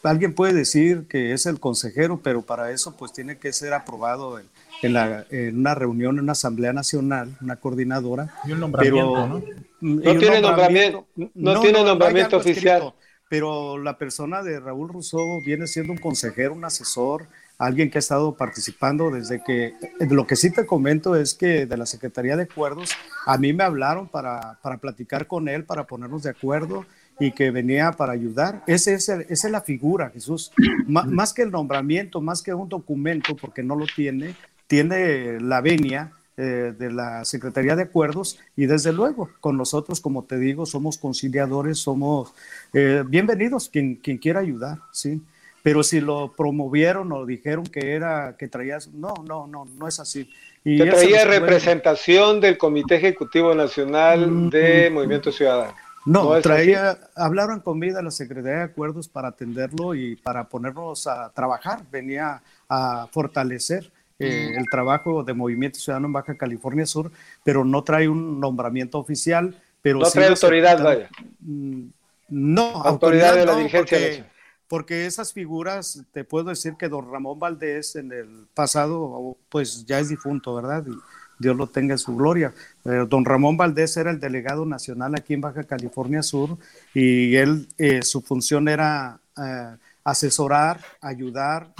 alguien 0.03 0.35
puede 0.35 0.53
decir 0.53 1.07
que 1.09 1.33
es 1.33 1.47
el 1.47 1.59
consejero, 1.59 2.21
pero 2.23 2.43
para 2.43 2.71
eso 2.71 2.97
pues 2.97 3.13
tiene 3.13 3.39
que 3.39 3.53
ser 3.53 3.73
aprobado 3.73 4.39
en, 4.83 5.57
una 5.57 5.75
reunión, 5.75 6.17
en 6.17 6.25
una 6.25 6.33
asamblea 6.33 6.73
nacional, 6.73 7.37
una 7.41 7.57
coordinadora. 7.57 8.35
Y 8.45 8.53
un 8.53 8.61
nombramiento, 8.61 9.27
¿no? 9.27 9.43
No 9.81 10.19
tiene 10.19 10.41
nombramiento, 10.41 11.07
no, 11.35 11.61
tiene 11.61 11.83
nombramiento 11.83 12.37
oficial 12.37 12.93
pero 13.29 13.79
la 13.79 13.99
persona 13.99 14.43
de 14.43 14.61
Raúl 14.61 14.89
Rousseau 14.89 15.41
viene 15.45 15.67
siendo 15.67 15.93
un 15.93 15.99
consejero, 15.99 16.55
un 16.55 16.65
asesor, 16.65 17.27
alguien 17.59 17.91
que 17.91 17.99
ha 17.99 18.01
estado 18.01 18.37
participando 18.37 19.11
desde 19.11 19.43
que, 19.43 19.75
lo 20.11 20.27
que 20.27 20.37
sí 20.37 20.51
te 20.51 20.67
comento 20.67 21.17
es 21.17 21.35
que 21.35 21.67
de 21.67 21.77
la 21.77 21.87
Secretaría 21.87 22.37
de 22.37 22.45
Acuerdos, 22.45 22.91
a 23.27 23.39
mí 23.39 23.53
me 23.53 23.65
hablaron 23.65 24.09
para, 24.09 24.59
para 24.63 24.79
platicar 24.79 25.27
con 25.27 25.49
él, 25.49 25.65
para 25.65 25.85
ponernos 25.85 26.23
de 26.23 26.31
acuerdo 26.31 26.85
y 27.19 27.33
que 27.33 27.51
venía 27.51 27.93
para 27.93 28.13
ayudar. 28.13 28.63
Ese, 28.67 28.95
esa 28.95 29.23
es 29.23 29.45
la 29.51 29.63
figura, 29.63 30.11
Jesús. 30.11 30.53
más 30.87 31.33
que 31.33 31.43
el 31.43 31.51
nombramiento, 31.51 32.21
más 32.21 32.43
que 32.43 32.53
un 32.53 32.69
documento, 32.69 33.37
porque 33.37 33.63
no 33.63 33.75
lo 33.75 33.87
tiene, 33.87 34.37
tiene 34.67 35.41
la 35.41 35.61
venia 35.61 36.13
eh, 36.39 36.75
de 36.79 36.93
la 36.93 37.25
Secretaría 37.25 37.75
de 37.77 37.85
Acuerdos 37.85 38.39
y 38.57 38.67
desde 38.67 38.93
luego 38.93 39.31
con 39.41 39.57
nosotros, 39.57 40.03
como 40.03 40.25
te 40.25 40.37
digo, 40.39 40.67
somos 40.67 40.99
conciliadores, 40.99 41.79
somos 41.79 42.35
eh, 42.75 43.03
bienvenidos 43.07 43.71
quien, 43.71 43.97
quien 43.97 44.19
quiera 44.19 44.41
ayudar, 44.41 44.81
¿sí? 44.93 45.23
Pero 45.63 45.83
si 45.83 46.01
lo 46.01 46.35
promovieron 46.37 47.11
o 47.13 47.25
dijeron 47.25 47.65
que 47.65 47.93
era, 47.93 48.37
que 48.39 48.49
traías, 48.49 48.89
no, 48.89 49.15
no, 49.27 49.47
no, 49.47 49.65
no 49.65 49.89
es 49.89 49.99
así. 49.99 50.31
Y 50.63 50.77
que 50.77 50.91
traía 50.91 51.25
representación 51.25 52.39
del 52.39 52.59
Comité 52.59 52.97
Ejecutivo 52.97 53.55
Nacional 53.55 54.31
mm, 54.31 54.51
de 54.51 54.91
mm, 54.91 54.93
Movimiento 54.93 55.33
Ciudadano. 55.33 55.75
No, 56.05 56.39
traía, 56.43 56.99
hablaron 57.17 57.61
conmigo 57.61 57.99
a 57.99 58.03
la 58.03 58.11
Secretaría 58.11 58.59
de 58.59 58.65
Acuerdos 58.65 59.09
para 59.09 59.29
atenderlo 59.29 59.95
y 59.95 60.17
para 60.17 60.45
ponernos 60.45 61.07
a 61.07 61.31
trabajar, 61.31 61.81
venía 61.91 62.43
a 62.69 63.09
fortalecer 63.11 63.91
eh, 64.19 64.55
el 64.57 64.65
trabajo 64.71 65.23
de 65.23 65.35
Movimiento 65.35 65.79
Ciudadano 65.79 66.07
en 66.07 66.13
Baja 66.15 66.37
California 66.37 66.87
Sur, 66.87 67.11
pero 67.45 67.65
no 67.65 67.85
trae 67.85 68.09
un 68.09 68.41
nombramiento 68.41 68.99
oficial. 68.99 69.61
Pero 69.83 69.99
no 69.99 70.11
trae 70.11 70.29
autoridad, 70.29 70.83
vaya. 70.83 71.11
Mm, 71.41 71.89
no, 72.31 72.83
autoridad, 72.83 73.35
de 73.35 73.45
la 73.45 73.57
dirigencia. 73.57 73.99
Porque, 73.99 74.25
porque, 74.69 75.07
esas 75.07 75.33
figuras, 75.33 76.03
te 76.13 76.25
puedo 76.25 76.49
decir 76.49 76.75
que 76.79 76.89
don 76.89 77.11
Ramón 77.11 77.39
Valdés 77.39 77.95
en 77.97 78.11
el 78.11 78.47
pasado, 78.55 79.37
pues 79.51 79.85
ya 79.85 80.01
es 80.01 80.09
difunto, 80.09 80.55
¿verdad? 80.55 80.85
Y 80.89 80.97
Dios 81.39 81.55
lo 81.55 81.67
tenga 81.67 81.93
en 81.93 81.99
su 81.99 82.17
gloria. 82.17 82.55
don 82.85 83.25
Ramón 83.25 83.59
Valdés 83.59 83.99
era 83.99 84.11
el 84.11 84.19
delegado 84.19 84.65
nacional 84.65 85.15
aquí 85.15 85.35
en 85.35 85.43
Baja 85.43 85.63
California 85.65 86.23
Sur 86.23 86.57
y 86.95 87.37
él, 87.37 87.69
eh, 87.77 88.01
su 88.03 88.23
función 88.23 88.69
era 88.69 89.21
eh, 89.37 89.77
asesorar, 90.03 90.81
ayudar, 91.03 91.75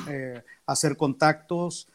hacer 0.67 0.97
contactos, 0.97 1.89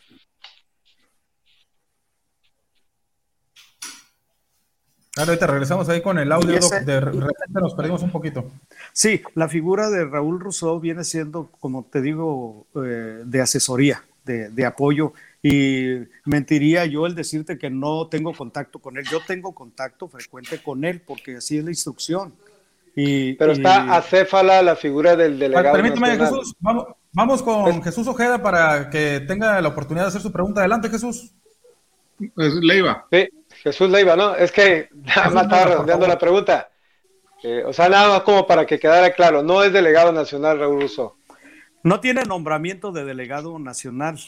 Ahorita 5.17 5.45
regresamos 5.45 5.89
ahí 5.89 6.01
con 6.01 6.17
el 6.19 6.31
audio, 6.31 6.57
de 6.85 6.99
repente 7.01 7.59
nos 7.59 7.73
perdimos 7.73 8.01
un 8.01 8.11
poquito. 8.11 8.45
Sí, 8.93 9.21
la 9.35 9.49
figura 9.49 9.89
de 9.89 10.05
Raúl 10.05 10.39
Rousseau 10.39 10.79
viene 10.79 11.03
siendo, 11.03 11.49
como 11.59 11.83
te 11.83 12.01
digo, 12.01 12.65
eh, 12.75 13.23
de 13.25 13.41
asesoría, 13.41 14.05
de, 14.23 14.65
apoyo. 14.65 15.11
Y 15.43 15.97
mentiría 16.23 16.85
yo 16.85 17.07
el 17.07 17.15
decirte 17.15 17.57
que 17.57 17.69
no 17.69 18.07
tengo 18.07 18.33
contacto 18.33 18.79
con 18.79 18.97
él. 18.97 19.03
Yo 19.03 19.19
tengo 19.27 19.53
contacto 19.53 20.07
frecuente 20.07 20.61
con 20.63 20.85
él 20.85 21.01
porque 21.05 21.37
así 21.37 21.57
es 21.57 21.65
la 21.65 21.71
instrucción. 21.71 22.33
Y, 22.95 23.33
Pero 23.33 23.51
está 23.51 23.93
acéfala 23.95 24.61
la 24.61 24.77
figura 24.77 25.17
del 25.17 25.37
delegado. 25.39 25.73
Permítame, 25.73 26.17
Jesús, 26.17 26.55
vamos, 26.59 27.43
con 27.43 27.83
Jesús 27.83 28.07
Ojeda 28.07 28.41
para 28.41 28.89
que 28.89 29.19
tenga 29.27 29.59
la 29.59 29.69
oportunidad 29.69 30.05
de 30.05 30.09
hacer 30.09 30.21
su 30.21 30.31
pregunta. 30.31 30.61
Adelante, 30.61 30.89
Jesús. 30.89 31.33
Pues, 32.33 32.53
Leiva. 32.53 33.07
Sí. 33.11 33.27
Jesús 33.63 33.89
Leiva, 33.89 34.15
¿no? 34.15 34.35
Es 34.35 34.51
que 34.51 34.89
nada 35.15 35.29
más 35.29 35.43
estaba 35.43 35.65
redondeando 35.65 36.07
la 36.07 36.17
pregunta. 36.17 36.69
Eh, 37.43 37.63
o 37.65 37.73
sea, 37.73 37.89
nada 37.89 38.09
más 38.09 38.21
como 38.21 38.45
para 38.45 38.65
que 38.65 38.79
quedara 38.79 39.13
claro, 39.13 39.41
no 39.41 39.63
es 39.63 39.73
delegado 39.73 40.11
nacional 40.11 40.59
Raúl 40.59 40.81
Russo. 40.81 41.17
No 41.83 41.99
tiene 41.99 42.23
nombramiento 42.23 42.91
de 42.91 43.03
delegado 43.03 43.57
nacional, 43.57 44.19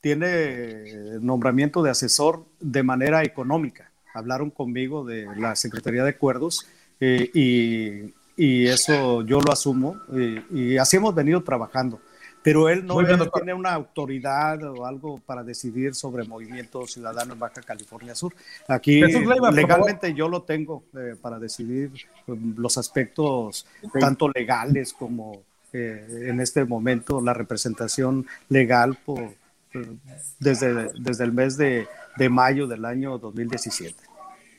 tiene 0.00 1.18
nombramiento 1.20 1.82
de 1.82 1.90
asesor 1.90 2.46
de 2.60 2.82
manera 2.82 3.22
económica. 3.22 3.90
Hablaron 4.14 4.50
conmigo 4.50 5.04
de 5.04 5.26
la 5.36 5.56
Secretaría 5.56 6.04
de 6.04 6.10
Acuerdos 6.10 6.66
eh, 7.00 7.30
y, 7.34 8.66
eso 8.66 9.22
yo 9.22 9.40
lo 9.40 9.52
asumo 9.52 9.96
eh, 10.12 10.42
y 10.50 10.76
así 10.76 10.96
hemos 10.96 11.14
venido 11.14 11.42
trabajando 11.42 12.00
pero 12.44 12.68
él 12.68 12.84
no 12.84 12.98
tiene 13.32 13.54
una 13.54 13.72
autoridad 13.72 14.62
o 14.64 14.84
algo 14.84 15.18
para 15.24 15.42
decidir 15.42 15.94
sobre 15.94 16.24
movimiento 16.24 16.86
ciudadano 16.86 17.32
en 17.32 17.38
Baja 17.38 17.62
California 17.62 18.14
Sur. 18.14 18.34
Aquí 18.68 19.00
legalmente 19.00 20.12
yo 20.12 20.28
lo 20.28 20.42
tengo 20.42 20.84
eh, 20.94 21.16
para 21.20 21.38
decidir 21.38 21.90
um, 22.26 22.54
los 22.58 22.76
aspectos 22.76 23.66
tanto 23.98 24.28
legales 24.28 24.92
como 24.92 25.42
eh, 25.72 26.26
en 26.28 26.38
este 26.38 26.66
momento 26.66 27.22
la 27.22 27.32
representación 27.32 28.26
legal 28.50 28.98
por, 29.06 29.20
eh, 29.22 29.96
desde, 30.38 30.90
desde 31.00 31.24
el 31.24 31.32
mes 31.32 31.56
de, 31.56 31.88
de 32.18 32.28
mayo 32.28 32.66
del 32.66 32.84
año 32.84 33.16
2017. 33.16 34.13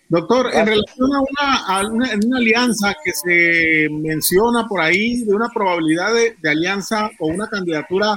Doctor, 0.08 0.52
en 0.54 0.68
relación 0.68 1.10
a 1.40 1.82
una, 1.88 2.38
alianza 2.38 2.96
que 3.04 3.12
se 3.12 3.90
menciona 3.90 4.68
por 4.68 4.80
ahí, 4.80 5.24
de 5.24 5.34
una 5.34 5.50
probabilidad 5.50 6.14
de, 6.14 6.50
alianza 6.50 7.10
o 7.20 7.28
una 7.28 7.48
candidatura 7.48 8.16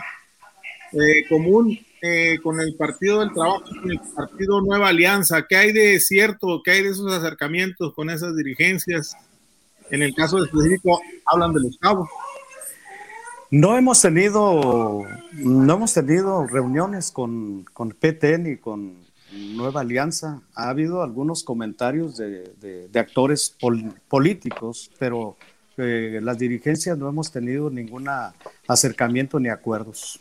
eh, 0.93 1.26
común 1.28 1.78
eh, 2.03 2.39
con 2.43 2.61
el 2.61 2.74
Partido 2.76 3.20
del 3.20 3.32
Trabajo, 3.32 3.64
con 3.64 3.91
el 3.91 4.01
Partido 4.14 4.61
Nueva 4.61 4.89
Alianza, 4.89 5.47
¿qué 5.49 5.57
hay 5.57 5.72
de 5.72 5.99
cierto? 5.99 6.61
¿Qué 6.62 6.72
hay 6.72 6.82
de 6.82 6.91
esos 6.91 7.11
acercamientos 7.11 7.95
con 7.95 8.11
esas 8.11 8.36
dirigencias? 8.36 9.16
En 9.91 10.03
el 10.03 10.14
caso 10.14 10.45
específico, 10.45 11.01
hablan 11.24 11.55
de 11.55 11.61
los 11.61 11.78
cabos. 11.78 12.09
No 13.51 13.78
hemos 13.78 14.03
tenido, 14.03 15.05
no 15.32 15.74
hemos 15.74 15.95
tenido 15.95 16.47
reuniones 16.47 17.11
con, 17.11 17.64
con 17.72 17.93
PT 17.93 18.39
ni 18.39 18.57
con 18.59 19.07
Nueva 19.39 19.80
Alianza. 19.80 20.43
Ha 20.55 20.68
habido 20.68 21.03
algunos 21.03 21.45
comentarios 21.45 22.16
de, 22.16 22.91
actores 22.95 23.57
políticos, 24.09 24.91
pero 24.99 25.36
eh, 25.76 26.20
las 26.22 26.39
dirigencias 26.39 26.99
no 26.99 27.09
hemos 27.09 27.30
tenido 27.30 27.70
ningún 27.70 28.07
acercamiento 28.66 29.39
ni 29.39 29.49
acuerdos. 29.49 30.20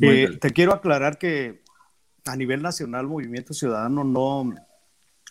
Eh, 0.00 0.38
te 0.40 0.50
quiero 0.50 0.72
aclarar 0.72 1.18
que 1.18 1.60
a 2.24 2.36
nivel 2.36 2.62
nacional 2.62 3.06
Movimiento 3.06 3.54
Ciudadano 3.54 4.04
no, 4.04 4.54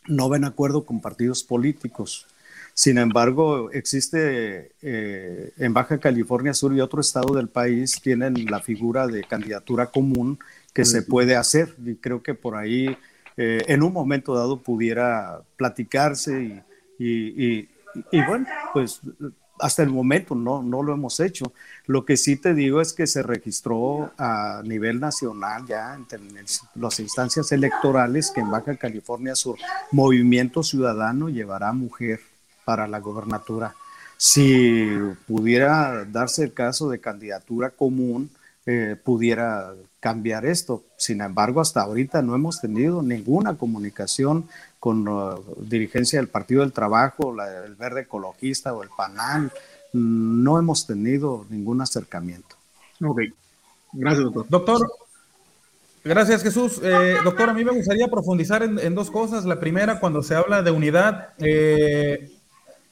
no 0.07 0.29
ven 0.29 0.43
acuerdo 0.43 0.85
con 0.85 0.99
partidos 0.99 1.43
políticos. 1.43 2.27
Sin 2.77 2.99
embargo, 2.99 3.71
existe 3.71 4.73
eh, 4.83 5.51
en 5.57 5.73
Baja 5.73 5.97
California 5.97 6.53
Sur 6.53 6.75
y 6.75 6.79
otro 6.79 7.01
estado 7.01 7.33
del 7.33 7.47
país 7.47 7.99
tienen 8.03 8.35
la 8.45 8.59
figura 8.59 9.07
de 9.07 9.23
candidatura 9.23 9.87
común 9.87 10.37
que 10.75 10.85
se 10.85 11.01
puede 11.01 11.35
hacer. 11.35 11.73
Y 11.83 11.95
creo 11.95 12.21
que 12.21 12.35
por 12.35 12.55
ahí 12.55 12.95
eh, 13.35 13.63
en 13.67 13.81
un 13.81 13.91
momento 13.91 14.35
dado 14.35 14.61
pudiera 14.61 15.41
platicarse 15.55 16.63
y, 16.99 17.67
y, 18.11 18.25
bueno, 18.27 18.45
pues 18.73 19.01
hasta 19.59 19.81
el 19.81 19.89
momento 19.89 20.35
no, 20.35 20.61
no 20.61 20.83
lo 20.83 20.93
hemos 20.93 21.19
hecho. 21.19 21.53
Lo 21.87 22.05
que 22.05 22.15
sí 22.15 22.35
te 22.35 22.53
digo 22.53 22.79
es 22.79 22.93
que 22.93 23.07
se 23.07 23.23
registró 23.23 24.11
a 24.19 24.61
nivel 24.63 24.99
nacional 24.99 25.65
ya 25.65 25.95
en, 25.95 26.45
las 26.75 26.99
instancias 26.99 27.51
electorales 27.51 28.29
que 28.29 28.41
en 28.41 28.51
Baja 28.51 28.75
California 28.75 29.33
Sur 29.33 29.57
Movimiento 29.91 30.61
Ciudadano 30.61 31.27
llevará 31.29 31.73
mujer 31.73 32.19
para 32.67 32.85
la 32.85 32.99
gobernatura. 32.99 33.73
Si 34.17 34.89
pudiera 35.25 36.03
darse 36.03 36.43
el 36.43 36.51
caso 36.51 36.89
de 36.89 36.99
candidatura 36.99 37.69
común, 37.69 38.29
eh, 38.65 38.97
pudiera 39.01 39.73
cambiar 40.01 40.45
esto. 40.45 40.83
Sin 40.97 41.21
embargo, 41.21 41.61
hasta 41.61 41.83
ahorita 41.83 42.21
no 42.21 42.35
hemos 42.35 42.59
tenido 42.59 43.01
ninguna 43.01 43.57
comunicación 43.57 44.49
con 44.81 45.07
uh, 45.07 45.41
dirigencia 45.59 46.19
del 46.19 46.27
Partido 46.27 46.59
del 46.59 46.73
Trabajo, 46.73 47.33
el 47.41 47.75
Verde 47.75 48.01
Ecologista 48.01 48.73
o 48.73 48.83
el 48.83 48.89
PANAL. 48.89 49.49
No 49.93 50.59
hemos 50.59 50.85
tenido 50.85 51.45
ningún 51.49 51.79
acercamiento. 51.79 52.57
Ok. 53.01 53.21
Gracias, 53.93 54.25
doctor. 54.25 54.45
Doctor, 54.49 54.91
gracias, 56.03 56.43
Jesús. 56.43 56.81
Eh, 56.83 57.15
doctor, 57.23 57.49
a 57.49 57.53
mí 57.53 57.63
me 57.63 57.71
gustaría 57.71 58.09
profundizar 58.09 58.61
en, 58.61 58.93
dos 58.93 59.09
cosas. 59.09 59.45
La 59.45 59.57
primera, 59.57 60.01
cuando 60.01 60.21
se 60.21 60.35
habla 60.35 60.61
de 60.61 60.71
unidad, 60.71 61.29
eh, 61.37 62.36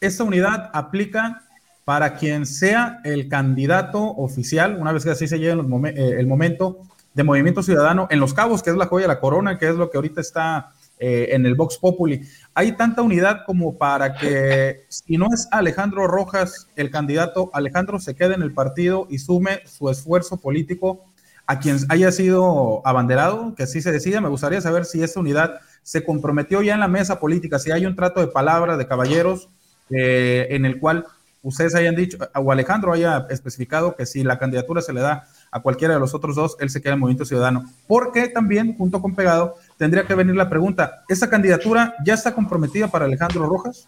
esta 0.02 0.24
unidad 0.24 0.70
aplica 0.74 1.43
para 1.86 2.16
quien 2.16 2.46
sea 2.46 3.00
el 3.04 3.30
candidato 3.30 4.02
oficial, 4.02 4.78
una 4.80 4.91
vez 4.91 5.04
que 5.04 5.12
así 5.12 5.28
se 5.28 5.38
llegue 5.38 5.52
eh, 5.54 6.16
el 6.20 6.28
momento 6.28 6.80
de 7.14 7.24
Movimiento 7.24 7.64
Ciudadano 7.64 8.08
en 8.10 8.20
Los 8.20 8.34
Cabos, 8.34 8.64
que 8.64 8.72
es 8.72 8.76
la 8.76 8.88
joya 8.88 9.04
de 9.04 9.14
la 9.14 9.20
corona, 9.20 9.58
que 9.58 9.70
es 9.70 9.76
lo 9.76 9.89
que 9.89 9.98
ahorita 9.98 10.20
está 10.20 10.72
eh, 10.98 11.30
en 11.32 11.46
el 11.46 11.56
Vox 11.56 11.78
Populi. 11.78 12.22
Hay 12.54 12.74
tanta 12.74 13.02
unidad 13.02 13.41
como 13.46 13.78
para 13.78 14.16
que, 14.16 14.86
si 14.89 15.18
no 15.18 15.28
es 15.34 15.48
Alejandro 15.52 16.08
Rojas 16.08 16.68
el 16.76 16.89
candidato, 16.89 17.52
Alejandro 17.54 18.00
se 18.00 18.16
quede 18.16 18.34
en 18.34 18.41
el 18.41 18.54
partido 18.54 19.08
y 19.10 19.20
sume 19.20 19.62
su 19.66 19.89
esfuerzo 19.89 20.38
político 20.38 21.06
a 21.48 21.60
quien 21.60 21.78
haya 21.89 22.12
sido 22.12 22.82
abanderado, 22.86 23.54
que 23.56 23.64
así 23.64 23.82
se 23.82 23.91
decida. 23.91 24.20
Me 24.20 24.30
gustaría 24.30 24.60
saber 24.60 24.86
si 24.86 25.04
esta 25.04 25.20
unidad 25.20 25.60
se 25.84 26.04
comprometió 26.04 26.64
ya 26.64 26.74
en 26.74 26.80
la 26.80 26.88
mesa 26.88 27.20
política, 27.20 27.60
si 27.60 27.72
hay 27.72 27.86
un 27.86 27.96
trato 27.96 28.20
de 28.20 28.28
palabra 28.28 28.76
de 28.76 28.88
caballeros 28.88 29.50
eh, 29.90 30.48
en 30.50 30.66
el 30.66 30.80
cual 30.80 31.06
ustedes 31.44 31.76
hayan 31.76 31.96
dicho, 31.96 32.18
o 32.34 32.52
Alejandro 32.52 32.92
haya 32.92 33.28
especificado 33.30 33.96
que 33.96 34.06
si 34.06 34.24
la 34.24 34.40
candidatura 34.40 34.82
se 34.82 34.94
le 34.94 35.02
da 35.02 35.28
a 35.52 35.62
cualquiera 35.62 35.94
de 35.94 36.00
los 36.00 36.14
otros 36.14 36.36
dos, 36.36 36.58
él 36.60 36.70
se 36.70 36.82
queda 36.82 36.94
en 36.94 37.00
Movimiento 37.00 37.26
Ciudadano. 37.26 37.66
Porque 37.88 38.28
también, 38.30 38.76
junto 38.76 39.02
con 39.02 39.16
Pegado, 39.16 39.56
tendría 39.78 40.06
que 40.06 40.16
venir 40.16 40.36
la 40.36 40.50
pregunta, 40.50 41.04
¿esa 41.08 41.30
candidatura 41.30 41.94
ya 42.04 42.16
está 42.16 42.34
comprometida 42.34 42.88
para 42.88 43.06
Alejandro 43.06 43.46
Rojas? 43.46 43.88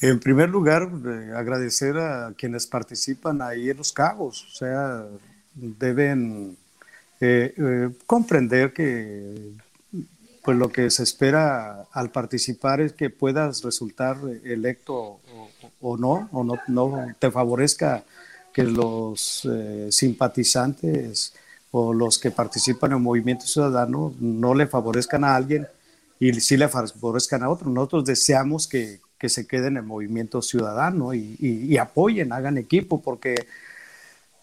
En 0.00 0.18
primer 0.20 0.48
lugar, 0.48 0.90
eh, 1.06 1.32
agradecer 1.34 1.96
a 1.96 2.32
quienes 2.36 2.66
participan 2.66 3.40
ahí 3.40 3.70
en 3.70 3.76
los 3.76 3.92
cabos, 3.92 4.44
o 4.44 4.56
sea, 4.56 5.06
deben 5.54 6.56
eh, 7.20 7.54
eh, 7.56 7.90
comprender 8.06 8.74
que 8.74 9.52
pues 10.46 10.56
lo 10.56 10.70
que 10.70 10.90
se 10.90 11.02
espera 11.02 11.88
al 11.90 12.10
participar 12.12 12.80
es 12.80 12.92
que 12.92 13.10
puedas 13.10 13.64
resultar 13.64 14.16
electo 14.44 15.18
o, 15.80 15.96
no, 15.96 16.28
o 16.30 16.44
no, 16.44 16.54
no, 16.68 17.06
te 17.18 17.32
favorezca 17.32 18.04
que 18.52 18.62
los 18.62 19.46
eh, 19.52 19.88
simpatizantes 19.90 21.34
o 21.72 21.92
los 21.92 22.20
que 22.20 22.30
participan 22.30 22.92
en 22.92 22.98
el 22.98 23.02
movimiento 23.02 23.44
ciudadano 23.44 24.14
no 24.20 24.54
le 24.54 24.68
favorezcan 24.68 25.24
a 25.24 25.34
alguien 25.34 25.66
y 26.20 26.32
sí 26.34 26.56
le 26.56 26.68
favorezcan 26.68 27.42
a 27.42 27.50
otro. 27.50 27.68
Nosotros 27.68 28.04
deseamos 28.04 28.68
que, 28.68 29.00
que 29.18 29.28
se 29.28 29.48
queden 29.48 29.72
en 29.72 29.78
el 29.78 29.82
movimiento 29.82 30.42
ciudadano 30.42 31.12
y, 31.12 31.36
y, 31.40 31.76
apoyen, 31.76 32.32
hagan 32.32 32.56
equipo, 32.56 33.02
porque 33.02 33.48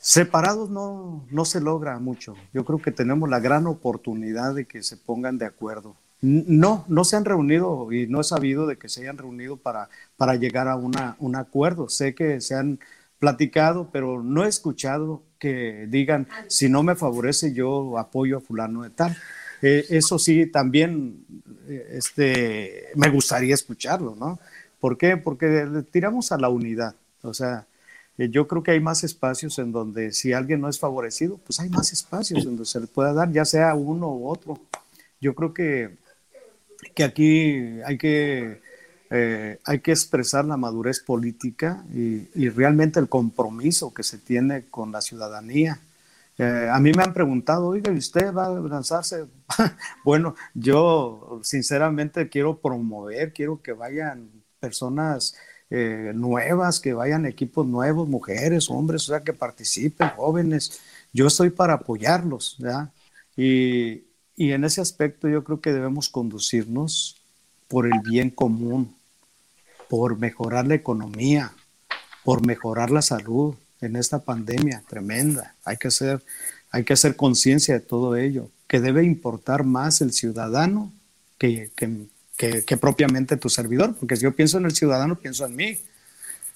separados 0.03 0.69
no, 0.69 1.25
no 1.31 1.45
se 1.45 1.61
logra 1.61 1.97
mucho. 1.97 2.35
Yo 2.53 2.65
creo 2.65 2.77
que 2.79 2.91
tenemos 2.91 3.29
la 3.29 3.39
gran 3.39 3.67
oportunidad 3.67 4.53
de 4.53 4.65
que 4.65 4.83
se 4.83 4.97
pongan 4.97 5.37
de 5.37 5.45
acuerdo. 5.45 5.95
No, 6.21 6.83
no 6.89 7.05
se 7.05 7.15
han 7.15 7.23
reunido 7.23 7.89
y 7.89 8.07
no 8.07 8.19
he 8.19 8.23
sabido 8.25 8.67
de 8.67 8.77
que 8.77 8.89
se 8.89 9.01
hayan 9.01 9.17
reunido 9.17 9.55
para, 9.55 9.87
para 10.17 10.35
llegar 10.35 10.67
a 10.67 10.75
una, 10.75 11.15
un 11.19 11.37
acuerdo. 11.37 11.87
Sé 11.87 12.13
que 12.13 12.41
se 12.41 12.53
han 12.53 12.79
platicado, 13.17 13.89
pero 13.93 14.21
no 14.21 14.43
he 14.43 14.49
escuchado 14.49 15.23
que 15.39 15.87
digan, 15.87 16.27
si 16.47 16.67
no 16.67 16.83
me 16.83 16.95
favorece, 16.95 17.53
yo 17.53 17.97
apoyo 17.97 18.37
a 18.37 18.41
fulano 18.41 18.83
de 18.83 18.89
tal. 18.89 19.15
Eh, 19.61 19.85
eso 19.89 20.19
sí, 20.19 20.47
también 20.47 21.25
eh, 21.69 21.87
este, 21.93 22.87
me 22.95 23.09
gustaría 23.09 23.53
escucharlo, 23.53 24.17
¿no? 24.17 24.37
¿Por 24.81 24.97
qué? 24.97 25.15
Porque 25.15 25.65
tiramos 25.91 26.33
a 26.33 26.37
la 26.37 26.49
unidad. 26.49 26.93
O 27.21 27.33
sea, 27.33 27.67
yo 28.17 28.47
creo 28.47 28.63
que 28.63 28.71
hay 28.71 28.79
más 28.79 29.03
espacios 29.03 29.57
en 29.59 29.71
donde 29.71 30.11
si 30.11 30.33
alguien 30.33 30.61
no 30.61 30.69
es 30.69 30.79
favorecido, 30.79 31.37
pues 31.37 31.59
hay 31.59 31.69
más 31.69 31.91
espacios 31.93 32.39
en 32.39 32.51
donde 32.51 32.65
se 32.65 32.79
le 32.79 32.87
pueda 32.87 33.13
dar, 33.13 33.31
ya 33.31 33.45
sea 33.45 33.73
uno 33.75 34.13
u 34.13 34.29
otro. 34.29 34.59
Yo 35.19 35.33
creo 35.33 35.53
que 35.53 36.03
que 36.95 37.03
aquí 37.03 37.81
hay 37.85 37.97
que, 37.97 38.61
eh, 39.09 39.59
hay 39.63 39.79
que 39.79 39.91
expresar 39.91 40.45
la 40.45 40.57
madurez 40.57 40.99
política 40.99 41.83
y, 41.93 42.49
realmente 42.49 42.99
el 42.99 43.09
compromiso 43.09 43.93
que 43.93 44.03
se 44.03 44.17
tiene 44.17 44.65
con 44.69 44.91
la 44.91 45.01
ciudadanía. 45.01 45.79
Eh, 46.37 46.67
a 46.71 46.79
mí 46.79 46.91
me 46.93 47.03
han 47.03 47.13
preguntado, 47.13 47.67
oiga, 47.67 47.91
¿y 47.91 47.97
usted 47.97 48.33
va 48.33 48.47
a 48.47 48.59
lanzarse? 48.59 49.25
bueno, 50.03 50.35
yo 50.53 51.39
sinceramente 51.43 52.27
quiero 52.29 52.57
promover, 52.57 53.33
quiero 53.33 53.61
que 53.61 53.73
vayan 53.73 54.29
personas 54.59 55.35
eh, 55.75 56.11
nuevas, 56.13 56.79
que 56.79 56.93
vayan 56.93 57.25
equipos 57.25 57.65
nuevos, 57.65 58.07
mujeres, 58.07 58.69
hombres, 58.69 59.09
o 59.09 59.13
sea, 59.13 59.23
que 59.23 59.33
participen, 59.33 60.09
jóvenes. 60.09 60.79
Yo 61.11 61.25
estoy 61.25 61.49
para 61.49 61.73
apoyarlos, 61.73 62.57
¿ya? 62.59 62.91
Y, 63.35 64.03
y 64.35 64.51
en 64.51 64.65
ese 64.65 64.81
aspecto 64.81 65.27
yo 65.27 65.43
creo 65.43 65.61
que 65.61 65.73
debemos 65.73 66.09
conducirnos 66.09 67.17
por 67.67 67.87
el 67.87 68.01
bien 68.07 68.29
común, 68.29 68.95
por 69.89 70.19
mejorar 70.19 70.67
la 70.67 70.75
economía, 70.75 71.53
por 72.23 72.45
mejorar 72.45 72.91
la 72.91 73.01
salud 73.01 73.55
en 73.81 73.95
esta 73.95 74.19
pandemia 74.19 74.83
tremenda. 74.87 75.55
Hay 75.65 75.77
que 75.77 75.87
hacer, 75.87 76.23
hay 76.69 76.83
que 76.83 76.93
hacer 76.93 77.15
conciencia 77.15 77.73
de 77.73 77.79
todo 77.79 78.15
ello, 78.15 78.51
que 78.67 78.79
debe 78.79 79.03
importar 79.03 79.63
más 79.63 80.01
el 80.01 80.13
ciudadano 80.13 80.93
que, 81.39 81.71
que, 81.75 82.05
propiamente 82.79 83.37
tu 83.37 83.49
servidor, 83.49 83.95
porque 83.95 84.15
si 84.15 84.23
yo 84.23 84.35
pienso 84.35 84.57
en 84.57 84.65
el 84.65 84.75
ciudadano, 84.75 85.15
pienso 85.19 85.45
en 85.45 85.55
mí, 85.55 85.79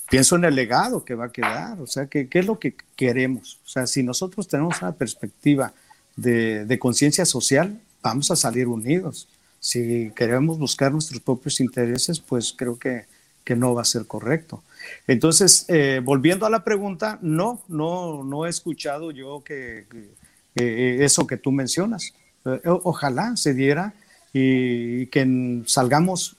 pienso 0.09 0.35
en 0.35 0.45
el 0.45 0.55
legado 0.55 1.05
que 1.05 1.15
va 1.15 1.25
a 1.25 1.31
quedar, 1.31 1.79
o 1.81 1.87
sea, 1.87 2.07
¿qué, 2.07 2.27
qué 2.27 2.39
es 2.39 2.45
lo 2.45 2.59
que 2.59 2.75
queremos? 2.95 3.59
O 3.65 3.69
sea, 3.69 3.87
si 3.87 4.03
nosotros 4.03 4.47
tenemos 4.47 4.81
una 4.81 4.93
perspectiva 4.93 5.73
de, 6.17 6.77
conciencia 6.79 7.25
social, 7.25 7.79
vamos 8.01 8.29
a 8.31 8.35
salir 8.35 8.67
unidos. 8.67 9.29
Si 9.59 10.11
queremos 10.15 10.57
buscar 10.57 10.91
nuestros 10.91 11.21
propios 11.21 11.59
intereses, 11.59 12.19
pues 12.19 12.53
creo 12.55 12.77
que, 12.77 13.05
que 13.43 13.55
no 13.55 13.73
va 13.73 13.83
a 13.83 13.85
ser 13.85 14.05
correcto. 14.05 14.63
Entonces, 15.07 15.65
eh, 15.67 16.01
volviendo 16.03 16.45
a 16.45 16.49
la 16.49 16.63
pregunta, 16.63 17.19
no, 17.21 17.61
no, 17.67 18.23
no 18.23 18.45
he 18.45 18.49
escuchado 18.49 19.11
yo 19.11 19.43
que, 19.43 19.85
eso 20.55 21.27
que 21.27 21.37
tú 21.37 21.51
mencionas. 21.51 22.13
Eh, 22.45 22.61
ojalá 22.65 23.35
se 23.37 23.53
diera 23.53 23.93
y, 24.33 25.07
que 25.07 25.63
salgamos 25.65 26.35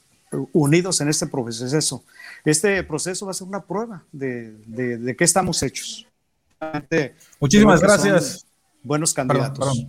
unidos 0.53 1.01
en 1.01 1.09
este 1.09 1.27
proceso. 1.27 2.05
Este 2.45 2.83
proceso 2.85 3.27
va 3.27 3.31
a 3.33 3.35
ser 3.35 3.49
una 3.49 3.63
prueba 3.63 4.05
de, 4.13 4.53
de, 4.67 5.17
qué 5.17 5.25
estamos 5.25 5.63
hechos. 5.63 6.07
Muchísimas 7.41 7.81
gracias 7.81 8.47
buenos 8.83 9.15
candidatos. 9.15 9.87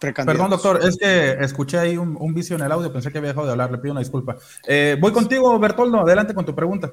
Perdón, 0.00 0.50
doctor, 0.50 0.80
es 0.84 0.96
que 0.96 1.32
escuché 1.44 1.78
ahí 1.78 1.96
un, 1.96 2.34
vicio 2.34 2.56
en 2.56 2.62
el 2.62 2.72
audio, 2.72 2.92
pensé 2.92 3.12
que 3.12 3.18
había 3.18 3.30
dejado 3.30 3.46
de 3.46 3.52
hablar, 3.52 3.70
le 3.70 3.78
pido 3.78 3.92
una 3.92 4.00
disculpa. 4.00 4.36
Eh, 4.66 4.96
voy 5.00 5.12
contigo, 5.12 5.56
Bertoldo, 5.60 6.00
adelante 6.00 6.34
con 6.34 6.44
tu 6.44 6.54
pregunta. 6.54 6.90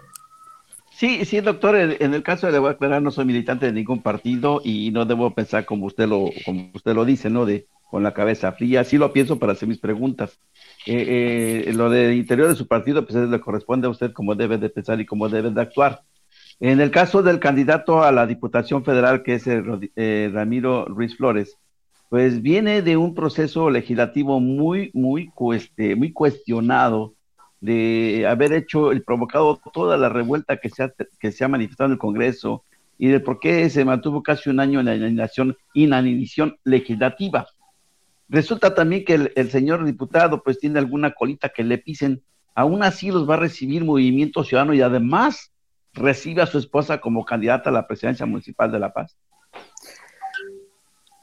Sí, 0.92 1.26
sí, 1.26 1.40
doctor, 1.40 1.76
en 1.76 2.14
el 2.14 2.24
caso 2.24 2.46
de 2.46 2.54
le 2.54 2.60
voy 2.60 2.70
a 2.70 2.72
aclarar, 2.74 3.02
no 3.02 3.10
soy 3.10 3.26
militante 3.26 3.66
de 3.66 3.72
ningún 3.72 4.02
partido 4.02 4.62
y 4.64 4.92
no 4.92 5.06
debo 5.06 5.34
pensar 5.34 5.66
como 5.66 5.86
usted 5.86 6.08
lo, 6.08 6.30
como 6.46 6.70
usted 6.74 6.94
lo 6.94 7.06
dice, 7.06 7.30
¿no? 7.30 7.46
De 7.46 7.68
con 7.90 8.04
la 8.04 8.14
cabeza 8.14 8.52
fría, 8.52 8.84
sí 8.84 8.98
lo 8.98 9.12
pienso 9.12 9.40
para 9.40 9.54
hacer 9.54 9.68
mis 9.68 9.80
preguntas. 9.80 10.40
Eh, 10.86 11.66
eh, 11.68 11.74
lo 11.74 11.90
de 11.90 12.16
interior 12.16 12.48
de 12.48 12.56
su 12.56 12.68
partido, 12.68 13.06
pues 13.06 13.16
le 13.16 13.40
corresponde 13.40 13.88
a 13.88 13.90
usted 13.90 14.14
cómo 14.14 14.36
debe 14.36 14.60
de 14.60 14.70
pensar 14.70 15.02
y 15.02 15.08
cómo 15.08 15.28
debe 15.28 15.50
de 15.50 15.62
actuar. 15.62 16.04
En 16.60 16.82
el 16.82 16.92
caso 16.92 17.24
del 17.24 17.40
candidato 17.40 18.04
a 18.04 18.12
la 18.12 18.28
Diputación 18.28 18.84
Federal, 18.84 19.24
que 19.24 19.36
es 19.36 19.46
eh, 19.48 20.30
Ramiro 20.32 20.86
Ruiz 20.86 21.18
Flores, 21.18 21.58
pues 22.10 22.44
viene 22.44 22.84
de 22.84 22.96
un 22.96 23.16
proceso 23.16 23.72
legislativo 23.72 24.40
muy, 24.40 24.92
muy, 24.94 25.32
muy 25.96 26.14
cuestionado 26.14 27.16
de 27.60 28.26
haber 28.28 28.54
hecho 28.54 28.94
y 28.94 29.00
provocado 29.00 29.60
toda 29.74 29.98
la 29.98 30.10
revuelta 30.10 30.58
que 30.58 30.70
se 30.70 30.84
ha, 30.84 30.94
que 31.20 31.32
se 31.32 31.44
ha 31.44 31.48
manifestado 31.48 31.88
en 31.88 31.94
el 31.94 32.00
Congreso 32.00 32.64
y 33.00 33.08
de 33.08 33.20
por 33.20 33.40
qué 33.40 33.68
se 33.70 33.84
mantuvo 33.84 34.22
casi 34.22 34.50
un 34.50 34.60
año 34.60 34.80
en 34.80 34.86
la 34.86 34.96
inanición, 34.96 35.58
inanición 35.74 36.58
legislativa. 36.64 37.48
Resulta 38.30 38.76
también 38.76 39.04
que 39.04 39.32
el, 39.36 39.52
señor 39.52 39.84
diputado 39.84 40.44
pues 40.44 40.60
tiene 40.60 40.78
alguna 40.78 41.14
colita 41.16 41.50
que 41.50 41.64
le 41.64 41.80
pisen, 41.80 42.22
aún 42.54 42.84
así 42.84 43.10
los 43.10 43.28
va 43.28 43.34
a 43.34 43.40
recibir 43.40 43.84
Movimiento 43.84 44.44
Ciudadano 44.44 44.76
y 44.76 44.82
además 44.82 45.52
recibe 45.94 46.44
a 46.44 46.46
su 46.46 46.60
esposa 46.60 47.02
como 47.02 47.26
candidata 47.26 47.72
a 47.72 47.74
la 47.74 47.88
presidencia 47.88 48.28
municipal 48.28 48.72
de 48.72 48.80
La 48.80 48.94
Paz. 48.94 49.18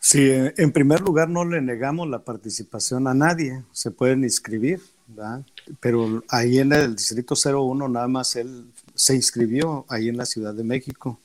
Sí, 0.01 0.31
en 0.31 0.73
primer 0.73 1.01
lugar 1.01 1.29
no 1.29 1.45
le 1.45 1.61
negamos 1.61 2.09
la 2.09 2.25
participación 2.25 3.09
a 3.09 3.15
nadie, 3.15 3.63
se 3.73 3.91
pueden 3.91 4.23
inscribir, 4.25 4.81
¿verdad? 5.07 5.45
pero 5.81 6.23
ahí 6.29 6.59
en 6.59 6.73
el 6.73 6.95
Distrito 6.95 7.35
01 7.35 7.89
nada 7.89 8.09
más 8.09 8.37
él 8.37 8.67
se 8.95 9.15
inscribió 9.15 9.85
ahí 9.89 10.09
en 10.09 10.17
la 10.17 10.27
Ciudad 10.27 10.55
de 10.55 10.65
México. 10.65 11.21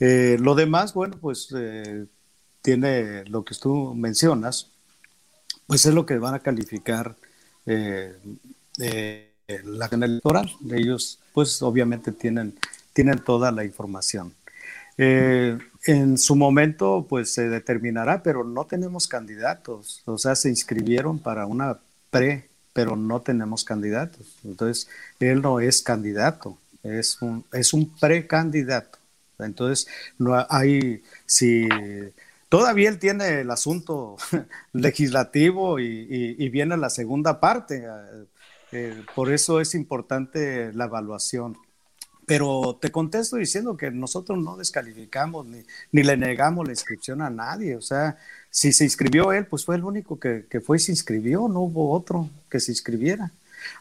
Eh, 0.00 0.36
lo 0.40 0.54
demás, 0.54 0.94
bueno, 0.94 1.16
pues 1.20 1.48
eh, 1.56 2.06
tiene 2.62 3.24
lo 3.26 3.44
que 3.44 3.54
tú 3.54 3.94
mencionas, 3.94 4.73
pues 5.66 5.86
es 5.86 5.94
lo 5.94 6.06
que 6.06 6.18
van 6.18 6.34
a 6.34 6.40
calificar 6.40 7.16
eh, 7.66 8.14
la 9.64 9.86
electoral. 9.86 10.50
Ellos, 10.70 11.18
pues 11.32 11.62
obviamente 11.62 12.12
tienen, 12.12 12.54
tienen 12.92 13.18
toda 13.18 13.52
la 13.52 13.64
información. 13.64 14.34
Eh, 14.96 15.58
en 15.86 16.18
su 16.18 16.36
momento, 16.36 17.06
pues 17.08 17.32
se 17.32 17.48
determinará, 17.48 18.22
pero 18.22 18.44
no 18.44 18.64
tenemos 18.64 19.06
candidatos. 19.06 20.02
O 20.06 20.18
sea, 20.18 20.34
se 20.36 20.48
inscribieron 20.48 21.18
para 21.18 21.46
una 21.46 21.78
pre, 22.10 22.48
pero 22.72 22.96
no 22.96 23.20
tenemos 23.20 23.64
candidatos. 23.64 24.38
Entonces, 24.44 24.88
él 25.20 25.42
no 25.42 25.60
es 25.60 25.82
candidato, 25.82 26.58
es 26.82 27.20
un, 27.20 27.44
es 27.52 27.72
un 27.72 27.90
precandidato. 27.98 28.98
Entonces, 29.38 29.88
no 30.18 30.46
hay, 30.48 31.02
si 31.26 31.68
todavía 32.54 32.88
él 32.88 33.00
tiene 33.00 33.40
el 33.40 33.50
asunto 33.50 34.16
legislativo 34.72 35.80
y, 35.80 36.48
viene 36.50 36.76
la 36.76 36.88
segunda 36.88 37.40
parte. 37.40 37.84
Eh, 38.70 39.02
por 39.16 39.32
eso 39.32 39.60
es 39.60 39.74
importante 39.74 40.72
la 40.72 40.84
evaluación. 40.84 41.56
Pero 42.26 42.78
te 42.80 42.92
contesto 42.92 43.36
diciendo 43.36 43.76
que 43.76 43.90
nosotros 43.90 44.38
no 44.38 44.56
descalificamos 44.56 45.46
ni, 45.46 45.64
ni, 45.90 46.04
le 46.04 46.16
negamos 46.16 46.64
la 46.64 46.72
inscripción 46.72 47.22
a 47.22 47.28
nadie. 47.28 47.74
O 47.74 47.82
sea, 47.82 48.18
si 48.50 48.72
se 48.72 48.84
inscribió 48.84 49.32
él, 49.32 49.46
pues 49.46 49.64
fue 49.64 49.74
el 49.74 49.82
único 49.82 50.20
que, 50.20 50.46
fue 50.64 50.76
y 50.76 50.80
se 50.80 50.92
inscribió, 50.92 51.48
no 51.48 51.58
hubo 51.58 51.90
otro 51.90 52.30
que 52.48 52.60
se 52.60 52.70
inscribiera. 52.70 53.32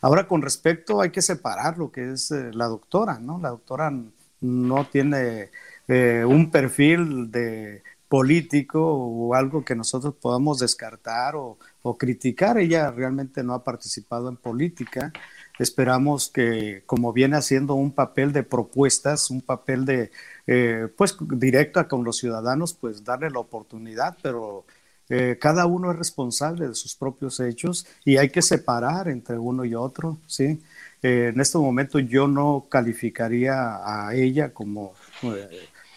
Ahora, 0.01 0.27
con 0.27 0.41
respecto, 0.41 0.99
hay 0.99 1.11
que 1.11 1.21
separar 1.21 1.77
lo 1.77 1.91
que 1.91 2.13
es 2.13 2.31
eh, 2.31 2.49
la 2.53 2.65
doctora, 2.65 3.19
¿no? 3.19 3.37
La 3.39 3.49
doctora 3.49 3.93
no 4.41 4.87
tiene 4.87 5.51
eh, 5.87 6.25
un 6.27 6.49
perfil 6.49 7.31
de 7.31 7.83
político 8.13 8.79
o 8.79 9.33
algo 9.33 9.65
que 9.65 9.75
nosotros 9.75 10.13
podamos 10.21 10.59
descartar 10.59 11.35
o, 11.35 11.57
o 11.81 11.97
criticar. 11.97 12.59
Ella 12.59 12.91
realmente 12.91 13.43
no 13.43 13.55
ha 13.55 13.63
participado 13.63 14.29
en 14.29 14.37
política 14.37 15.11
Esperamos 15.59 16.29
que, 16.29 16.81
como 16.85 17.13
viene 17.13 17.37
haciendo 17.37 17.75
un 17.75 17.91
papel 17.91 18.33
de 18.33 18.43
propuestas, 18.43 19.29
un 19.29 19.41
papel 19.41 19.85
de, 19.85 20.11
eh, 20.47 20.87
pues, 20.97 21.15
directo 21.29 21.87
con 21.87 22.03
los 22.03 22.17
ciudadanos, 22.17 22.73
pues 22.73 23.03
darle 23.03 23.29
la 23.29 23.39
oportunidad, 23.39 24.17
pero 24.23 24.65
eh, 25.09 25.37
cada 25.39 25.67
uno 25.67 25.91
es 25.91 25.97
responsable 25.97 26.67
de 26.67 26.73
sus 26.73 26.95
propios 26.95 27.39
hechos 27.39 27.85
y 28.03 28.17
hay 28.17 28.29
que 28.29 28.41
separar 28.41 29.07
entre 29.09 29.37
uno 29.37 29.63
y 29.63 29.75
otro, 29.75 30.17
¿sí? 30.25 30.59
Eh, 31.03 31.31
en 31.33 31.39
este 31.39 31.57
momento 31.59 31.99
yo 31.99 32.27
no 32.27 32.65
calificaría 32.69 33.81
a 33.85 34.15
ella 34.15 34.53
como, 34.53 34.93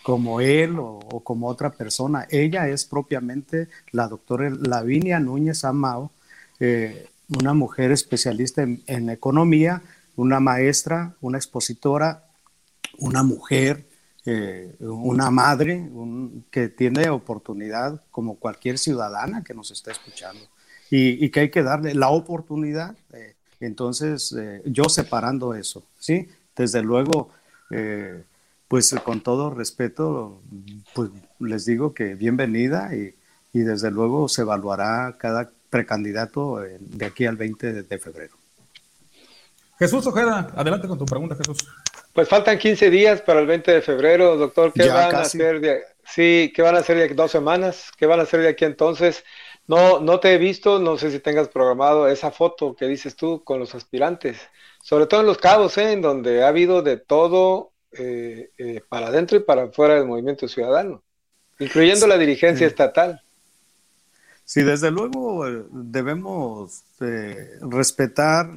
como 0.06 0.40
él 0.40 0.78
o, 0.78 1.00
o, 1.00 1.24
como 1.24 1.48
otra 1.48 1.72
persona. 1.72 2.28
Ella 2.30 2.68
es 2.68 2.84
propiamente 2.84 3.66
la 3.90 4.06
doctora 4.06 4.48
Lavinia 4.50 5.18
Núñez 5.18 5.64
Amao, 5.64 6.12
una 7.28 7.54
mujer 7.54 7.90
especialista 7.90 8.62
en, 8.62 9.10
economía, 9.10 9.82
una 10.14 10.38
maestra, 10.38 11.16
una 11.20 11.38
expositora, 11.38 12.22
una 12.98 13.24
mujer, 13.24 13.88
eh, 14.26 14.76
una 14.78 15.28
madre 15.32 15.90
que 16.52 16.68
tiene 16.68 17.10
oportunidad 17.10 18.00
como 18.12 18.36
cualquier 18.36 18.78
ciudadana 18.78 19.42
que 19.42 19.54
nos 19.54 19.72
está 19.72 19.90
escuchando 19.90 20.40
y, 20.88 21.28
que 21.30 21.40
hay 21.40 21.50
que 21.50 21.64
darle 21.64 21.94
la 21.94 22.10
oportunidad. 22.10 22.96
Eh, 23.12 23.34
entonces, 23.58 24.32
eh, 24.38 24.62
yo 24.66 24.84
separando 24.84 25.52
eso, 25.54 25.84
¿sí? 25.98 26.28
Desde 26.54 26.80
luego, 26.80 27.30
pues 28.68 28.94
con 29.04 29.20
todo 29.20 29.50
respeto, 29.50 30.40
pues 30.94 31.10
les 31.38 31.64
digo 31.64 31.94
que 31.94 32.14
bienvenida 32.14 32.94
y, 32.94 33.14
y 33.52 33.60
desde 33.60 33.90
luego 33.90 34.28
se 34.28 34.42
evaluará 34.42 35.16
cada 35.18 35.50
precandidato 35.70 36.58
de 36.58 37.06
aquí 37.06 37.26
al 37.26 37.36
20 37.36 37.82
de 37.82 37.98
febrero. 37.98 38.34
Jesús 39.78 40.06
Ojeda, 40.06 40.52
adelante 40.56 40.88
con 40.88 40.98
tu 40.98 41.04
pregunta, 41.04 41.36
Jesús. 41.36 41.68
Pues 42.12 42.28
faltan 42.28 42.58
15 42.58 42.88
días 42.88 43.20
para 43.20 43.40
el 43.40 43.46
20 43.46 43.72
de 43.72 43.82
febrero, 43.82 44.36
doctor. 44.36 44.72
¿Qué 44.72 44.88
van 44.88 45.14
a 45.14 45.20
hacer 45.20 45.60
de, 45.60 45.82
sí, 46.04 46.50
¿qué 46.54 46.62
van 46.62 46.76
a 46.76 46.78
hacer 46.78 46.96
de 46.96 47.04
aquí 47.04 47.14
dos 47.14 47.30
semanas? 47.30 47.90
¿Qué 47.98 48.06
van 48.06 48.20
a 48.20 48.22
hacer 48.22 48.40
de 48.40 48.48
aquí 48.48 48.64
entonces? 48.64 49.22
No, 49.66 50.00
no 50.00 50.18
te 50.18 50.32
he 50.32 50.38
visto, 50.38 50.78
no 50.78 50.96
sé 50.96 51.10
si 51.10 51.18
tengas 51.18 51.48
programado 51.48 52.08
esa 52.08 52.30
foto 52.30 52.74
que 52.74 52.86
dices 52.86 53.16
tú 53.16 53.44
con 53.44 53.58
los 53.58 53.74
aspirantes, 53.74 54.38
sobre 54.82 55.06
todo 55.06 55.20
en 55.20 55.26
los 55.26 55.38
cabos, 55.38 55.76
¿eh? 55.76 55.92
en 55.92 56.00
donde 56.00 56.42
ha 56.42 56.48
habido 56.48 56.80
de 56.80 56.96
todo 56.96 57.72
eh, 57.92 58.80
para 58.88 59.08
adentro 59.08 59.36
y 59.36 59.40
para 59.40 59.64
afuera 59.64 59.94
del 59.94 60.06
movimiento 60.06 60.48
ciudadano, 60.48 61.02
incluyendo 61.58 62.06
la 62.06 62.18
dirigencia 62.18 62.66
estatal. 62.66 63.22
Sí, 64.46 64.62
desde 64.62 64.92
luego 64.92 65.46
eh, 65.48 65.64
debemos 65.72 66.84
eh, 67.00 67.58
respetar 67.62 68.48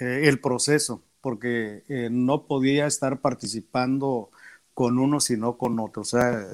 eh, 0.00 0.22
el 0.24 0.40
proceso, 0.40 1.02
porque 1.20 1.82
no 2.10 2.46
podía 2.46 2.86
estar 2.86 3.20
participando 3.20 4.30
con 4.72 4.98
uno 4.98 5.20
sino 5.20 5.58
con 5.58 5.78
otro. 5.78 6.02
O 6.02 6.04
sea, 6.06 6.46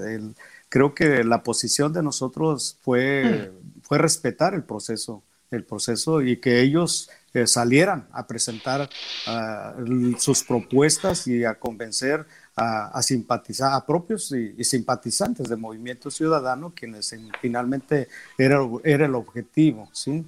creo 0.68 0.94
que 0.94 1.24
la 1.24 1.42
posición 1.44 1.92
de 1.92 2.02
nosotros 2.02 2.76
fue, 2.82 3.52
fue 3.82 3.98
respetar 3.98 4.54
el 4.54 4.64
proceso, 4.64 5.22
el 5.50 5.64
proceso 5.64 6.20
y 6.20 6.38
que 6.38 6.60
ellos 6.60 7.08
salieran 7.46 8.08
a 8.12 8.26
presentar 8.26 8.88
ah, 9.26 9.74
sus 10.18 10.42
propuestas 10.42 11.26
y 11.26 11.44
a 11.44 11.54
convencer 11.58 12.26
a, 12.56 13.02
simpatizar, 13.02 13.72
a 13.72 13.86
propios 13.86 14.32
y, 14.32 14.62
simpatizantes 14.64 15.48
del 15.48 15.58
movimiento 15.58 16.10
ciudadano, 16.10 16.74
quienes 16.74 17.14
finalmente 17.40 18.08
era, 18.36 18.60
era 18.84 19.06
el 19.06 19.14
objetivo, 19.14 19.88
¿sí? 19.92 20.26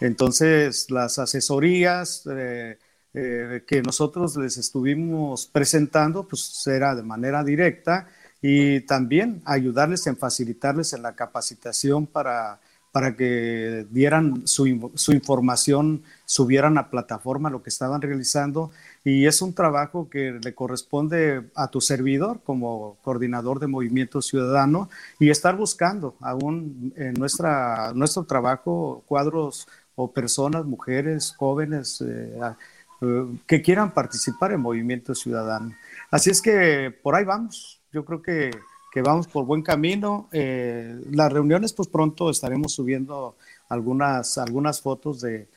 Entonces, 0.00 0.90
las 0.90 1.18
asesorías 1.18 2.24
eh, 2.30 2.78
eh, 3.14 3.62
que 3.66 3.82
nosotros 3.82 4.36
les 4.36 4.56
estuvimos 4.56 5.46
presentando, 5.46 6.26
pues 6.26 6.66
era 6.66 6.94
de 6.94 7.02
manera 7.02 7.44
directa 7.44 8.08
y 8.40 8.80
también 8.80 9.42
ayudarles 9.44 10.06
en 10.06 10.16
facilitarles 10.16 10.92
en 10.92 11.02
la 11.02 11.14
capacitación 11.14 12.06
para 12.06 12.60
para 12.92 13.16
que 13.16 13.86
dieran 13.90 14.46
su, 14.46 14.92
su, 14.94 15.12
información, 15.12 16.02
subieran 16.26 16.76
a 16.76 16.90
plataforma 16.90 17.48
lo 17.48 17.62
que 17.62 17.70
estaban 17.70 18.02
realizando. 18.02 18.70
Y 19.02 19.24
es 19.24 19.40
un 19.40 19.54
trabajo 19.54 20.10
que 20.10 20.38
le 20.42 20.54
corresponde 20.54 21.50
a 21.54 21.68
tu 21.68 21.80
servidor 21.80 22.40
como 22.44 22.98
coordinador 23.02 23.60
de 23.60 23.66
Movimiento 23.66 24.20
Ciudadano 24.20 24.90
y 25.18 25.30
estar 25.30 25.56
buscando 25.56 26.16
aún 26.20 26.92
en 26.96 27.14
nuestra, 27.14 27.92
nuestro 27.94 28.24
trabajo 28.24 29.02
cuadros 29.06 29.66
o 29.94 30.12
personas, 30.12 30.66
mujeres, 30.66 31.34
jóvenes, 31.36 32.02
eh, 32.02 32.38
eh, 33.00 33.26
que 33.46 33.62
quieran 33.62 33.92
participar 33.92 34.52
en 34.52 34.60
Movimiento 34.60 35.14
Ciudadano. 35.14 35.74
Así 36.10 36.28
es 36.28 36.42
que 36.42 36.94
por 37.02 37.14
ahí 37.14 37.24
vamos. 37.24 37.80
Yo 37.90 38.04
creo 38.04 38.20
que 38.20 38.50
que 38.92 39.00
vamos 39.00 39.26
por 39.26 39.46
buen 39.46 39.62
camino. 39.62 40.28
Eh, 40.32 41.00
las 41.10 41.32
reuniones, 41.32 41.72
pues 41.72 41.88
pronto 41.88 42.28
estaremos 42.28 42.72
subiendo 42.74 43.36
algunas, 43.70 44.36
algunas 44.36 44.82
fotos 44.82 45.22
de, 45.22 45.48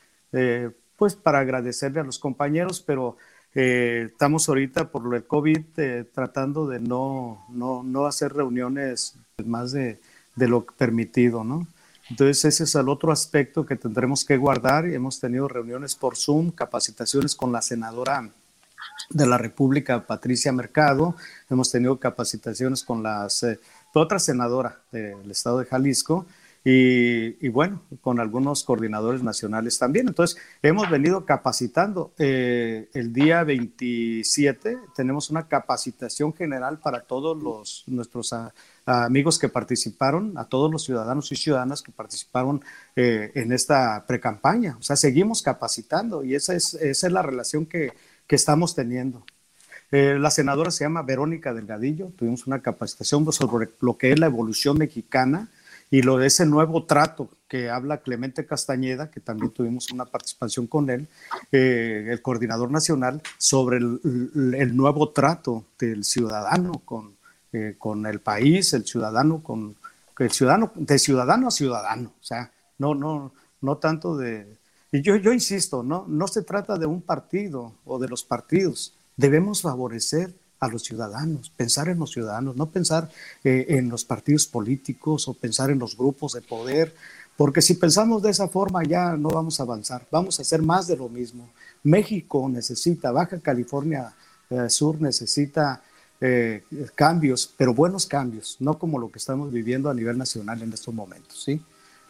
pues 0.96 1.14
para 1.14 1.40
agradecerle 1.40 2.00
a 2.00 2.04
los 2.04 2.18
compañeros, 2.18 2.80
pero 2.80 3.18
eh, 3.54 4.08
estamos 4.10 4.48
ahorita 4.48 4.90
por 4.90 5.14
el 5.14 5.26
COVID 5.26 5.64
eh, 5.76 6.04
tratando 6.12 6.66
de 6.66 6.80
no, 6.80 7.44
no, 7.50 7.82
no, 7.82 8.06
hacer 8.06 8.32
reuniones 8.32 9.16
más 9.44 9.72
de, 9.72 10.00
de 10.34 10.48
lo 10.48 10.64
permitido, 10.64 11.44
¿no? 11.44 11.66
Entonces 12.08 12.44
ese 12.44 12.64
es 12.64 12.74
el 12.74 12.88
otro 12.88 13.12
aspecto 13.12 13.66
que 13.66 13.76
tendremos 13.76 14.24
que 14.24 14.36
guardar. 14.38 14.86
Hemos 14.86 15.20
tenido 15.20 15.48
reuniones 15.48 15.94
por 15.94 16.16
Zoom, 16.16 16.52
capacitaciones 16.52 17.34
con 17.34 17.52
la 17.52 17.60
senadora 17.60 18.30
de 19.10 19.26
la 19.26 19.38
República, 19.38 20.06
Patricia 20.06 20.52
Mercado. 20.52 21.16
Hemos 21.48 21.70
tenido 21.70 21.98
capacitaciones 21.98 22.82
con 22.82 23.02
las, 23.02 23.42
eh, 23.42 23.60
otra 23.94 24.18
senadora 24.18 24.80
del 24.92 25.30
estado 25.30 25.58
de 25.58 25.66
Jalisco 25.66 26.26
y, 26.68 27.48
bueno, 27.48 27.82
con 28.00 28.18
algunos 28.18 28.64
coordinadores 28.64 29.22
nacionales 29.22 29.78
también. 29.78 30.08
Entonces, 30.08 30.36
hemos 30.62 30.90
venido 30.90 31.24
capacitando. 31.24 32.12
Eh, 32.18 32.88
el 32.92 33.12
día 33.12 33.44
27 33.44 34.76
tenemos 34.96 35.30
una 35.30 35.46
capacitación 35.46 36.34
general 36.34 36.80
para 36.80 37.02
todos 37.02 37.40
los, 37.40 37.84
nuestros 37.86 38.34
amigos 38.84 39.38
que 39.38 39.48
participaron, 39.48 40.36
a 40.38 40.46
todos 40.46 40.68
los 40.68 40.82
ciudadanos 40.82 41.30
y 41.30 41.36
ciudadanas 41.36 41.82
que 41.82 41.92
participaron 41.92 42.60
eh, 42.96 43.30
en 43.36 43.52
esta 43.52 44.04
precampaña. 44.04 44.76
O 44.80 44.82
sea, 44.82 44.96
seguimos 44.96 45.42
capacitando 45.42 46.24
y 46.24 46.34
esa 46.34 46.54
es, 46.54 46.74
esa 46.74 47.06
es 47.06 47.12
la 47.12 47.22
relación 47.22 47.66
que, 47.66 47.92
que 48.26 48.36
estamos 48.36 48.74
teniendo. 48.74 49.24
Eh, 49.92 50.18
la 50.18 50.30
senadora 50.30 50.70
se 50.70 50.84
llama 50.84 51.02
Verónica 51.02 51.54
Delgadillo, 51.54 52.10
tuvimos 52.16 52.46
una 52.46 52.60
capacitación 52.60 53.30
sobre 53.32 53.68
lo 53.80 53.96
que 53.96 54.12
es 54.12 54.18
la 54.18 54.26
evolución 54.26 54.78
mexicana 54.78 55.48
y 55.90 56.02
lo 56.02 56.18
de 56.18 56.26
ese 56.26 56.44
nuevo 56.44 56.84
trato 56.84 57.30
que 57.46 57.70
habla 57.70 57.98
Clemente 57.98 58.44
Castañeda, 58.44 59.10
que 59.10 59.20
también 59.20 59.52
tuvimos 59.52 59.92
una 59.92 60.04
participación 60.04 60.66
con 60.66 60.90
él, 60.90 61.06
eh, 61.52 62.08
el 62.10 62.20
coordinador 62.20 62.72
nacional, 62.72 63.22
sobre 63.38 63.76
el, 63.76 64.76
nuevo 64.76 65.10
trato 65.10 65.64
del 65.78 66.02
ciudadano 66.02 66.82
con, 66.84 67.14
eh, 67.52 67.76
con 67.78 68.06
el 68.06 68.18
país, 68.18 68.72
el 68.72 68.84
ciudadano 68.84 69.42
con 69.44 69.76
el 70.18 70.30
ciudadano, 70.32 70.72
de 70.74 70.98
ciudadano 70.98 71.48
a 71.48 71.50
ciudadano, 71.52 72.12
o 72.20 72.24
sea, 72.24 72.50
no, 72.78 72.94
no, 72.94 73.32
no 73.60 73.76
tanto 73.78 74.16
de... 74.16 74.56
Y 74.92 75.02
yo, 75.02 75.16
yo 75.16 75.32
insisto, 75.32 75.82
¿no? 75.82 76.06
se 76.28 76.42
trata 76.42 76.78
de 76.78 76.86
un 76.86 77.02
partido 77.02 77.74
o 77.84 77.98
de 77.98 78.08
los 78.08 78.24
partidos, 78.24 78.94
debemos 79.16 79.62
favorecer 79.62 80.34
a 80.60 80.68
los 80.68 80.84
ciudadanos, 80.84 81.50
pensar 81.50 81.88
en 81.88 81.98
los 81.98 82.12
ciudadanos, 82.12 82.56
no 82.56 82.70
pensar 82.70 83.10
eh, 83.44 83.66
en 83.68 83.88
los 83.88 84.04
partidos 84.04 84.46
políticos 84.46 85.28
o 85.28 85.34
pensar 85.34 85.70
en 85.70 85.78
los 85.78 85.96
grupos 85.96 86.32
de 86.32 86.40
poder, 86.40 86.94
porque 87.36 87.60
si 87.60 87.74
pensamos 87.74 88.22
de 88.22 88.30
esa 88.30 88.48
forma 88.48 88.82
ya 88.84 89.16
no 89.16 89.28
vamos 89.28 89.60
a 89.60 89.64
avanzar, 89.64 90.06
vamos 90.10 90.38
a 90.38 90.42
hacer 90.42 90.62
más 90.62 90.86
de 90.86 90.96
lo 90.96 91.08
mismo. 91.08 91.50
México 91.82 92.48
necesita, 92.48 93.12
Baja 93.12 93.38
California 93.40 94.14
eh, 94.48 94.70
Sur 94.70 95.00
necesita 95.00 95.82
eh, 96.20 96.64
cambios, 96.94 97.52
pero 97.56 97.74
buenos 97.74 98.06
cambios, 98.06 98.56
no 98.60 98.78
como 98.78 98.98
lo 98.98 99.10
que 99.10 99.18
estamos 99.18 99.52
viviendo 99.52 99.90
a 99.90 99.94
nivel 99.94 100.16
nacional 100.16 100.62
en 100.62 100.72
estos 100.72 100.94
momentos. 100.94 101.42
¿sí? 101.42 101.60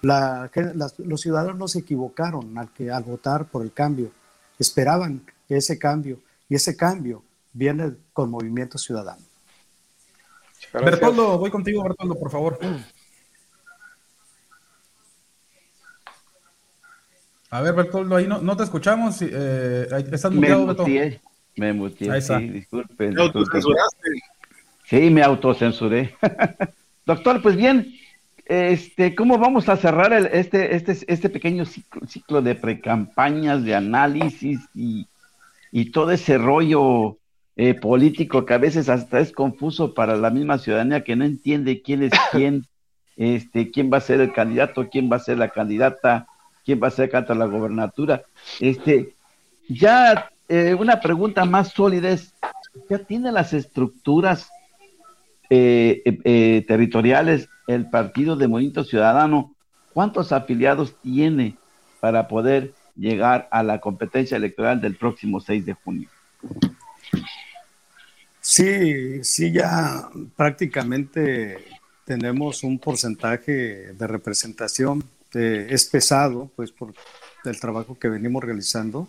Los 0.02 1.20
ciudadanos 1.20 1.56
no 1.56 1.68
se 1.68 1.80
equivocaron 1.80 2.56
al, 2.58 2.72
que, 2.72 2.90
al 2.90 3.02
votar 3.02 3.46
por 3.46 3.62
el 3.62 3.72
cambio, 3.72 4.10
esperaban 4.58 5.22
ese 5.48 5.78
cambio 5.78 6.18
y 6.48 6.54
ese 6.54 6.76
cambio 6.76 7.22
viene 7.52 7.94
con 8.12 8.30
Movimiento 8.30 8.78
Ciudadano. 8.78 9.22
Bertoldo, 10.72 11.38
voy 11.38 11.50
contigo, 11.50 11.82
Bertoldo, 11.82 12.18
por 12.18 12.30
favor. 12.30 12.58
A 17.50 17.60
ver, 17.62 17.74
Bertoldo, 17.74 18.16
ahí 18.16 18.26
no, 18.26 18.40
no 18.40 18.56
te 18.56 18.64
escuchamos. 18.64 19.22
Eh, 19.22 19.88
¿Estás 20.12 20.32
muteado, 20.32 20.66
me 20.86 21.20
me 21.56 21.72
muteé, 21.72 22.20
sí, 22.20 22.34
disculpen. 22.50 23.14
¿Me 23.14 23.22
autocensuraste? 23.22 24.10
Sí, 24.84 25.10
me 25.10 25.22
autocensuré. 25.22 26.14
Doctor, 27.06 27.40
pues 27.40 27.56
bien, 27.56 27.94
este, 28.46 29.16
¿cómo 29.16 29.38
vamos 29.38 29.68
a 29.68 29.76
cerrar 29.76 30.12
el, 30.12 30.26
este, 30.26 30.76
este, 30.76 30.96
este 31.08 31.28
pequeño 31.28 31.64
ciclo, 31.64 32.06
ciclo 32.06 32.42
de 32.42 32.54
precampañas, 32.54 33.64
de 33.64 33.74
análisis 33.74 34.60
y, 34.72 35.08
y 35.72 35.90
todo 35.90 36.12
ese 36.12 36.38
rollo 36.38 37.18
eh, 37.56 37.74
político 37.74 38.46
que 38.46 38.54
a 38.54 38.58
veces 38.58 38.88
hasta 38.88 39.18
es 39.18 39.32
confuso 39.32 39.94
para 39.94 40.16
la 40.16 40.30
misma 40.30 40.58
ciudadanía 40.58 41.02
que 41.02 41.16
no 41.16 41.24
entiende 41.24 41.82
quién 41.82 42.04
es 42.04 42.12
quién, 42.30 42.66
este, 43.16 43.72
quién 43.72 43.90
va 43.92 43.96
a 43.96 44.02
ser 44.02 44.20
el 44.20 44.32
candidato, 44.32 44.88
quién 44.90 45.10
va 45.10 45.16
a 45.16 45.20
ser 45.20 45.38
la 45.38 45.48
candidata, 45.48 46.28
quién 46.64 46.80
va 46.80 46.86
a 46.86 46.92
ser 46.92 47.10
canta 47.10 47.34
la 47.34 47.46
gobernatura. 47.46 48.22
Este, 48.60 49.16
ya 49.68 50.30
eh, 50.48 50.74
una 50.74 51.00
pregunta 51.00 51.44
más 51.44 51.72
sólida 51.72 52.10
es, 52.10 52.32
¿ya 52.88 52.98
tiene 52.98 53.32
las 53.32 53.52
estructuras 53.52 54.48
eh, 55.50 56.64
territoriales 56.66 57.48
el 57.66 57.88
Partido 57.88 58.36
de 58.36 58.48
Movimiento 58.48 58.84
Ciudadano? 58.84 59.54
¿Cuántos 59.92 60.32
afiliados 60.32 60.94
tiene 61.02 61.56
para 62.00 62.28
poder 62.28 62.74
llegar 62.96 63.48
a 63.50 63.62
la 63.62 63.80
competencia 63.80 64.36
electoral 64.36 64.80
del 64.80 64.96
próximo 64.96 65.40
6 65.40 65.66
de 65.66 65.72
junio? 65.74 66.08
Sí, 68.40 69.24
sí, 69.24 69.52
ya 69.52 70.08
prácticamente 70.36 71.58
tenemos 72.04 72.62
un 72.62 72.78
porcentaje 72.78 73.92
de 73.92 74.06
representación. 74.06 75.04
es 75.32 75.84
pesado, 75.86 76.50
pues, 76.56 76.70
por 76.70 76.94
el 77.44 77.60
trabajo 77.60 77.98
que 77.98 78.08
venimos 78.08 78.42
realizando, 78.42 79.08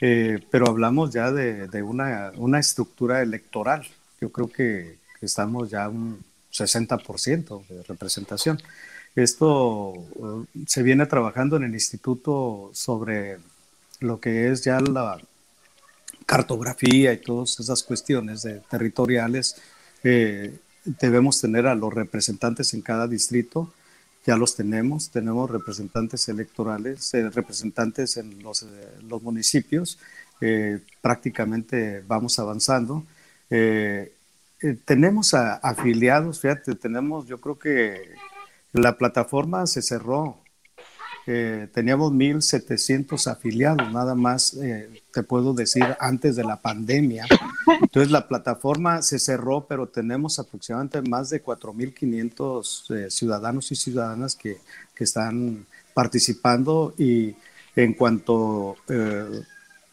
eh, 0.00 0.40
pero 0.50 0.68
hablamos 0.68 1.12
ya 1.12 1.30
de, 1.30 1.82
una, 1.82 2.32
una, 2.36 2.58
estructura 2.58 3.22
electoral. 3.22 3.86
Yo 4.20 4.30
creo 4.30 4.48
que, 4.48 4.98
estamos 5.22 5.70
ya 5.70 5.88
un 5.88 6.22
60% 6.56 7.66
de 7.66 7.82
representación. 7.82 8.60
Esto 9.14 9.90
uh, 9.92 10.46
se 10.66 10.82
viene 10.82 11.06
trabajando 11.06 11.56
en 11.56 11.64
el 11.64 11.74
instituto 11.74 12.70
sobre 12.74 13.38
lo 14.00 14.20
que 14.20 14.50
es 14.50 14.62
ya 14.62 14.80
la 14.80 15.18
cartografía 16.26 17.12
y 17.12 17.18
todas 17.18 17.58
esas 17.60 17.82
cuestiones 17.84 18.42
de 18.42 18.60
territoriales, 18.68 19.56
eh, 20.02 20.58
debemos 20.84 21.40
tener 21.40 21.66
a 21.66 21.74
los 21.74 21.94
representantes 21.94 22.74
en 22.74 22.82
cada 22.82 23.06
distrito, 23.06 23.72
ya 24.26 24.36
los 24.36 24.56
tenemos, 24.56 25.10
tenemos 25.10 25.48
representantes 25.48 26.28
electorales, 26.28 27.14
eh, 27.14 27.30
representantes 27.30 28.16
en 28.16 28.32
eh, 28.32 28.44
los 29.08 29.22
municipios, 29.22 29.98
prácticamente 31.00 32.04
vamos 32.06 32.38
avanzando. 32.38 33.04
Tenemos 34.84 35.34
afiliados, 35.34 36.40
fíjate, 36.40 36.74
tenemos, 36.74 37.26
yo 37.26 37.40
creo 37.40 37.58
que 37.58 38.14
la 38.72 38.96
plataforma 38.96 39.66
se 39.66 39.82
cerró 39.82 40.42
eh, 41.28 41.68
teníamos 41.74 42.12
1.700 42.12 43.26
afiliados, 43.26 43.92
nada 43.92 44.14
más 44.14 44.54
eh, 44.54 45.02
te 45.12 45.24
puedo 45.24 45.54
decir 45.54 45.84
antes 45.98 46.36
de 46.36 46.44
la 46.44 46.62
pandemia. 46.62 47.26
Entonces 47.82 48.12
la 48.12 48.28
plataforma 48.28 49.02
se 49.02 49.18
cerró, 49.18 49.66
pero 49.66 49.88
tenemos 49.88 50.38
aproximadamente 50.38 51.02
más 51.02 51.30
de 51.30 51.42
4.500 51.42 52.94
eh, 52.94 53.10
ciudadanos 53.10 53.72
y 53.72 53.74
ciudadanas 53.74 54.36
que, 54.36 54.58
que, 54.94 55.02
están 55.02 55.66
participando 55.94 56.94
y 56.96 57.34
en 57.74 57.94
cuanto 57.94 58.76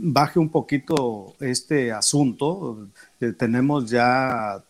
baje 0.04 0.38
un 0.38 0.50
poquito 0.50 1.36
este 1.40 1.92
asunto, 1.92 2.90
tenemos 3.38 3.90
ya 3.90 4.62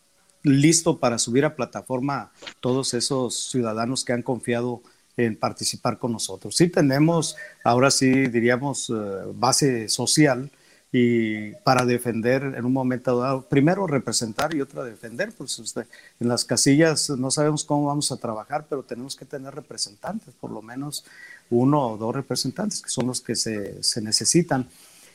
listo 0.44 1.00
para 1.00 1.18
subir 1.18 1.46
a 1.46 1.56
plataforma 1.56 2.32
todos 2.60 2.94
esos 2.94 3.50
ciudadanos 3.50 4.06
que 4.06 4.14
han 4.14 4.22
confiado 4.22 4.82
en 5.18 5.36
participar 5.36 5.98
con 5.98 6.12
nosotros. 6.12 6.56
Sí 6.56 6.68
tenemos, 6.68 7.36
ahora 7.64 7.90
sí 7.90 8.28
diríamos, 8.28 8.90
eh, 8.90 8.94
base 9.34 9.90
social 9.90 10.52
y 10.92 11.52
para 11.64 11.86
defender 11.86 12.44
en 12.56 12.66
un 12.66 12.74
momento 12.74 13.18
dado, 13.20 13.42
primero 13.48 13.88
representar 13.88 14.54
y 14.54 14.62
otra 14.62 14.84
defender, 14.84 15.32
pues 15.36 15.58
usted, 15.58 15.88
en 16.20 16.28
las 16.28 16.46
casillas 16.46 17.10
no 17.10 17.32
sabemos 17.32 17.64
cómo 17.64 17.88
vamos 17.88 18.12
a 18.12 18.18
trabajar, 18.18 18.68
pero 18.70 18.84
tenemos 18.84 19.16
que 19.16 19.26
tener 19.26 19.56
representantes, 19.56 20.36
por 20.40 20.52
lo 20.52 20.62
menos 20.62 21.06
uno 21.50 21.88
o 21.88 21.98
dos 21.98 22.14
representantes, 22.14 22.82
que 22.82 22.90
son 22.90 23.08
los 23.08 23.22
que 23.22 23.36
se, 23.36 23.82
se 23.82 24.02
necesitan. 24.02 24.68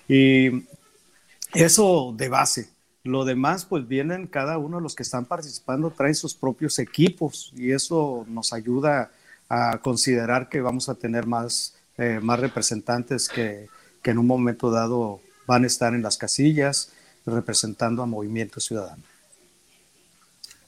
Y 0.09 0.67
eso 1.53 2.15
de 2.17 2.29
base. 2.29 2.71
Lo 3.05 3.25
demás, 3.25 3.65
pues 3.65 3.87
vienen 3.87 4.27
cada 4.27 4.59
uno 4.59 4.79
de 4.79 4.83
los 4.83 4.95
que 4.95 5.03
están 5.03 5.27
participando, 5.27 5.91
traen 5.91 6.15
sus 6.15 6.35
propios 6.35 6.79
equipos 6.79 7.53
y 7.57 7.73
eso 7.73 8.27
nos 8.29 8.53
ayuda 8.53 9.11
a 9.49 9.79
considerar 9.79 10.49
que 10.49 10.61
vamos 10.61 10.89
a 10.89 10.95
tener 10.95 11.27
más, 11.27 11.75
eh, 11.97 12.21
más 12.23 12.41
representantes 12.41 13.29
que, 13.29 13.69
que, 14.03 14.11
en 14.11 14.19
un 14.19 14.27
momento 14.27 14.71
dado 14.71 15.21
van 15.47 15.65
a 15.65 15.67
estar 15.69 15.95
en 15.95 16.03
las 16.03 16.19
casillas 16.19 16.93
representando 17.25 18.03
a 18.03 18.07
Movimiento 18.07 18.61
Ciudadano. 18.61 19.03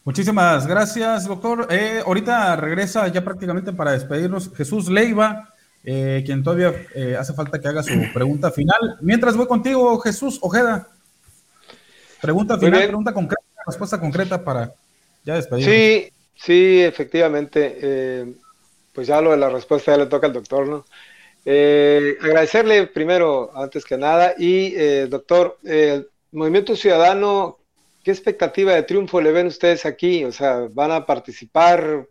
Muchísimas 0.02 0.66
gracias, 0.66 1.26
doctor. 1.26 1.66
Eh, 1.70 2.02
ahorita 2.04 2.56
regresa 2.56 3.06
ya 3.08 3.22
prácticamente 3.22 3.72
para 3.72 3.92
despedirnos 3.92 4.50
Jesús 4.56 4.88
Leiva, 4.88 5.49
eh, 5.84 6.22
quien 6.24 6.42
todavía 6.42 6.74
hace 7.18 7.32
falta 7.32 7.60
que 7.60 7.68
haga 7.68 7.82
su 7.82 7.94
pregunta 8.12 8.50
final. 8.50 8.98
Mientras 9.00 9.36
voy 9.36 9.46
contigo, 9.46 9.98
Jesús 10.00 10.38
Ojeda. 10.42 10.88
Pregunta 12.20 12.58
final, 12.58 12.86
pregunta 12.86 13.14
concreta, 13.14 13.42
respuesta 13.66 13.98
concreta 13.98 14.44
para 14.44 14.74
ya 15.24 15.36
despedirnos. 15.36 15.74
Sí, 15.74 16.12
sí, 16.34 16.80
efectivamente 16.82 18.36
pues 18.92 19.06
ya 19.06 19.20
lo 19.20 19.30
de 19.30 19.36
la 19.36 19.48
respuesta 19.48 19.92
ya 19.92 19.98
le 19.98 20.06
toca 20.06 20.26
al 20.26 20.32
doctor, 20.32 20.66
¿no? 20.68 20.84
Eh, 21.44 22.16
agradecerle 22.20 22.86
primero, 22.86 23.50
antes 23.54 23.84
que 23.84 23.96
nada, 23.96 24.34
y 24.36 24.74
eh, 24.76 25.06
doctor, 25.08 25.58
el 25.64 26.08
Movimiento 26.32 26.76
Ciudadano, 26.76 27.58
¿qué 28.04 28.10
expectativa 28.10 28.74
de 28.74 28.82
triunfo 28.82 29.20
le 29.20 29.32
ven 29.32 29.46
ustedes 29.46 29.86
aquí? 29.86 30.24
O 30.24 30.32
sea, 30.32 30.68
¿van 30.70 30.92
a 30.92 31.06
participar? 31.06 32.06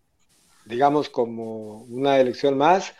digamos, 0.65 1.09
como 1.09 1.81
una 1.85 2.19
elección 2.19 2.55
más, 2.55 2.93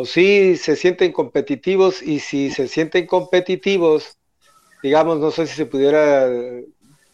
o 0.00 0.06
si 0.06 0.56
se 0.56 0.76
sienten 0.76 1.12
competitivos 1.12 2.02
y 2.02 2.20
si 2.20 2.50
se 2.50 2.68
sienten 2.68 3.06
competitivos, 3.06 4.16
digamos, 4.82 5.18
no 5.18 5.30
sé 5.30 5.46
si 5.46 5.54
se 5.54 5.66
pudiera 5.66 6.26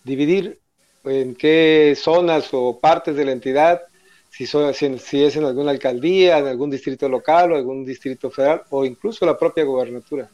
dividir 0.04 0.60
en 1.02 1.34
qué 1.34 1.98
zonas 2.00 2.50
o 2.52 2.78
partes 2.78 3.16
de 3.16 3.24
la 3.24 3.32
entidad, 3.32 3.82
si, 4.30 4.46
son, 4.46 4.72
si 4.72 5.24
es 5.24 5.34
en 5.34 5.44
alguna 5.44 5.72
alcaldía, 5.72 6.38
en 6.38 6.46
algún 6.46 6.70
distrito 6.70 7.08
local 7.08 7.50
o 7.50 7.56
algún 7.56 7.84
distrito 7.84 8.30
federal 8.30 8.62
o 8.70 8.84
incluso 8.84 9.26
la 9.26 9.36
propia 9.36 9.64
gobernatura. 9.64 10.30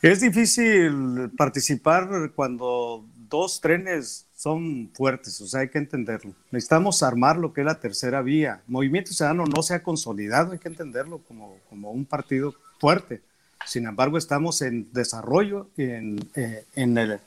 Es 0.00 0.22
difícil 0.22 1.30
participar 1.36 2.32
cuando 2.34 3.04
dos 3.28 3.60
trenes 3.60 4.26
son 4.44 4.90
fuertes, 4.92 5.40
o 5.40 5.46
sea, 5.46 5.60
hay 5.60 5.70
que 5.70 5.78
entenderlo. 5.78 6.34
Necesitamos 6.50 7.02
armar 7.02 7.38
lo 7.38 7.54
que 7.54 7.62
es 7.62 7.64
la 7.64 7.80
tercera 7.80 8.20
vía. 8.20 8.60
Movimiento 8.66 9.10
Ciudadano 9.14 9.46
no 9.46 9.62
se 9.62 9.72
ha 9.72 9.82
consolidado, 9.82 10.52
hay 10.52 10.58
que 10.58 10.68
entenderlo 10.68 11.16
como, 11.26 11.56
como 11.70 11.90
un 11.90 12.04
partido 12.04 12.54
fuerte. 12.78 13.22
Sin 13.64 13.86
embargo, 13.86 14.18
estamos 14.18 14.60
en 14.60 14.92
desarrollo, 14.92 15.68
en, 15.78 16.28
eh, 16.34 16.66
en 16.74 16.98
el, 16.98 17.20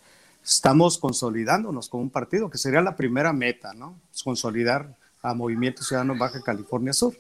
estamos 0.45 0.99
consolidándonos 0.99 1.89
como 1.89 2.03
un 2.03 2.11
partido, 2.11 2.51
que 2.51 2.59
sería 2.59 2.81
la 2.81 2.95
primera 2.95 3.33
meta, 3.33 3.73
¿no? 3.73 3.99
Consolidar 4.23 4.95
a 5.23 5.33
Movimiento 5.33 5.81
Ciudadano 5.81 6.15
Baja 6.19 6.39
California 6.43 6.93
Sur. 6.93 7.15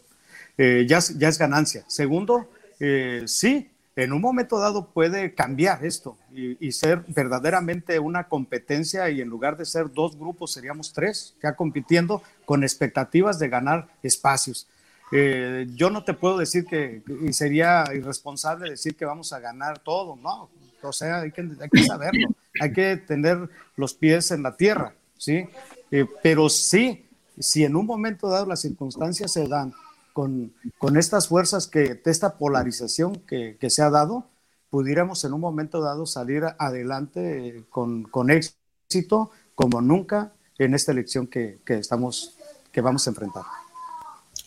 Eh, 0.59 0.85
ya, 0.87 0.99
ya 1.17 1.27
es 1.27 1.39
ganancia. 1.39 1.83
Segundo, 1.87 2.47
eh, 2.79 3.23
sí, 3.25 3.71
en 3.97 4.13
un 4.13 4.21
momento 4.21 4.59
dado 4.59 4.91
puede 4.91 5.33
cambiar 5.33 5.83
esto 5.83 6.17
y, 6.31 6.71
ser 6.71 7.03
verdaderamente 7.07 7.97
una 7.97 8.27
competencia 8.27 9.09
y 9.09 9.21
en 9.21 9.27
lugar 9.27 9.57
de 9.57 9.65
ser 9.65 9.91
dos 9.91 10.15
grupos 10.15 10.53
seríamos 10.53 10.93
tres, 10.93 11.35
ya 11.41 11.55
compitiendo 11.55 12.21
con 12.45 12.63
expectativas 12.63 13.39
de 13.39 13.49
ganar 13.49 13.87
espacios. 14.03 14.67
Eh, 15.11 15.65
yo 15.73 15.89
no 15.89 16.03
te 16.03 16.13
puedo 16.13 16.37
decir 16.37 16.65
que, 16.65 17.01
y 17.21 17.33
sería 17.33 17.85
irresponsable 17.91 18.69
decir 18.69 18.95
que 18.95 19.05
vamos 19.05 19.33
a 19.33 19.39
ganar 19.39 19.79
todo, 19.79 20.15
no, 20.15 20.51
o 20.83 20.93
sea, 20.93 21.21
hay 21.21 21.31
que, 21.31 21.41
hay 21.41 21.69
que 21.69 21.83
saberlo, 21.83 22.27
hay 22.61 22.71
que 22.71 22.97
tener 22.97 23.49
los 23.75 23.95
pies 23.95 24.29
en 24.29 24.43
la 24.43 24.55
tierra, 24.55 24.93
¿sí? 25.17 25.49
Eh, 25.89 26.05
pero 26.21 26.49
sí, 26.49 27.07
si 27.39 27.63
en 27.63 27.75
un 27.75 27.87
momento 27.87 28.29
dado 28.29 28.45
las 28.45 28.61
circunstancias 28.61 29.31
se 29.31 29.47
dan 29.47 29.73
con, 30.17 30.51
con 30.79 30.97
estas 30.97 31.27
fuerzas, 31.27 31.67
que, 31.67 31.93
de 31.93 32.09
esta 32.09 32.39
polarización 32.39 33.17
que, 33.27 33.55
que, 33.59 33.69
se 33.69 33.83
ha 33.83 33.91
dado, 33.91 34.25
pudiéramos 34.71 35.23
en 35.25 35.33
un 35.33 35.39
momento 35.39 35.79
dado 35.79 36.07
salir 36.07 36.43
adelante 36.57 37.65
con, 37.69 38.01
con 38.01 38.31
éxito 38.31 39.29
como 39.53 39.79
nunca 39.79 40.31
en 40.57 40.73
esta 40.73 40.91
elección 40.91 41.27
que, 41.27 41.59
que, 41.63 41.75
estamos, 41.75 42.35
que 42.71 42.81
vamos 42.81 43.05
a 43.05 43.11
enfrentar. 43.11 43.43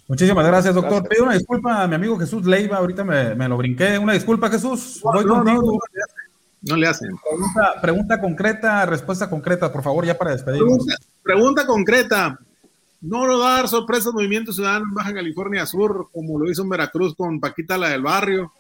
Muchísimas 0.08 0.44
gracias, 0.44 0.74
doctor. 0.74 1.06
Pido 1.08 1.22
una 1.22 1.34
disculpa 1.34 1.84
a 1.84 1.86
mi 1.86 1.94
amigo 1.94 2.18
Jesús 2.18 2.44
Leiva, 2.44 2.78
ahorita 2.78 3.04
me, 3.04 3.36
me 3.36 3.48
lo 3.48 3.56
brinqué. 3.56 3.96
Una 3.96 4.14
disculpa, 4.14 4.50
Jesús. 4.50 4.98
Voy 5.04 5.24
no, 5.24 5.34
contigo. 5.34 5.78
No, 6.62 6.74
le 6.74 6.88
hacen. 6.88 7.10
Pregunta, 7.16 7.80
pregunta, 7.80 8.20
concreta, 8.20 8.86
respuesta 8.86 9.30
concreta, 9.30 9.72
por 9.72 9.84
favor, 9.84 10.04
ya 10.04 10.18
para 10.18 10.32
despedirnos. 10.32 10.84
Pregunta, 10.84 10.96
pregunta 11.22 11.66
concreta 11.68 12.40
no 13.00 13.26
lo 13.26 13.38
va 13.38 13.54
a 13.54 13.56
dar 13.56 13.68
sorpresa 13.68 14.10
Movimiento 14.12 14.52
Ciudadano 14.52 14.86
en 14.86 14.94
Baja 14.94 15.14
California 15.14 15.66
Sur, 15.66 16.08
como 16.12 16.38
lo 16.38 16.50
hizo 16.50 16.62
en 16.62 16.68
Veracruz 16.68 17.14
con 17.14 17.40
Paquita 17.40 17.78
la 17.78 17.88
del 17.88 18.02
barrio. 18.02 18.52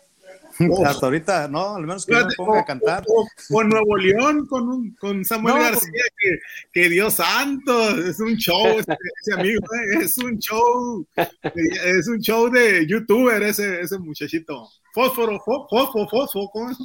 Hasta 0.84 1.06
ahorita, 1.06 1.48
no, 1.48 1.76
al 1.76 1.82
menos 1.82 2.04
que 2.04 2.12
no 2.12 2.26
me 2.26 2.34
ponga 2.34 2.60
a 2.60 2.64
cantar. 2.64 3.04
O, 3.50 3.64
Nuevo 3.64 3.96
León 3.96 4.46
con, 4.46 4.68
un, 4.68 4.94
con 4.96 5.24
Samuel 5.24 5.58
García, 5.58 6.02
que, 6.18 6.38
que, 6.72 6.88
Dios 6.88 7.14
santo, 7.14 7.90
es 7.96 8.20
un 8.20 8.36
show 8.36 8.66
ese, 8.78 8.96
ese 9.22 9.34
amigo, 9.34 9.60
eh, 9.60 10.04
es 10.04 10.18
un 10.18 10.38
show, 10.38 11.06
es 11.14 12.08
un 12.08 12.20
show 12.20 12.50
de 12.50 12.86
youtuber 12.86 13.42
ese, 13.42 13.80
ese 13.80 13.98
muchachito. 13.98 14.68
Fósforo, 14.92 15.40
fósforo, 15.40 16.08
fósforo, 16.08 16.50
¿cómo 16.52 16.70
es? 16.70 16.78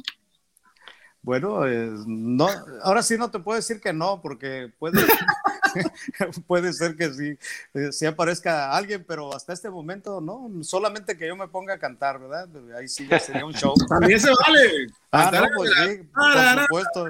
Bueno, 1.26 1.66
eh, 1.66 1.90
no, 2.06 2.48
ahora 2.84 3.02
sí 3.02 3.18
no 3.18 3.28
te 3.32 3.40
puedo 3.40 3.56
decir 3.56 3.80
que 3.80 3.92
no, 3.92 4.22
porque 4.22 4.70
puede, 4.78 5.02
puede 6.46 6.72
ser 6.72 6.94
que 6.94 7.12
sí, 7.12 7.36
eh, 7.74 7.90
sí 7.90 8.06
aparezca 8.06 8.70
alguien, 8.70 9.04
pero 9.04 9.34
hasta 9.34 9.52
este 9.52 9.68
momento 9.68 10.20
no, 10.20 10.48
solamente 10.62 11.18
que 11.18 11.26
yo 11.26 11.34
me 11.34 11.48
ponga 11.48 11.74
a 11.74 11.78
cantar, 11.80 12.20
¿verdad? 12.20 12.48
Ahí 12.78 12.86
sí 12.86 13.08
sería 13.20 13.44
un 13.44 13.52
show. 13.54 13.74
También 13.88 14.20
se 14.20 14.30
vale. 14.30 14.86
Ah, 15.10 15.32
no, 15.32 15.48
pues 15.56 15.70
sí, 15.72 16.08
por 16.14 16.62
supuesto. 16.62 17.08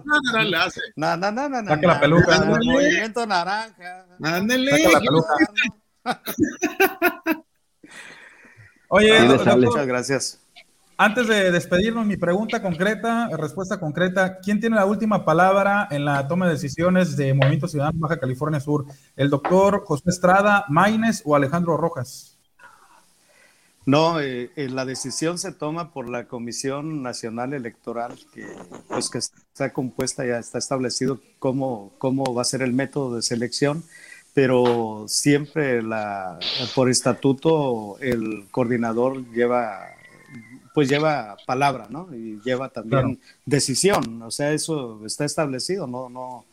No, 0.96 1.14
no, 1.18 1.30
no, 1.30 1.48
no, 1.50 1.60
no. 1.62 1.68
Saca 1.68 1.86
la 1.86 2.00
peluca. 2.00 2.40
Movimiento 2.42 3.26
naranja. 3.26 4.06
Ándale. 4.22 4.82
Saca 4.82 4.92
la 4.92 5.00
peluca. 5.00 5.34
Oye, 8.88 9.20
muchas 9.58 9.86
gracias. 9.86 10.45
Antes 10.98 11.28
de 11.28 11.50
despedirnos, 11.50 12.06
mi 12.06 12.16
pregunta 12.16 12.62
concreta, 12.62 13.28
respuesta 13.36 13.78
concreta, 13.78 14.38
¿quién 14.38 14.60
tiene 14.60 14.76
la 14.76 14.86
última 14.86 15.26
palabra 15.26 15.88
en 15.90 16.06
la 16.06 16.26
toma 16.26 16.46
de 16.46 16.54
decisiones 16.54 17.18
de 17.18 17.34
Movimiento 17.34 17.68
Ciudadano 17.68 17.98
Baja 17.98 18.18
California 18.18 18.60
Sur? 18.60 18.86
¿El 19.14 19.28
doctor 19.28 19.84
José 19.84 20.08
Estrada, 20.08 20.64
Maines 20.68 21.20
o 21.26 21.36
Alejandro 21.36 21.76
Rojas? 21.76 22.38
No, 23.84 24.20
eh, 24.20 24.50
eh, 24.56 24.70
la 24.70 24.86
decisión 24.86 25.38
se 25.38 25.52
toma 25.52 25.92
por 25.92 26.08
la 26.08 26.28
Comisión 26.28 27.02
Nacional 27.02 27.52
Electoral, 27.52 28.18
que, 28.32 28.46
pues, 28.88 29.10
que 29.10 29.18
está 29.18 29.74
compuesta, 29.74 30.24
ya 30.24 30.38
está 30.38 30.56
establecido 30.56 31.20
cómo, 31.38 31.92
cómo 31.98 32.32
va 32.32 32.40
a 32.40 32.46
ser 32.46 32.62
el 32.62 32.72
método 32.72 33.16
de 33.16 33.22
selección, 33.22 33.84
pero 34.32 35.04
siempre 35.08 35.82
la, 35.82 36.38
por 36.74 36.88
estatuto 36.88 37.98
el 38.00 38.48
coordinador 38.50 39.30
lleva 39.30 39.95
pues 40.76 40.90
lleva 40.90 41.38
palabra, 41.46 41.86
¿no? 41.88 42.14
Y 42.14 42.38
lleva 42.44 42.68
también 42.68 43.18
decisión, 43.46 44.20
o 44.20 44.30
sea, 44.30 44.52
eso 44.52 45.00
está 45.06 45.24
establecido, 45.24 45.86
no, 45.86 46.10
no, 46.10 46.44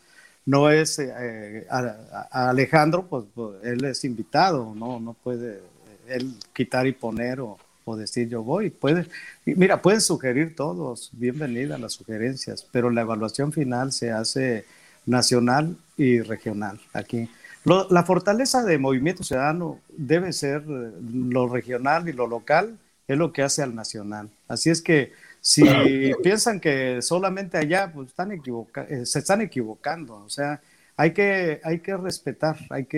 no 0.46 0.70
es 0.70 0.98
eh, 0.98 1.68
a, 1.70 2.50
Alejandro, 2.50 3.06
pues, 3.06 3.26
pues, 3.36 3.62
él 3.66 3.84
es 3.84 4.06
invitado, 4.06 4.74
no, 4.74 5.02
no 5.02 5.12
puede 5.12 5.60
él 6.08 6.36
quitar 6.54 6.88
y 6.88 6.94
poner 6.94 7.42
o, 7.42 7.58
o 7.84 7.98
decir 7.98 8.30
yo 8.30 8.44
voy, 8.44 8.70
puede, 8.70 9.10
mira, 9.44 9.82
pueden 9.82 10.00
sugerir 10.00 10.56
todos, 10.56 11.10
bienvenidas 11.12 11.78
las 11.78 11.92
sugerencias, 11.92 12.66
pero 12.72 12.90
la 12.90 13.02
evaluación 13.02 13.52
final 13.52 13.92
se 13.92 14.12
hace 14.12 14.64
nacional 15.06 15.76
y 15.98 16.22
regional 16.22 16.80
aquí. 16.94 17.30
la 17.66 18.04
fortaleza 18.04 18.64
de 18.64 18.78
Movimiento 18.78 19.26
Ciudadano 19.26 19.82
debe 19.90 20.32
ser 20.32 20.64
lo 20.66 21.50
regional 21.50 22.08
y 22.08 22.14
lo 22.14 22.26
local 22.26 22.78
es 23.08 23.18
lo 23.18 23.34
que 23.34 23.44
hace 23.44 23.62
al 23.62 23.76
Nacional. 23.76 24.30
Así 24.48 24.70
es 24.70 24.82
que 24.82 25.12
si 25.42 25.64
piensan 26.24 26.60
que 26.60 27.02
solamente 27.02 27.58
allá, 27.58 27.92
pues 27.94 28.10
están 28.10 28.32
eh, 28.32 29.06
se 29.06 29.20
están 29.20 29.42
equivocando. 29.42 30.16
O 30.16 30.30
sea, 30.30 30.62
hay 30.96 31.12
que, 31.12 31.60
hay 31.64 31.80
que 31.80 31.98
respetar, 31.98 32.58
hay 32.70 32.86
que 32.86 32.98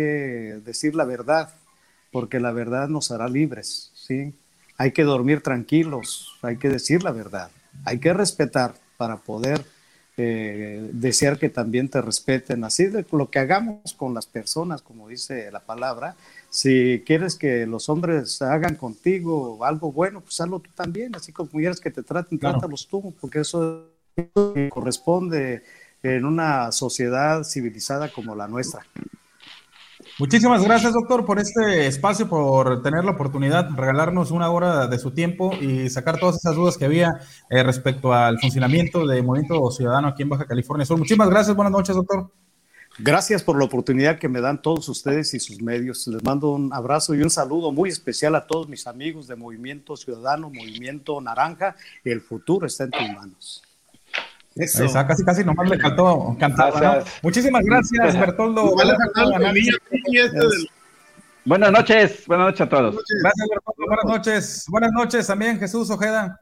decir 0.63 0.95
la 0.95 1.05
verdad, 1.05 1.53
porque 2.11 2.39
la 2.39 2.51
verdad 2.51 2.87
nos 2.87 3.11
hará 3.11 3.27
libres, 3.27 3.91
¿sí? 3.95 4.33
Hay 4.77 4.91
que 4.91 5.03
dormir 5.03 5.41
tranquilos, 5.41 6.37
hay 6.41 6.57
que 6.57 6.69
decir 6.69 7.03
la 7.03 7.11
verdad, 7.11 7.49
hay 7.85 7.99
que 7.99 8.13
respetar 8.13 8.75
para 8.97 9.17
poder 9.17 9.65
eh, 10.17 10.89
desear 10.93 11.37
que 11.37 11.49
también 11.49 11.89
te 11.89 12.01
respeten. 12.01 12.63
Así 12.63 12.85
de 12.85 13.05
lo 13.11 13.29
que 13.29 13.39
hagamos 13.39 13.93
con 13.93 14.13
las 14.13 14.25
personas, 14.25 14.81
como 14.81 15.07
dice 15.07 15.51
la 15.51 15.59
palabra, 15.59 16.15
si 16.49 17.03
quieres 17.05 17.35
que 17.35 17.65
los 17.65 17.89
hombres 17.89 18.41
hagan 18.41 18.75
contigo 18.75 19.63
algo 19.65 19.91
bueno, 19.91 20.21
pues 20.21 20.39
hazlo 20.39 20.59
tú 20.59 20.69
también, 20.73 21.15
así 21.15 21.31
como 21.31 21.49
quieres 21.49 21.81
que 21.81 21.91
te 21.91 22.03
traten, 22.03 22.39
trátalos 22.39 22.87
tú, 22.87 23.13
porque 23.19 23.39
eso 23.39 23.89
corresponde 24.69 25.63
en 26.01 26.25
una 26.25 26.71
sociedad 26.71 27.43
civilizada 27.43 28.09
como 28.09 28.35
la 28.35 28.47
nuestra. 28.47 28.85
Muchísimas 30.17 30.63
gracias, 30.63 30.93
doctor, 30.93 31.25
por 31.25 31.39
este 31.39 31.87
espacio, 31.87 32.29
por 32.29 32.81
tener 32.81 33.03
la 33.03 33.11
oportunidad 33.11 33.65
de 33.65 33.75
regalarnos 33.75 34.31
una 34.31 34.49
hora 34.49 34.87
de 34.87 34.97
su 34.97 35.11
tiempo 35.11 35.51
y 35.59 35.89
sacar 35.89 36.17
todas 36.17 36.37
esas 36.37 36.55
dudas 36.55 36.77
que 36.77 36.85
había 36.85 37.19
eh, 37.49 37.61
respecto 37.63 38.13
al 38.13 38.39
funcionamiento 38.39 39.05
de 39.05 39.21
Movimiento 39.21 39.69
Ciudadano 39.71 40.07
aquí 40.07 40.23
en 40.23 40.29
Baja 40.29 40.45
California 40.45 40.85
Sur. 40.85 40.97
Muchísimas 40.97 41.29
gracias, 41.29 41.53
buenas 41.53 41.73
noches, 41.73 41.95
doctor. 41.97 42.31
Gracias 42.97 43.43
por 43.43 43.59
la 43.59 43.65
oportunidad 43.65 44.17
que 44.17 44.29
me 44.29 44.39
dan 44.39 44.61
todos 44.61 44.87
ustedes 44.87 45.33
y 45.33 45.39
sus 45.41 45.61
medios. 45.61 46.07
Les 46.07 46.23
mando 46.23 46.51
un 46.51 46.71
abrazo 46.71 47.13
y 47.13 47.21
un 47.21 47.29
saludo 47.29 47.73
muy 47.73 47.89
especial 47.89 48.35
a 48.35 48.47
todos 48.47 48.69
mis 48.69 48.87
amigos 48.87 49.27
de 49.27 49.35
Movimiento 49.35 49.97
Ciudadano, 49.97 50.49
Movimiento 50.49 51.19
Naranja. 51.19 51.75
El 52.05 52.21
futuro 52.21 52.67
está 52.67 52.85
en 52.85 52.91
tus 52.91 53.09
manos. 53.09 53.63
Eso. 54.55 54.85
casi, 55.05 55.25
casi 55.25 55.43
nomás 55.43 55.69
le 55.69 55.77
cantó 55.77 56.35
cantar. 56.39 57.03
Muchísimas 57.21 57.63
gracias, 57.63 58.17
Bertoldo. 58.17 58.73
Buenas 61.43 61.71
noches, 61.71 62.25
buenas 62.25 62.47
noches 62.47 62.61
a 62.61 62.69
todos. 62.69 62.95
Gracias, 63.21 63.47
Bertoldo. 63.49 63.85
Buenas 63.85 64.05
noches. 64.05 64.65
Buenas 64.69 64.91
noches 64.93 65.27
también, 65.27 65.59
Jesús 65.59 65.89
Ojeda. 65.89 66.39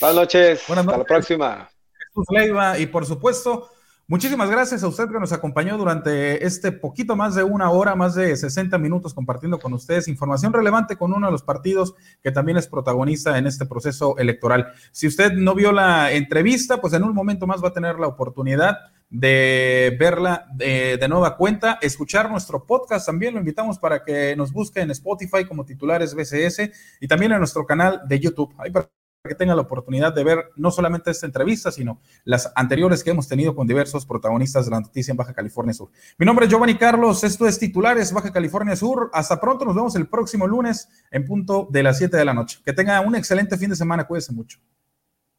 Buenas 0.00 0.16
noches. 0.16 0.62
Buenas 0.66 0.84
noches. 0.84 1.00
Hasta 1.00 1.12
la 1.12 1.16
próxima. 1.16 1.70
Jesús 2.08 2.26
Leiva 2.30 2.78
y 2.78 2.86
por 2.86 3.06
supuesto 3.06 3.70
Muchísimas 4.08 4.48
gracias 4.48 4.84
a 4.84 4.86
usted 4.86 5.08
que 5.08 5.18
nos 5.18 5.32
acompañó 5.32 5.76
durante 5.76 6.46
este 6.46 6.70
poquito 6.70 7.16
más 7.16 7.34
de 7.34 7.42
una 7.42 7.70
hora, 7.70 7.96
más 7.96 8.14
de 8.14 8.36
60 8.36 8.78
minutos 8.78 9.12
compartiendo 9.12 9.58
con 9.58 9.72
ustedes 9.72 10.06
información 10.06 10.52
relevante 10.52 10.94
con 10.94 11.12
uno 11.12 11.26
de 11.26 11.32
los 11.32 11.42
partidos 11.42 11.96
que 12.22 12.30
también 12.30 12.56
es 12.56 12.68
protagonista 12.68 13.36
en 13.36 13.48
este 13.48 13.66
proceso 13.66 14.16
electoral. 14.16 14.68
Si 14.92 15.08
usted 15.08 15.32
no 15.32 15.56
vio 15.56 15.72
la 15.72 16.12
entrevista, 16.12 16.80
pues 16.80 16.92
en 16.92 17.02
un 17.02 17.14
momento 17.14 17.48
más 17.48 17.64
va 17.64 17.70
a 17.70 17.72
tener 17.72 17.98
la 17.98 18.06
oportunidad 18.06 18.78
de 19.10 19.96
verla 19.98 20.46
de, 20.54 21.04
nueva 21.08 21.36
cuenta, 21.36 21.80
escuchar 21.82 22.30
nuestro 22.30 22.64
podcast 22.64 23.06
también, 23.06 23.34
lo 23.34 23.40
invitamos 23.40 23.76
para 23.76 24.04
que 24.04 24.36
nos 24.36 24.52
busque 24.52 24.82
en 24.82 24.92
Spotify 24.92 25.44
como 25.44 25.64
titulares 25.64 26.14
BCS 26.14 26.70
y 27.00 27.08
también 27.08 27.32
en 27.32 27.38
nuestro 27.38 27.66
canal 27.66 28.02
de 28.06 28.20
YouTube. 28.20 28.54
Ahí 28.58 28.70
que 29.26 29.34
tenga 29.34 29.54
la 29.54 29.62
oportunidad 29.62 30.14
de 30.14 30.24
ver 30.24 30.50
no 30.56 30.70
solamente 30.70 31.10
esta 31.10 31.26
entrevista, 31.26 31.70
sino 31.72 32.00
las 32.24 32.52
anteriores 32.54 33.02
que 33.02 33.10
hemos 33.10 33.28
tenido 33.28 33.54
con 33.54 33.66
diversos 33.66 34.06
protagonistas 34.06 34.66
de 34.66 34.70
la 34.70 34.80
noticia 34.80 35.12
en 35.12 35.16
Baja 35.16 35.34
California 35.34 35.74
Sur. 35.74 35.90
Mi 36.18 36.26
nombre 36.26 36.46
es 36.46 36.50
Giovanni 36.50 36.76
Carlos, 36.76 37.24
esto 37.24 37.46
es 37.46 37.58
Titulares 37.58 38.12
Baja 38.12 38.32
California 38.32 38.76
Sur. 38.76 39.10
Hasta 39.12 39.40
pronto, 39.40 39.64
nos 39.64 39.74
vemos 39.74 39.96
el 39.96 40.08
próximo 40.08 40.46
lunes 40.46 40.88
en 41.10 41.24
punto 41.24 41.68
de 41.70 41.82
las 41.82 41.98
7 41.98 42.16
de 42.16 42.24
la 42.24 42.34
noche. 42.34 42.60
Que 42.64 42.72
tenga 42.72 43.00
un 43.00 43.14
excelente 43.14 43.56
fin 43.56 43.70
de 43.70 43.76
semana, 43.76 44.06
cuídese 44.06 44.32
mucho. 44.32 44.58